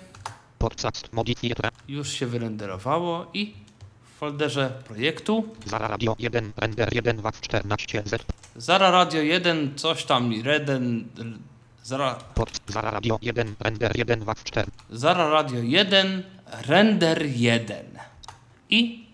Już 1.89 2.09
się 2.09 2.27
wyrenderowało 2.27 3.27
i 3.35 3.55
w 4.17 4.19
folderze 4.19 4.83
projektu 4.85 5.45
Zara 5.67 5.89
radio 5.89 6.17
1 6.19 6.53
render 6.57 6.95
1 6.95 7.21
wav 7.21 7.41
14 7.41 8.03
z 8.07 8.23
Zara 8.57 8.91
Radio 8.91 9.23
1, 9.23 9.77
coś 9.77 10.05
tam, 10.05 10.43
Reden, 10.43 11.09
Zara, 11.85 12.15
pod 12.35 12.51
Zara 12.69 12.91
radio 12.91 13.19
1 13.23 13.55
render 13.61 13.93
1 13.97 14.25
wav 14.25 14.45
4 14.45 14.71
Zara 14.91 15.29
Radio 15.29 15.61
1, 15.63 16.23
Render 16.69 17.27
1. 17.27 17.87
I 18.71 19.07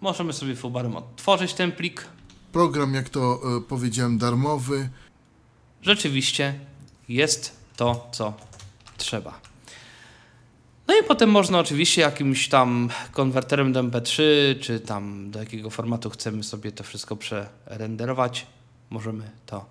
możemy 0.00 0.32
sobie 0.32 0.56
fubarem 0.56 0.96
odtworzyć 0.96 1.54
ten 1.54 1.72
plik. 1.72 2.06
Program, 2.52 2.94
jak 2.94 3.08
to 3.08 3.40
e, 3.56 3.60
powiedziałem, 3.60 4.18
darmowy. 4.18 4.88
Rzeczywiście 5.82 6.54
jest 7.08 7.56
to, 7.76 8.08
co 8.12 8.32
trzeba. 8.96 9.40
No 10.88 10.94
i 10.94 11.04
potem 11.08 11.30
można 11.30 11.58
oczywiście 11.58 12.02
jakimś 12.02 12.48
tam 12.48 12.90
konwerterem 13.12 13.72
do 13.72 13.82
MP3, 13.82 14.22
czy 14.60 14.80
tam 14.80 15.30
do 15.30 15.38
jakiego 15.38 15.70
formatu 15.70 16.10
chcemy 16.10 16.42
sobie 16.44 16.72
to 16.72 16.84
wszystko 16.84 17.16
przerenderować, 17.16 18.46
możemy 18.90 19.30
to 19.46 19.64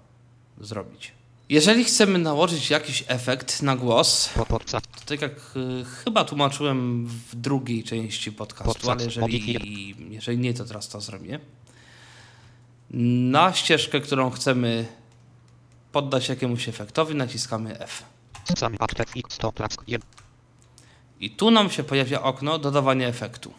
zrobić. 0.62 1.12
Jeżeli 1.50 1.84
chcemy 1.84 2.20
nałożyć 2.20 2.70
jakiś 2.70 3.04
efekt 3.08 3.62
na 3.62 3.76
głos, 3.76 4.30
to 4.50 4.60
tak 5.06 5.22
jak 5.22 5.32
y, 5.32 5.86
chyba 6.04 6.26
tłumaczyłem 6.26 7.08
w 7.08 7.36
drugiej 7.36 7.84
części 7.84 8.32
podcastu, 8.32 8.74
Podcast 8.74 8.90
ale 8.92 9.04
jeżeli, 9.06 9.96
jeżeli 10.10 10.38
nie, 10.38 10.54
to 10.54 10.66
teraz 10.66 10.90
to 10.90 11.02
zrobię. 11.02 11.40
Na 13.32 13.54
ścieżkę, 13.54 14.02
którą 14.02 14.30
chcemy 14.30 14.86
poddać 15.92 16.30
jakiemuś 16.30 16.70
efektowi, 16.70 17.16
naciskamy 17.16 17.80
F. 17.80 18.04
sam 18.58 18.76
active 18.80 19.18
x 19.18 19.38
to 19.38 19.52
plask 19.52 19.84
1 19.88 20.08
I 21.26 21.30
tu 21.30 21.52
nam 21.52 21.70
się 21.70 21.84
pojawia 21.84 22.22
okno 22.22 22.60
dodawania 22.60 23.08
efektu. 23.08 23.54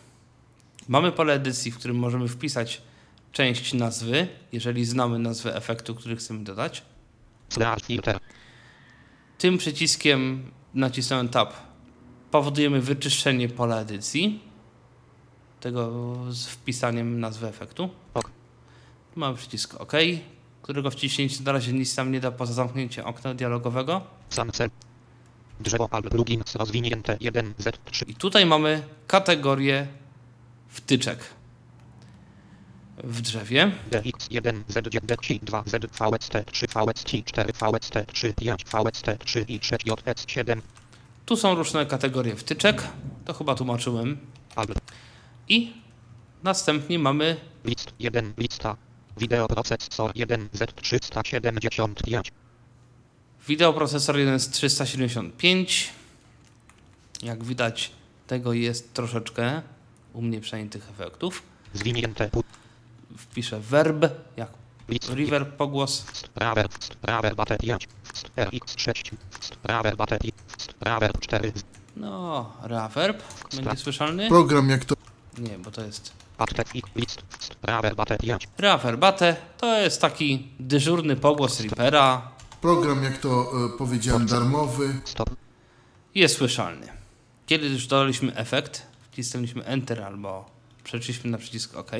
Mamy 0.88 1.12
pole 1.12 1.32
edycji, 1.34 1.70
w 1.70 1.78
którym 1.78 1.96
możemy 1.96 2.28
wpisać 2.28 2.82
część 3.32 3.74
nazwy, 3.74 4.28
jeżeli 4.52 4.84
znamy 4.84 5.18
nazwę 5.18 5.56
efektu, 5.56 5.94
który 5.94 6.16
chcemy 6.16 6.44
dodać. 6.44 6.82
Flare 7.50 7.80
filter 7.80 8.18
Tym 9.38 9.58
przyciskiem 9.58 10.50
nacisnąłem 10.74 11.28
Tab. 11.28 11.52
Powodujemy 12.30 12.80
wyczyszczenie 12.80 13.48
pola 13.48 13.80
edycji 13.80 14.40
tego 15.60 16.14
z 16.28 16.46
wpisaniem 16.46 17.20
nazwy 17.20 17.46
efektu. 17.46 17.90
Ok. 18.14 18.30
Mamy 19.16 19.36
przycisk 19.36 19.74
OK, 19.80 19.92
którego 20.62 20.90
wciśnięcie 20.90 21.42
na 21.44 21.52
razie 21.52 21.72
nic 21.72 21.96
nam 21.96 22.12
nie 22.12 22.20
da 22.20 22.30
poza 22.30 22.52
zamknięciem 22.52 23.04
okna 23.04 23.34
dialogowego. 23.34 24.00
sam 24.30 24.52
cel 24.52 24.70
drzewo 25.60 25.88
albo 25.90 26.10
plugins 26.10 26.54
rozwinięte 26.54 27.16
1 27.20 27.54
z 27.58 27.78
3 27.84 28.04
I 28.04 28.14
tutaj 28.14 28.46
mamy 28.46 28.82
kategorię 29.06 29.86
wtyczek 30.68 31.18
w 33.04 33.20
drzewie. 33.20 33.72
DX1 33.90 34.62
Z9 34.68 35.40
2 35.42 35.62
Z 35.66 35.86
VST 35.86 36.32
3 36.52 36.66
VST 36.66 37.24
4 37.24 37.52
VST 37.52 37.94
3 38.12 38.34
5 38.34 38.64
VST 38.64 39.06
3 39.24 39.44
i 39.48 39.58
6 39.62 39.86
JS7 39.86 40.60
Tu 41.26 41.36
są 41.36 41.54
różne 41.54 41.86
kategorie 41.86 42.36
wtyczek, 42.36 42.82
to 43.24 43.34
chyba 43.34 43.54
tłumaczyłem. 43.54 44.18
I 45.48 45.72
następnie 46.42 46.98
mamy 46.98 47.36
list 47.64 47.92
1 47.98 48.32
lista 48.38 48.76
wideoprocesor 49.16 50.12
1 50.14 50.48
Z375 50.48 52.30
wideoprocesor 53.48 54.18
1 54.18 54.40
z 54.40 54.50
375. 54.50 55.90
Jak 57.22 57.44
widać, 57.44 57.90
tego 58.26 58.52
jest 58.52 58.94
troszeczkę, 58.94 59.62
u 60.12 60.22
mnie 60.22 60.40
przynajmniej 60.40 60.70
tych 60.70 60.90
efektów. 60.90 61.42
zwinięte 61.74 62.30
Wpiszę 63.18 63.60
verb, 63.60 64.06
jak 64.36 64.50
reverb 65.08 65.56
pogłos. 65.56 66.06
bateria 67.36 67.78
RX6 68.36 69.12
sprawer 69.40 69.96
baterii 69.96 70.32
sprawer 70.58 71.12
4 71.20 71.52
No, 71.96 72.52
reverb 72.62 73.22
będzie 73.56 73.76
słyszalny? 73.76 74.28
Program, 74.28 74.70
jak 74.70 74.84
to 74.84 74.94
Nie, 75.38 75.58
bo 75.58 75.70
to 75.70 75.82
jest 75.82 76.12
bateria 77.96 78.38
reverbate. 78.58 79.36
To 79.58 79.78
jest 79.78 80.00
taki 80.00 80.48
dyżurny 80.60 81.16
pogłos 81.16 81.60
Reapera. 81.60 82.35
Program, 82.60 83.04
jak 83.04 83.18
to 83.18 83.52
e, 83.74 83.78
powiedziałem, 83.78 84.26
darmowy. 84.26 84.94
stop 85.04 85.30
jest 86.16 86.36
słyszalny. 86.36 86.88
Kiedy 87.46 87.68
już 87.68 87.86
dodaliśmy 87.86 88.36
efekt, 88.36 88.86
wcisnęliśmy 89.10 89.64
Enter 89.64 90.02
albo 90.02 90.50
przeszliśmy 90.84 91.30
na 91.30 91.38
przycisk 91.38 91.76
OK, 91.76 91.90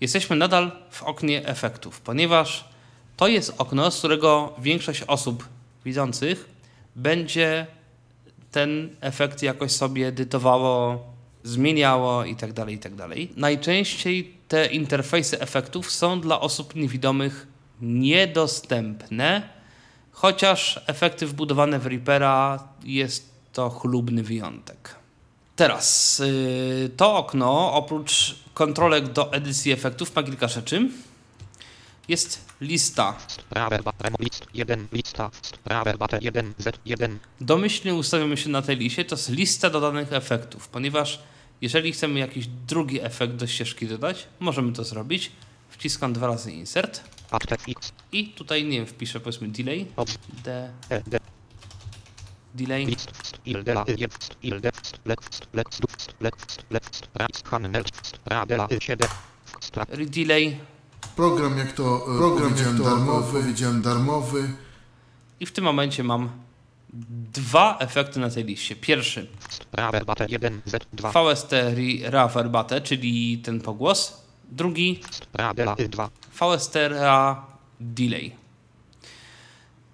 jesteśmy 0.00 0.36
nadal 0.36 0.72
w 0.90 1.02
oknie 1.02 1.46
efektów, 1.46 2.00
ponieważ 2.00 2.68
to 3.16 3.28
jest 3.28 3.54
okno, 3.58 3.90
z 3.90 3.98
którego 3.98 4.54
większość 4.58 5.02
osób 5.02 5.48
widzących 5.84 6.48
będzie 6.96 7.66
ten 8.50 8.96
efekt 9.00 9.42
jakoś 9.42 9.72
sobie 9.72 10.06
edytowało, 10.06 11.04
zmieniało 11.42 12.24
itd. 12.24 12.66
itd. 12.68 13.08
Najczęściej 13.36 14.34
te 14.48 14.66
interfejsy 14.66 15.40
efektów 15.40 15.90
są 15.90 16.20
dla 16.20 16.40
osób 16.40 16.74
niewidomych 16.74 17.53
niedostępne, 17.82 19.48
chociaż 20.12 20.80
efekty 20.86 21.26
wbudowane 21.26 21.78
w 21.78 21.86
Reapera 21.86 22.68
jest 22.84 23.30
to 23.52 23.70
chlubny 23.70 24.22
wyjątek. 24.22 24.94
Teraz 25.56 26.18
yy, 26.18 26.88
to 26.96 27.16
okno 27.16 27.72
oprócz 27.72 28.36
kontrolek 28.54 29.12
do 29.12 29.32
edycji 29.32 29.72
efektów 29.72 30.16
ma 30.16 30.22
kilka 30.22 30.48
rzeczy. 30.48 30.88
Jest 32.08 32.44
lista. 32.60 33.16
Sprawer 33.28 33.82
ba 33.82 33.92
remo 33.98 34.16
list 34.20 34.46
1 34.54 34.86
lista. 34.92 35.30
Sprawer 35.42 35.98
bate 35.98 36.18
1 36.22 36.52
Z1. 36.52 37.16
Domyślnie 37.40 37.94
ustawiamy 37.94 38.36
się 38.36 38.50
na 38.50 38.62
tej 38.62 38.76
liście, 38.76 39.04
to 39.04 39.16
jest 39.16 39.28
lista 39.28 39.70
dodanych 39.70 40.12
efektów, 40.12 40.68
ponieważ 40.68 41.22
jeżeli 41.60 41.92
chcemy 41.92 42.20
jakiś 42.20 42.46
drugi 42.46 43.00
efekt 43.00 43.34
do 43.34 43.46
ścieżki 43.46 43.86
dodać, 43.86 44.26
możemy 44.40 44.72
to 44.72 44.84
zrobić. 44.84 45.32
Wciskam 45.68 46.12
dwa 46.12 46.26
razy 46.26 46.52
insert. 46.52 47.00
I 48.12 48.28
tutaj, 48.28 48.64
nie 48.64 48.76
wiem, 48.78 48.86
wpiszę 48.86 49.20
powiedzmy 49.20 49.48
delay, 49.48 49.86
d, 50.44 50.70
E 50.90 51.02
D. 51.06 51.18
delay, 52.54 52.86
List. 52.86 53.10
Il 53.46 53.64
de 53.64 53.72
la 53.74 53.84
y 53.88 54.00
jest. 54.00 54.36
Il 54.42 54.60
de 54.60 54.70
lek 55.04 55.20
lek 55.52 55.68
lek 55.80 55.94
lek 56.20 56.34
lek 56.70 56.84
sprac 56.92 57.42
hanel 57.44 57.84
spradela 58.02 58.68
7. 58.80 59.08
Stra 59.60 59.86
redelay 59.88 60.56
Program 61.16 61.58
jak 61.58 61.72
to 61.72 61.96
e, 62.14 62.18
program 62.18 62.56
jak 62.56 62.76
to 62.76 62.84
darmowy, 62.84 63.40
powiedziałem 63.40 63.82
darmowy. 63.82 64.50
i 65.40 65.46
w 65.46 65.52
tym 65.52 65.64
momencie 65.64 66.04
mam 66.04 66.30
dwa 67.32 67.78
efekty 67.78 68.20
na 68.20 68.30
tej 68.30 68.44
liście. 68.44 68.76
Pierwszy 68.76 69.26
sprawer 69.48 70.04
bate 70.04 70.26
1 70.28 70.60
Z2. 70.66 71.34
VST 71.34 71.52
Reverbate, 72.04 72.80
czyli 72.80 73.38
ten 73.38 73.60
pogłos. 73.60 74.23
Drugi 74.50 75.00
Spradela 75.10 75.76
2. 75.88 76.10
VST 76.32 76.74
Rea 76.74 77.46
Delay. 77.80 78.32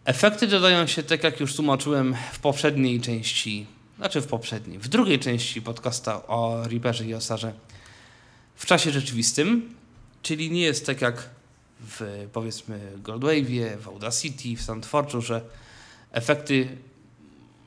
Efekty 0.05 0.47
dodają 0.47 0.87
się, 0.87 1.03
tak 1.03 1.25
jak 1.25 1.41
już 1.41 1.57
tłumaczyłem 1.57 2.17
w 2.33 2.39
poprzedniej 2.39 3.01
części, 3.01 3.67
znaczy 3.97 4.21
w 4.21 4.27
poprzedniej, 4.27 4.79
w 4.79 4.89
drugiej 4.89 5.19
części 5.19 5.63
podcasta 5.63 6.27
o 6.27 6.65
Reaperze 6.69 7.07
i 7.07 7.15
Osarze 7.15 7.53
w 8.55 8.67
czasie 8.67 8.91
rzeczywistym, 8.91 9.75
czyli 10.23 10.51
nie 10.51 10.61
jest 10.61 10.87
tak 10.87 11.01
jak 11.01 11.29
w 11.81 12.29
powiedzmy 12.33 12.93
Goldwave'ie, 13.03 13.77
w 13.79 13.89
Audacity, 13.89 14.57
w 14.57 14.63
SoundForge'u, 14.63 15.21
że 15.21 15.41
efekty 16.13 16.69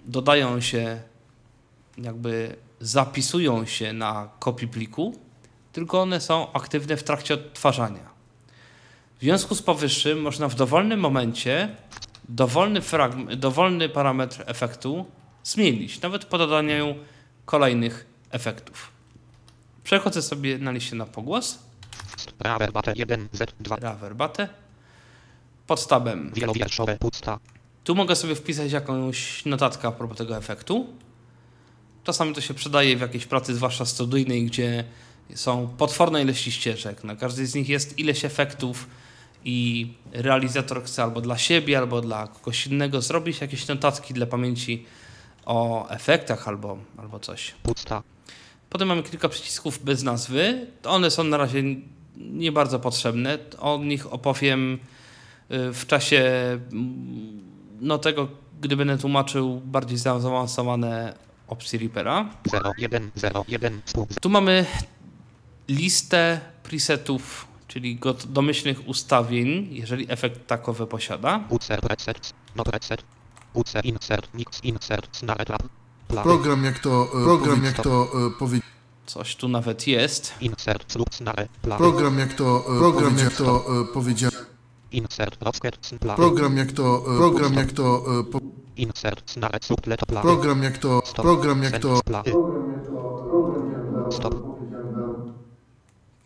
dodają 0.05 0.61
się, 0.61 1.01
jakby 1.97 2.55
zapisują 2.79 3.65
się 3.65 3.93
na 3.93 4.29
kopii 4.39 4.67
pliku, 4.67 5.19
tylko 5.73 6.01
one 6.01 6.21
są 6.21 6.53
aktywne 6.53 6.97
w 6.97 7.03
trakcie 7.03 7.33
odtwarzania. 7.33 8.13
W 9.19 9.21
związku 9.21 9.55
z 9.55 9.61
powyższym 9.61 10.21
można 10.21 10.47
w 10.47 10.55
dowolnym 10.55 10.99
momencie 10.99 11.75
dowolny, 12.29 12.81
dowolny 13.37 13.89
parametr 13.89 14.43
efektu 14.45 15.05
zmienić, 15.43 16.01
nawet 16.01 16.25
po 16.25 16.37
dodaniu 16.37 16.95
kolejnych 17.45 18.05
efektów. 18.31 18.91
Przechodzę 19.83 20.21
sobie 20.21 20.57
na 20.57 20.71
liście 20.71 20.95
na 20.95 21.05
pogłos, 21.05 21.59
Sprawer 22.17 22.71
bate 22.71 22.93
1 22.95 23.27
Z2. 23.33 23.77
reverbate, 23.81 24.49
pod 25.67 25.87
tabem. 25.87 26.31
Wielowierszowe 26.35 26.97
pusta. 26.97 27.39
Tu 27.83 27.95
mogę 27.95 28.15
sobie 28.15 28.35
wpisać 28.35 28.71
jakąś 28.71 29.45
notatkę 29.45 29.87
a 29.87 29.91
propos 29.91 30.17
tego 30.17 30.37
efektu. 30.37 30.87
Czasami 32.03 32.33
to 32.33 32.41
się 32.41 32.53
przydaje 32.53 32.97
w 32.97 33.01
jakiejś 33.01 33.25
pracy, 33.25 33.55
zwłaszcza 33.55 33.85
studyjnej, 33.85 34.45
gdzie 34.45 34.83
są 35.35 35.67
potworne 35.77 36.21
ilości 36.21 36.51
ścieżek. 36.51 37.03
Na 37.03 37.15
każdej 37.15 37.45
z 37.45 37.55
nich 37.55 37.69
jest 37.69 37.99
ileś 37.99 38.25
efektów 38.25 38.87
i 39.45 39.87
realizator 40.11 40.83
chce 40.83 41.03
albo 41.03 41.21
dla 41.21 41.37
siebie, 41.37 41.77
albo 41.77 42.01
dla 42.01 42.27
kogoś 42.27 42.67
innego 42.67 43.01
zrobić 43.01 43.41
jakieś 43.41 43.67
notatki 43.67 44.13
dla 44.13 44.25
pamięci 44.25 44.85
o 45.45 45.89
efektach 45.89 46.47
albo, 46.47 46.77
albo 46.97 47.19
coś. 47.19 47.53
Pusta. 47.63 48.03
Potem 48.69 48.87
mamy 48.87 49.03
kilka 49.03 49.29
przycisków 49.29 49.83
bez 49.83 50.03
nazwy. 50.03 50.67
One 50.83 51.11
są 51.11 51.23
na 51.23 51.37
razie 51.37 51.63
nie 52.17 52.51
bardzo 52.51 52.79
potrzebne. 52.79 53.37
O 53.59 53.77
nich 53.77 54.13
opowiem 54.13 54.73
y, 55.51 55.73
w 55.73 55.85
czasie 55.87 56.19
mm, 56.71 57.41
no, 57.81 57.97
tego, 57.97 58.27
gdy 58.61 58.75
będę 58.75 58.97
tłumaczył 58.97 59.61
bardziej 59.65 59.97
zaawansowane 59.97 61.13
opcje 61.47 61.79
Reapera. 61.79 62.29
01 62.77 63.11
01 63.47 63.81
spół. 63.85 64.07
Tu 64.21 64.29
mamy 64.29 64.65
listę 65.69 66.39
presetów, 66.63 67.47
czyli 67.67 67.99
got- 67.99 68.25
domyślnych 68.25 68.87
ustawień, 68.87 69.67
jeżeli 69.71 70.05
efekt 70.11 70.47
takowy 70.47 70.87
posiada. 70.87 71.43
No. 76.09 76.23
Program 76.23 76.63
jak 76.63 76.79
to 76.79 77.07
e, 77.21 77.23
program 77.23 77.63
jak 77.63 77.81
to 77.81 78.07
e, 78.27 78.31
powie, 78.39 78.59
Coś 79.05 79.35
tu 79.35 79.47
nawet 79.47 79.87
jest. 79.87 80.33
Program 81.77 82.19
jak 82.19 82.33
to 82.33 82.63
program 82.79 83.17
jak 83.17 83.33
to 83.33 83.65
e, 83.81 83.85
snare. 85.81 86.15
program 86.15 86.57
jak 86.57 86.71
to 86.71 87.03
program 87.17 87.53
jak 87.53 87.71
to 87.71 88.03
program 90.21 90.63
jak 90.63 90.77
to 90.77 91.01
program 91.23 91.63
jak 91.63 91.73
to. 91.79 92.01
Stop. 94.11 94.52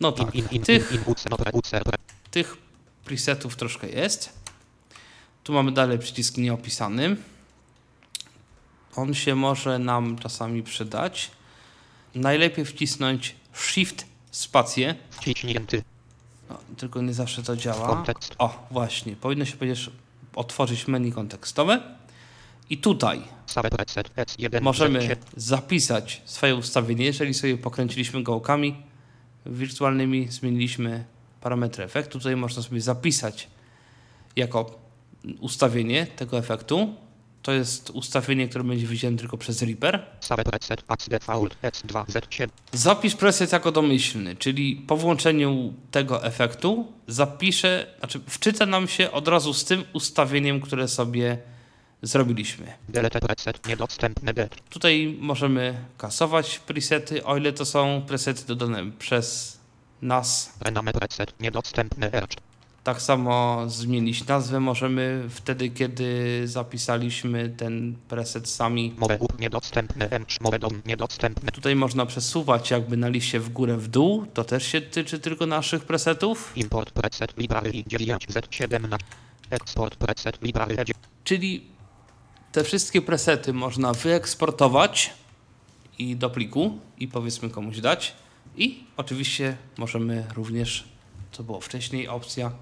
No 0.00 0.12
tak, 0.12 0.34
in 0.34 0.44
in 0.50 0.62
tych. 0.62 0.92
Tych 2.30 2.56
presetów 3.04 3.56
troszkę 3.56 3.88
jest. 3.88 4.32
Tu 5.44 5.52
mamy 5.52 5.72
dalej 5.72 5.98
przycisk 5.98 6.36
nieopisany. 6.36 7.16
On 8.96 9.14
się 9.14 9.34
może 9.34 9.78
nam 9.78 10.18
czasami 10.18 10.62
przydać. 10.62 11.30
Najlepiej 12.14 12.64
wcisnąć 12.64 13.34
Shift 13.52 14.06
spację. 14.30 14.94
Wciśnięty. 15.10 15.82
No, 16.50 16.58
tylko 16.76 17.02
nie 17.02 17.14
zawsze 17.14 17.42
to 17.42 17.56
działa. 17.56 17.86
Kontekst. 17.86 18.34
O, 18.38 18.66
właśnie. 18.70 19.16
Powinno 19.16 19.44
się 19.44 19.56
przecież 19.56 19.90
otworzyć 20.34 20.88
menu 20.88 21.12
kontekstowe. 21.12 21.98
I 22.70 22.78
tutaj 22.78 23.22
Save 23.46 23.70
preset 23.70 24.14
S1 24.14 24.62
możemy 24.62 24.98
Z7. 24.98 25.16
zapisać 25.36 26.22
swoje 26.24 26.56
ustawienie. 26.56 27.04
Jeżeli 27.04 27.34
sobie 27.34 27.58
pokręciliśmy 27.58 28.22
gałkami 28.22 28.82
wirtualnymi, 29.46 30.28
zmieniliśmy 30.28 31.04
parametry 31.40 31.84
efektu, 31.84 32.18
tutaj 32.18 32.36
można 32.36 32.62
sobie 32.62 32.80
zapisać 32.80 33.48
jako 34.36 34.78
ustawienie 35.40 36.06
tego 36.06 36.38
efektu. 36.38 36.94
To 37.42 37.52
jest 37.52 37.90
ustawienie, 37.90 38.48
które 38.48 38.64
będzie 38.64 38.86
widziane 38.86 39.16
tylko 39.16 39.38
przez 39.38 39.62
Reaper. 39.62 40.06
Save 40.20 40.44
preset 40.44 40.84
Ax 40.88 41.08
default 41.08 41.56
S2 41.62 42.04
Z7. 42.04 42.48
Zapisz 42.72 43.14
preset 43.14 43.52
jako 43.52 43.72
domyślny, 43.72 44.36
czyli 44.36 44.76
po 44.76 44.96
włączeniu 44.96 45.74
tego 45.90 46.24
efektu 46.24 46.92
zapiszę, 47.06 47.86
znaczy 47.98 48.20
wczyta 48.26 48.66
nam 48.66 48.88
się 48.88 49.10
od 49.10 49.28
razu 49.28 49.54
z 49.54 49.64
tym 49.64 49.84
ustawieniem, 49.92 50.60
które 50.60 50.88
sobie 50.88 51.38
zrobiliśmy. 52.02 52.66
Delete 52.88 53.20
preset 53.20 53.68
niedostępne 53.68 54.34
D. 54.34 54.48
Tutaj 54.70 55.16
możemy 55.20 55.84
kasować 55.98 56.58
presety, 56.58 57.24
o 57.24 57.36
ile 57.36 57.52
to 57.52 57.64
są 57.64 58.02
presety 58.08 58.46
dodane 58.46 58.90
przez 58.98 59.58
nas. 60.02 60.52
Rename 60.60 60.92
preset 60.92 61.40
niedostępne 61.40 62.12
R. 62.12 62.26
Tak 62.84 63.02
samo 63.02 63.64
zmienić 63.66 64.26
nazwę 64.26 64.60
możemy 64.60 65.24
wtedy, 65.30 65.70
kiedy 65.70 66.42
zapisaliśmy 66.44 67.48
ten 67.48 67.96
preset 68.08 68.48
sami. 68.48 68.94
Dom 70.60 70.82
niedostępne. 70.86 71.52
Tutaj 71.52 71.76
można 71.76 72.06
przesuwać 72.06 72.70
jakby 72.70 72.96
na 72.96 73.08
liście 73.08 73.40
w 73.40 73.48
górę, 73.48 73.76
w 73.76 73.88
dół. 73.88 74.26
To 74.34 74.44
też 74.44 74.66
się 74.66 74.80
tyczy 74.80 75.18
tylko 75.18 75.46
naszych 75.46 75.84
presetów. 75.84 76.52
Import 76.56 76.90
preset 76.90 77.36
library 77.36 77.72
9 77.86 78.28
Z17. 78.28 78.96
Export 79.50 79.96
preset 79.96 80.42
library 80.42 80.76
E9. 80.76 80.92
Czyli 81.24 81.77
te 82.52 82.64
wszystkie 82.64 83.02
presety 83.02 83.52
można 83.52 83.92
wyeksportować 83.92 85.10
i 85.98 86.16
do 86.16 86.30
pliku 86.30 86.78
i 86.98 87.08
powiedzmy 87.08 87.50
komuś 87.50 87.80
dać. 87.80 88.14
I 88.56 88.84
oczywiście 88.96 89.56
możemy 89.78 90.24
również, 90.34 90.84
co 91.32 91.42
było 91.42 91.60
wcześniej, 91.60 92.08
opcja 92.08 92.52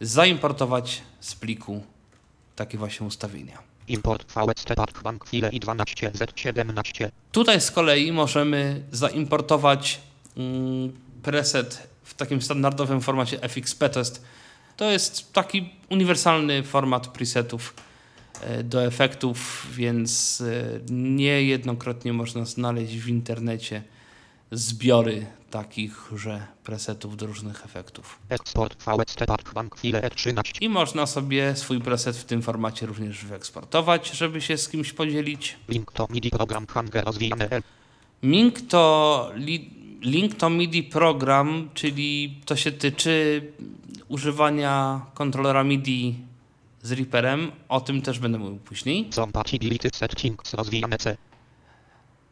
zaimportować 0.00 1.02
z 1.20 1.34
pliku 1.34 1.82
takie 2.56 2.78
właśnie 2.78 3.06
ustawienia. 3.06 3.58
Import 3.88 4.32
VST 4.32 5.02
Bank 5.02 5.24
chwile 5.26 5.50
i 5.52 5.60
12 5.60 6.10
Z17. 6.10 7.08
Tutaj 7.32 7.60
z 7.60 7.70
kolei 7.70 8.12
możemy 8.12 8.82
zaimportować 8.92 10.00
mm, 10.36 10.92
preset 11.22 11.88
w 12.02 12.14
takim 12.14 12.42
standardowym 12.42 13.00
formacie 13.00 13.40
FXP. 13.40 13.88
To 13.88 13.98
jest, 13.98 14.24
to 14.76 14.90
jest 14.90 15.32
taki 15.32 15.70
uniwersalny 15.90 16.62
format 16.62 17.08
presetów 17.08 17.74
do 18.64 18.84
efektów, 18.84 19.66
więc 19.74 20.40
e, 20.40 20.80
niejednokrotnie 20.90 22.12
można 22.12 22.44
znaleźć 22.44 22.96
w 22.96 23.08
internecie 23.08 23.82
zbiory 24.50 25.26
takich,że 25.50 26.46
presetów 26.64 27.16
do 27.16 27.26
różnych 27.26 27.64
efektów. 27.64 28.18
Export 28.28 28.82
VST 28.82 29.26
Park 29.26 29.54
Bank 29.54 29.76
chwile 29.76 30.00
E13. 30.00 30.42
I 30.60 30.68
można 30.68 31.06
sobie 31.06 31.56
swój 31.56 31.80
preset 31.80 32.16
w 32.16 32.24
tym 32.24 32.42
formacie 32.42 32.86
również 32.86 33.24
wyeksportować, 33.24 34.10
żeby 34.10 34.40
się 34.40 34.56
z 34.56 34.68
kimś 34.68 34.92
podzielić. 34.92 35.56
Link 35.68 35.92
to 35.92 36.06
MIDI 36.10 36.30
program 36.30 36.66
Hanger 36.66 37.04
rozwijane 37.04 37.50
L. 37.50 37.62
Ming 38.22 38.60
to 38.60 39.30
li, 39.34 39.70
Link 40.02 40.34
to 40.34 40.50
MIDI 40.50 40.82
program, 40.82 41.68
czyli 41.74 42.40
to 42.44 42.56
się 42.56 42.72
tyczy 42.72 43.42
używania 44.08 45.00
kontrolera 45.14 45.64
MIDI 45.64 46.25
z 46.86 46.92
Reaperem. 46.92 47.52
O 47.68 47.80
tym 47.80 48.02
też 48.02 48.18
będę 48.18 48.38
mówił 48.38 48.58
później. 48.58 49.10
Compatibility 49.10 49.90
settings 49.94 50.54
rozwijane 50.54 50.98
C. 50.98 51.16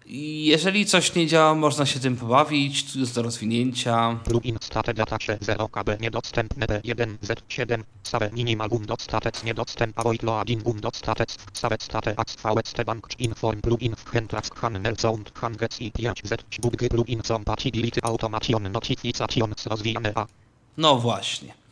I 0.07 0.44
Jeżeli 0.44 0.86
coś 0.86 1.14
nie 1.14 1.26
działa, 1.26 1.55
można 1.55 1.86
się 1.86 2.00
tym 2.00 2.16
pobawić, 2.16 2.92
tu 2.92 2.98
jest 2.98 3.14
do 3.14 3.22
rozwinięcia. 3.22 4.18
Plugin 4.24 4.59
state 4.61 4.94
datasze 4.94 5.38
0 5.40 5.68
KB 5.68 6.00
niedostępne 6.00 6.66
P1 6.66 7.16
Z7 7.22 7.82
save 8.02 8.32
minimalum 8.32 8.86
dostatec 8.86 9.44
niedostęp 9.44 9.98
avoid 9.98 10.22
loadingum 10.22 10.80
dostatec 10.80 11.36
save 11.52 11.76
state 11.80 12.14
ax 12.16 12.34
vst 12.34 12.84
bank 12.84 13.09
inform 13.18 13.61
plugin 13.61 13.96
w 13.96 14.05
handlas 14.05 14.50
handel 14.50 14.96
sound 14.96 15.32
hangets 15.34 15.80
i 15.80 15.92
5 15.92 16.22
Z 16.24 16.59
bug 16.61 16.76
plugin 16.90 17.22
compatibility 17.22 18.02
automation 18.02 18.72
notifications 18.72 19.66
rozwijane 19.66 20.12
A 20.14 20.26
No 20.76 20.96
właśnie. 20.96 21.63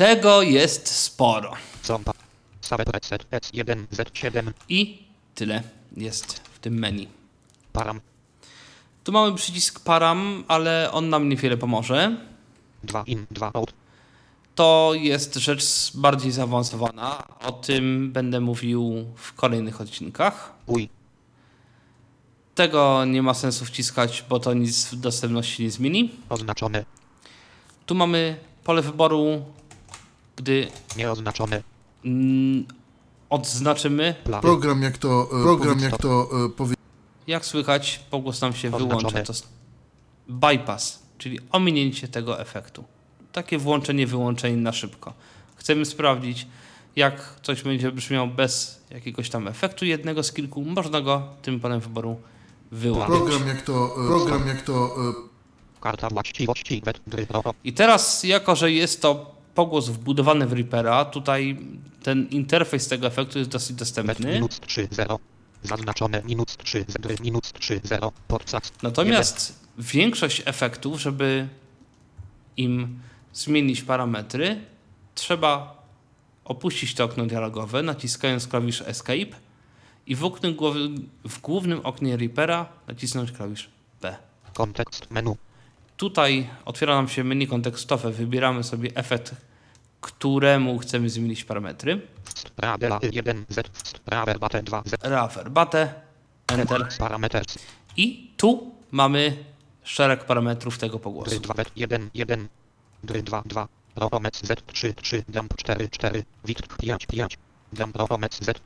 Tego 0.00 0.42
jest 0.42 0.88
sporo. 0.88 1.52
compa 1.82 2.12
save 2.60 2.84
preset 2.84 3.30
S1 3.30 3.86
Z7 3.92 4.52
I 4.68 5.02
tyle 5.34 5.62
jest 5.96 6.38
w 6.38 6.58
tym 6.58 6.74
menu. 6.78 7.08
param 7.72 8.00
Tu 9.04 9.12
mamy 9.12 9.34
przycisk 9.34 9.80
param, 9.80 10.44
ale 10.48 10.92
on 10.92 11.08
nam 11.08 11.28
niewiele 11.28 11.56
pomoże. 11.56 12.16
2 12.84 13.02
in 13.06 13.26
2 13.30 13.50
out 13.54 13.72
To 14.54 14.92
jest 14.94 15.34
rzecz 15.34 15.90
bardziej 15.94 16.32
zaawansowana. 16.32 17.22
O 17.40 17.52
tym 17.52 18.12
będę 18.12 18.40
mówił 18.40 19.06
w 19.16 19.32
kolejnych 19.32 19.80
odcinkach. 19.80 20.52
uj 20.66 20.88
Tego 22.54 23.04
nie 23.04 23.22
ma 23.22 23.34
sensu 23.34 23.64
wciskać, 23.64 24.24
bo 24.28 24.40
to 24.40 24.54
nic 24.54 24.86
w 24.86 24.96
dostępności 24.96 25.62
nie 25.62 25.70
zmieni. 25.70 26.10
oznaczone 26.28 26.84
Tu 27.86 27.94
mamy 27.94 28.36
pole 28.64 28.82
wyboru, 28.82 29.44
gdy 30.40 30.68
nieoznaczone 30.96 31.62
mm, 32.04 32.64
odznaczymy. 33.30 34.14
Program 34.40 34.82
jak 34.82 34.98
to, 34.98 35.28
e, 35.40 35.42
program 35.42 35.80
jak 35.80 35.98
to 35.98 36.28
e, 36.46 36.48
powie... 36.48 36.74
Jak 37.26 37.46
słychać, 37.46 38.00
pogłos 38.10 38.40
nam 38.40 38.52
się 38.52 38.70
wyłącza. 38.70 39.22
To 39.22 39.32
jest 39.32 39.48
bypass, 40.28 41.02
czyli 41.18 41.38
ominięcie 41.52 42.08
tego 42.08 42.40
efektu. 42.40 42.84
Takie 43.32 43.58
włączenie, 43.58 44.06
wyłączenie 44.06 44.56
na 44.56 44.72
szybko. 44.72 45.12
Chcemy 45.56 45.84
sprawdzić, 45.84 46.46
jak 46.96 47.40
coś 47.42 47.62
będzie 47.62 47.92
brzmiało 47.92 48.26
bez 48.26 48.80
jakiegoś 48.90 49.30
tam 49.30 49.48
efektu 49.48 49.84
jednego 49.84 50.22
z 50.22 50.32
kilku. 50.32 50.62
Można 50.64 51.00
go 51.00 51.22
tym 51.42 51.60
polem 51.60 51.80
wyboru 51.80 52.20
wyłączyć. 52.70 53.16
Program 53.16 53.48
jak 53.48 53.62
to, 53.62 53.96
e, 54.04 54.06
program 54.06 54.48
jak 54.48 54.62
to 54.62 54.96
karta 55.80 56.08
właściwości 56.08 56.82
I 57.64 57.72
teraz, 57.72 58.24
jako 58.24 58.56
że 58.56 58.72
jest 58.72 59.02
to 59.02 59.39
pogłos 59.60 59.88
wbudowany 59.88 60.46
w 60.46 60.52
Reapera, 60.52 61.04
tutaj 61.04 61.58
ten 62.02 62.28
interfejs 62.28 62.88
tego 62.88 63.06
efektu 63.06 63.38
jest 63.38 63.50
dosyć 63.50 63.76
dostępny. 63.76 64.32
minus 64.32 64.60
3 64.60 64.88
0. 64.90 65.18
Zaznaczone 65.62 66.22
minus 66.24 66.56
3 66.56 66.84
0 66.88 67.14
minus 67.20 67.52
3 67.52 67.80
0. 67.84 68.12
Podcast. 68.28 68.82
Natomiast 68.82 69.64
większość 69.78 70.42
efektów, 70.44 71.00
żeby 71.00 71.48
im 72.56 73.00
zmienić 73.32 73.82
parametry, 73.82 74.60
trzeba 75.14 75.82
opuścić 76.44 76.94
to 76.94 77.04
okno 77.04 77.26
dialogowe, 77.26 77.82
naciskając 77.82 78.46
klawisz 78.46 78.82
Escape 78.86 79.36
i 80.06 80.14
w, 80.14 80.24
oknie, 80.24 80.54
w 81.24 81.40
głównym 81.40 81.80
oknie 81.84 82.16
Reapera 82.16 82.66
nacisnąć 82.86 83.32
klawisz 83.32 83.70
P. 84.00 84.16
Kontekst 84.54 85.10
menu. 85.10 85.36
Tutaj 85.96 86.48
otwiera 86.64 86.94
nam 86.94 87.08
się 87.08 87.24
menu 87.24 87.46
kontekstowe, 87.46 88.10
wybieramy 88.10 88.64
sobie 88.64 88.90
efekt, 88.94 89.34
któremu 90.00 90.78
chcemy 90.78 91.10
zmienić 91.10 91.44
parametry. 91.44 92.00
Stradela 92.34 93.00
1 93.12 93.44
Z. 93.48 93.70
Straverbate 93.72 94.62
2 94.62 94.82
Z. 94.86 95.04
Reverbatę, 95.04 95.94
Enter 96.48 96.88
Parameters. 96.98 97.58
i 97.96 98.32
tu 98.36 98.74
mamy 98.90 99.44
szereg 99.82 100.24
parametrów 100.24 100.78
tego 100.78 100.98
pogłosu. 100.98 101.30
Dry 101.30 101.40
2 101.40 101.54
wet 101.54 101.70
1 101.76 102.10
1. 102.14 102.48
Dry 103.04 103.22
2 103.22 103.42
2. 103.46 103.68
Promec 103.94 104.46
Z 104.46 104.66
3 104.66 104.94
3. 104.94 105.24
Dump 105.28 105.54
4 105.56 105.88
4. 105.88 106.24
Witr 106.44 106.76
5 106.76 107.06
5. 107.06 107.38
Dump 107.72 107.92
promec 108.06 108.44
Z. 108.44 108.60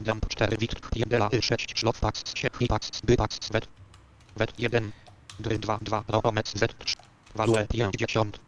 Dump 0.00 0.28
4 0.28 0.56
witr 0.56 0.76
1 0.96 1.22
6. 1.40 1.78
Szlofpax 1.78 2.22
7 2.34 2.68
pax 2.68 2.90
bypax 3.04 3.38
wet. 3.52 3.68
Wet 4.36 4.52
1. 4.58 4.92
Dry 5.40 5.58
2 5.58 5.78
2. 5.82 6.02
Promec 6.02 6.58
Z 6.58 6.74
3. 6.78 6.96
Value 7.34 7.66
50. 7.66 8.38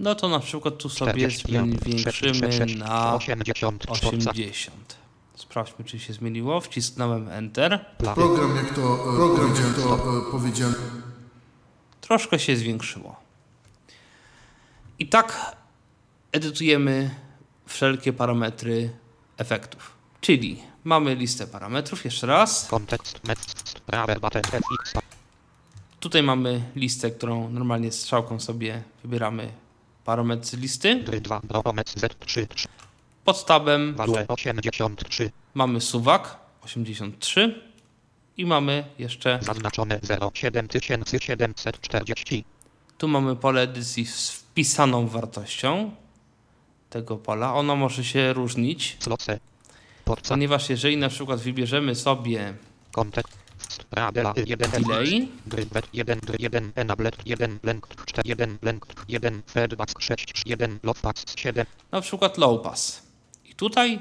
No 0.00 0.14
to 0.14 0.28
na 0.28 0.40
przykład 0.40 0.78
tu 0.78 0.88
sobie 0.88 1.28
45, 1.28 1.80
zwiększymy 1.80 2.74
na 2.76 3.14
80. 3.14 3.82
Sztorca. 3.82 4.30
80. 4.30 4.96
Sprawdźmy, 5.34 5.84
czy 5.84 5.98
się 5.98 6.12
zmieniło. 6.12 6.60
Wcisnąłem 6.60 7.28
Enter. 7.28 7.84
Plawy. 7.98 8.20
program 8.20 8.56
jak 8.56 8.74
to, 8.74 9.12
e, 9.12 9.16
program 9.16 9.54
jak 9.54 9.74
to 9.74 9.94
e, 9.94 10.30
powiedziane. 10.30 10.74
Troszkę 12.00 12.38
się 12.38 12.56
zwiększyło. 12.56 13.16
I 14.98 15.08
tak 15.08 15.56
edytujemy 16.32 17.14
wszelkie 17.66 18.12
parametry 18.12 18.90
efektów. 19.36 19.90
Czyli 20.20 20.62
mamy 20.84 21.14
listę 21.14 21.46
parametrów, 21.46 22.04
jeszcze 22.04 22.26
raz. 22.26 22.66
Kontekst. 22.68 23.20
Tutaj 26.00 26.22
mamy 26.22 26.62
listę, 26.76 27.10
którą 27.10 27.50
normalnie 27.50 27.92
strzałką 27.92 28.40
sobie 28.40 28.82
wybieramy 29.04 29.52
parametr 30.04 30.46
z 30.46 30.54
listy. 30.54 31.02
Dry 31.04 31.20
2. 31.20 31.40
Promec 31.40 32.00
Z 32.00 32.18
3 32.18 32.46
3. 32.46 32.68
Pod 33.24 33.46
tabem 33.46 33.94
Value 33.94 34.24
83. 34.28 35.30
mamy 35.54 35.80
suwak 35.80 36.36
83 36.62 37.60
i 38.36 38.46
mamy 38.46 38.84
jeszcze 38.98 39.38
Zaznaczone 39.42 40.00
0 40.02 40.30
7740. 40.34 42.44
Tu 42.98 43.08
mamy 43.08 43.36
pole 43.36 43.62
edycji 43.62 44.06
z 44.06 44.30
wpisaną 44.30 45.08
wartością 45.08 45.90
tego 46.90 47.16
pola. 47.16 47.54
Ono 47.54 47.76
może 47.76 48.04
się 48.04 48.32
różnić, 48.32 48.98
ponieważ 50.28 50.70
jeżeli 50.70 50.96
na 50.96 51.08
przykład 51.08 51.40
wybierzemy 51.40 51.94
sobie 51.94 52.54
Kontekst. 52.92 53.38
Stradela 53.70 54.32
1 54.36 54.70
delay, 54.70 55.28
Drybet 55.46 55.86
1 55.92 56.20
dry 56.20 56.36
1 56.38 56.72
enablet 56.74 57.16
1 57.24 57.58
blank 57.62 57.86
4 58.06 58.28
1 58.28 58.58
blank 58.62 58.86
1 59.08 59.42
feedback 59.46 60.00
6 60.00 60.42
1 60.46 60.78
lovepax 60.82 61.24
7 61.36 61.66
na 61.92 62.00
przykład 62.00 62.38
low 62.38 62.62
pass. 62.62 63.02
I 63.44 63.54
tutaj 63.54 64.00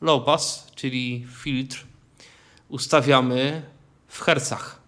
low 0.00 0.24
pass, 0.24 0.66
czyli 0.74 1.26
filtr, 1.42 1.86
ustawiamy 2.68 3.62
w 4.08 4.20
hercach. 4.20 4.80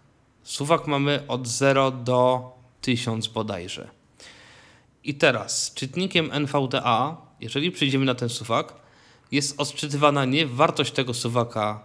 Suwak 0.42 0.86
mamy 0.86 1.24
od 1.28 1.48
0 1.48 1.90
do 1.90 2.52
1000 2.80 3.26
bodajże. 3.26 3.90
I 5.04 5.14
teraz 5.14 5.74
czytnikiem 5.74 6.30
NVDA, 6.32 7.16
jeżeli 7.40 7.70
przejdziemy 7.70 8.04
na 8.04 8.14
ten 8.14 8.28
suwak, 8.28 8.74
jest 9.32 9.60
odczytywana 9.60 10.24
nie 10.24 10.46
wartość 10.46 10.92
tego 10.92 11.14
suwaka 11.14 11.80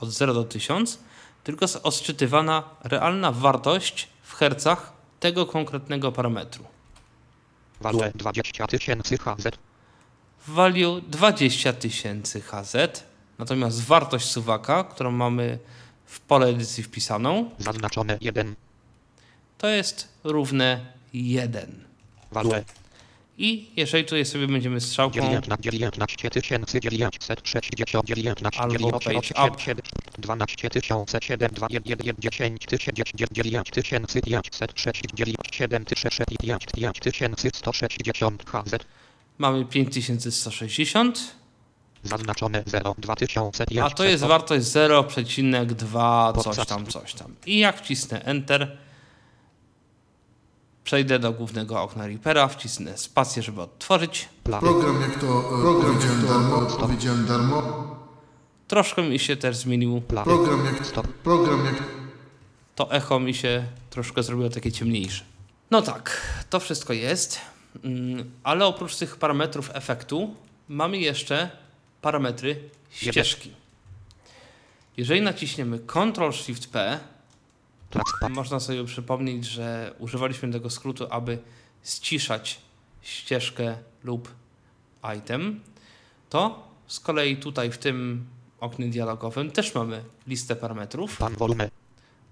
od 0.00 0.10
0 0.10 0.34
do 0.34 0.44
1000, 0.44 0.98
tylko 1.44 1.64
jest 1.64 1.76
odczytywana 1.82 2.62
realna 2.84 3.32
wartość 3.32 4.08
w 4.22 4.34
hercach 4.34 4.92
tego 5.20 5.46
konkretnego 5.46 6.12
parametru. 6.12 6.64
value 7.80 8.10
20 8.14 8.66
tysięcy 8.66 9.18
HZ 9.18 9.58
value 10.48 11.00
20 11.08 11.72
tysięcy 11.72 12.40
HZ, 12.40 13.04
natomiast 13.38 13.82
wartość 13.84 14.30
suwaka, 14.30 14.84
którą 14.84 15.10
mamy 15.10 15.58
w 16.06 16.20
pole 16.20 16.46
edycji 16.46 16.82
wpisaną, 16.82 17.50
zaznaczone 17.58 18.18
1 18.20 18.54
to 19.62 19.68
jest 19.68 20.08
równe 20.24 20.92
1. 21.12 21.84
value 22.32 22.64
I 23.44 23.70
jeżeli 23.76 24.04
tutaj 24.04 24.24
sobie 24.24 24.46
będziemy 24.46 24.80
strzałką 24.80 25.14
19 25.14 25.56
19 25.60 26.30
tysięcy 26.30 26.80
960 26.80 28.06
19 28.06 28.60
Albo 28.60 29.00
page 29.00 29.48
up. 29.48 29.82
12 30.18 30.70
tysiące 30.70 31.18
7 31.22 31.50
2 31.52 31.66
1 31.70 31.98
1 32.02 32.16
10 32.18 32.66
tysięcy 32.66 33.12
9 33.32 33.70
tysięcy 33.70 34.20
506 34.20 35.02
7 35.52 35.84
tysięcy 35.84 36.24
5 36.40 36.66
5 36.74 37.00
tysięcy 37.00 37.50
160 37.54 38.44
HZ 38.50 38.86
mamy 39.38 39.64
5160, 39.64 41.34
zaznaczone 42.02 42.62
0 42.66 42.94
2005 42.98 43.78
a 43.82 43.90
to 43.90 44.04
jest 44.04 44.24
wartość 44.24 44.66
0,2 44.66 46.42
coś 46.42 46.66
tam, 46.66 46.86
coś 46.86 47.14
tam. 47.14 47.34
I 47.46 47.58
jak 47.58 47.78
wcisnę 47.78 48.24
Enter, 48.24 48.78
przejdę 50.84 51.18
do 51.18 51.32
głównego 51.32 51.82
okna 51.82 52.06
Reapera, 52.06 52.48
wcisnę 52.48 52.98
spację, 52.98 53.42
żeby 53.42 53.62
otworzyć. 53.62 54.28
Program 54.42 55.00
jak 55.00 55.20
to, 55.20 55.38
e, 55.58 55.62
program 55.62 55.96
jak 56.00 56.26
darmo, 56.28 56.66
powiedziałem 56.80 57.26
darmo. 57.26 57.62
Troszkę 58.68 59.02
mi 59.02 59.18
się 59.18 59.36
też 59.36 59.56
zmienił 59.56 60.00
Program 60.00 60.64
jak, 60.64 60.86
Stop. 60.86 61.06
program 61.08 61.64
jak, 61.64 61.82
to 62.74 62.92
echo 62.92 63.20
mi 63.20 63.34
się 63.34 63.64
troszkę 63.90 64.22
zrobiło 64.22 64.50
takie 64.50 64.72
ciemniejsze. 64.72 65.24
No 65.70 65.82
tak, 65.82 66.20
to 66.50 66.60
wszystko 66.60 66.92
jest, 66.92 67.40
mm, 67.84 68.30
ale 68.42 68.66
oprócz 68.66 68.96
tych 68.96 69.16
parametrów 69.16 69.70
efektu 69.74 70.34
mamy 70.68 70.98
jeszcze 70.98 71.50
parametry 72.02 72.70
ścieżki. 72.90 73.52
Jeżeli 74.96 75.22
naciśniemy 75.22 75.78
Ctrl-Shift-P, 75.78 76.98
Trackpad. 76.98 77.11
Można 78.30 78.60
sobie 78.60 78.84
przypomnieć, 78.84 79.44
że 79.44 79.94
używaliśmy 79.98 80.52
tego 80.52 80.70
skrótu, 80.70 81.06
aby 81.10 81.38
ściszać 81.84 82.60
ścieżkę 83.02 83.76
lub 84.04 84.28
item, 85.18 85.60
to 86.30 86.68
z 86.86 87.00
kolei 87.00 87.36
tutaj 87.36 87.70
w 87.70 87.78
tym 87.78 88.26
oknie 88.60 88.86
dialogowym 88.86 89.50
też 89.50 89.74
mamy 89.74 90.04
listę 90.26 90.56
parametrów. 90.56 91.16
Pan 91.16 91.34
volume. 91.34 91.70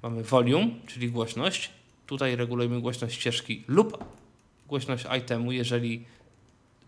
Mamy 0.02 0.22
volume, 0.22 0.68
czyli 0.86 1.10
głośność. 1.10 1.70
Tutaj 2.06 2.36
regulujemy 2.36 2.80
głośność 2.80 3.14
ścieżki 3.14 3.64
lub 3.68 4.04
głośność 4.68 5.06
itemu, 5.18 5.52
jeżeli 5.52 6.04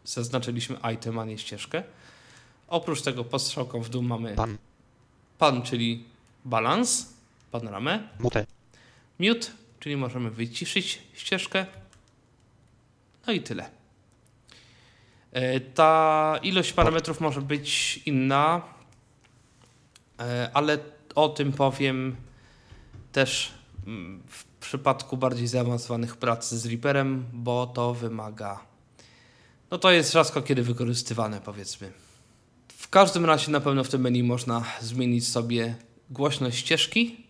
zaznaczyliśmy 0.04 0.76
item, 0.94 1.18
a 1.18 1.24
nie 1.24 1.38
ścieżkę. 1.38 1.82
Oprócz 2.68 3.02
tego 3.02 3.24
pod 3.24 3.42
strzałką 3.42 3.80
w 3.80 3.88
dół 3.88 4.02
mamy 4.02 4.34
Pan. 4.34 4.58
pan, 5.38 5.62
czyli 5.62 6.04
balans, 6.44 7.14
panoramę. 7.50 8.08
Mute. 8.18 8.46
Mute, 9.18 9.46
czyli 9.80 9.96
możemy 9.96 10.30
wyciszyć 10.30 11.02
ścieżkę. 11.14 11.66
No 13.26 13.32
i 13.32 13.40
tyle. 13.40 13.70
E, 15.32 15.60
Ta 15.60 16.38
ilość 16.42 16.72
parametrów 16.72 17.20
może 17.20 17.42
być 17.42 17.96
inna, 18.06 18.62
e, 20.20 20.50
ale 20.54 20.78
o 21.14 21.28
tym 21.28 21.52
powiem 21.52 22.16
też 23.12 23.52
mm, 23.86 24.22
w 24.26 24.44
przypadku 24.44 25.16
bardziej 25.16 25.46
zaawansowanych 25.46 26.16
prac 26.16 26.48
z 26.48 26.66
Reaperem, 26.66 27.24
bo 27.32 27.66
to 27.66 27.94
wymaga. 27.94 28.60
No 29.70 29.78
to 29.78 29.90
jest 29.90 30.12
rzadko 30.12 30.42
kiedy 30.42 30.62
wykorzystywane, 30.62 31.40
powiedzmy. 31.40 31.92
W 32.68 32.88
każdym 32.88 33.24
razie 33.24 33.50
na 33.50 33.60
pewno 33.60 33.84
w 33.84 33.88
tym 33.88 34.00
menu 34.00 34.22
można 34.22 34.64
zmienić 34.80 35.28
sobie 35.28 35.74
głośność 36.10 36.58
ścieżki, 36.58 37.26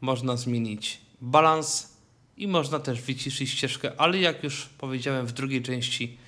można 0.00 0.36
zmienić 0.36 1.00
balans 1.20 1.96
i 2.36 2.48
można 2.48 2.78
też 2.78 3.00
wyciszyć 3.00 3.50
ścieżkę, 3.50 3.92
ale 3.98 4.18
jak 4.18 4.44
już 4.44 4.66
powiedziałem 4.66 5.26
w 5.26 5.32
drugiej 5.32 5.62
części 5.62 6.18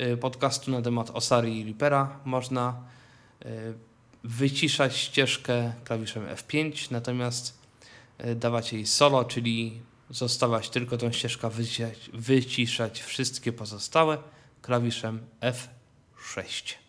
y, 0.00 0.16
podcastu 0.16 0.70
na 0.70 0.82
temat 0.82 1.10
Osary 1.10 1.50
i 1.50 1.64
Reapera, 1.64 2.20
można 2.24 2.82
y, 3.46 3.48
wyciszać 4.24 4.96
ścieżkę 4.96 5.72
klawiszem 5.84 6.26
F5, 6.26 6.90
natomiast 6.90 7.58
y, 8.24 8.34
dawać 8.34 8.72
jej 8.72 8.86
solo, 8.86 9.24
czyli 9.24 9.80
zostawać 10.10 10.70
tylko 10.70 10.98
tą 10.98 11.12
ścieżkę, 11.12 11.50
wyciszać, 11.50 12.10
wyciszać 12.12 13.02
wszystkie 13.02 13.52
pozostałe 13.52 14.18
klawiszem 14.62 15.20
F6. 15.40 16.74
Y, 16.74 16.88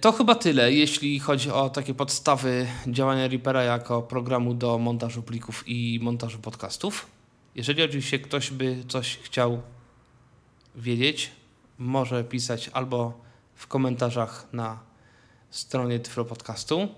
To 0.00 0.12
chyba 0.12 0.34
tyle, 0.34 0.72
jeśli 0.72 1.20
chodzi 1.20 1.50
o 1.50 1.70
takie 1.70 1.94
podstawy 1.94 2.66
działania 2.86 3.28
Reapera 3.28 3.62
jako 3.62 4.02
programu 4.02 4.54
do 4.54 4.78
montażu 4.78 5.22
plików 5.22 5.64
i 5.66 5.98
montażu 6.02 6.38
podcastów. 6.38 7.06
Jeżeli 7.54 7.82
oczywiście 7.82 8.18
ktoś 8.18 8.50
by 8.50 8.84
coś 8.88 9.18
chciał 9.18 9.62
wiedzieć, 10.74 11.30
może 11.78 12.24
pisać 12.24 12.70
albo 12.72 13.20
w 13.54 13.66
komentarzach 13.66 14.46
na 14.52 14.80
stronie 15.50 16.00
Tyflo 16.00 16.24
Podcastu, 16.24 16.88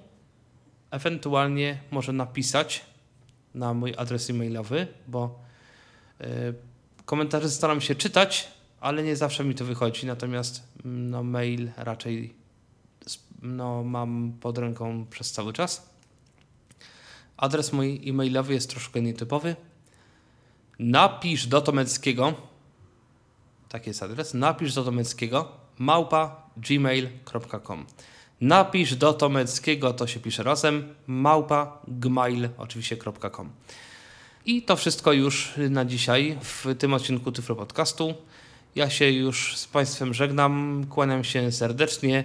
ewentualnie 0.90 1.80
może 1.90 2.12
napisać 2.12 2.84
na 3.54 3.74
mój 3.74 3.94
adres 3.96 4.30
e-mailowy, 4.30 4.86
bo 5.08 5.38
y, 6.20 6.24
komentarze 7.04 7.50
staram 7.50 7.80
się 7.80 7.94
czytać, 7.94 8.48
ale 8.80 9.02
nie 9.02 9.16
zawsze 9.16 9.44
mi 9.44 9.54
to 9.54 9.64
wychodzi, 9.64 10.06
natomiast 10.06 10.62
mm, 10.84 11.10
no, 11.10 11.22
mail 11.22 11.70
raczej 11.76 12.43
no, 13.44 13.82
mam 13.82 14.32
pod 14.40 14.58
ręką 14.58 15.06
przez 15.10 15.32
cały 15.32 15.52
czas. 15.52 15.90
Adres 17.36 17.72
mój 17.72 18.00
e-mailowy 18.08 18.54
jest 18.54 18.70
troszkę 18.70 19.02
nietypowy. 19.02 19.56
Napisz 20.78 21.46
do 21.46 21.60
Tomeckiego, 21.60 22.34
tak 23.68 23.86
jest 23.86 24.02
adres, 24.02 24.34
napisz 24.34 24.74
do 24.74 24.84
Tomeckiego, 24.84 25.52
małpa 25.78 26.50
gmail.com. 26.56 27.86
Napisz 28.40 28.96
do 28.96 29.12
Tomeckiego, 29.12 29.92
to 29.92 30.06
się 30.06 30.20
pisze 30.20 30.42
razem, 30.42 30.94
małpa 31.06 31.78
gmail 31.88 32.48
oczywiście.com. 32.58 33.50
I 34.46 34.62
to 34.62 34.76
wszystko 34.76 35.12
już 35.12 35.52
na 35.70 35.84
dzisiaj 35.84 36.38
w 36.40 36.66
tym 36.78 36.94
odcinku 36.94 37.32
Tyflo 37.32 37.56
Podcastu. 37.56 38.14
Ja 38.74 38.90
się 38.90 39.10
już 39.10 39.56
z 39.56 39.66
Państwem 39.66 40.14
żegnam, 40.14 40.84
kłaniam 40.90 41.24
się 41.24 41.52
serdecznie. 41.52 42.24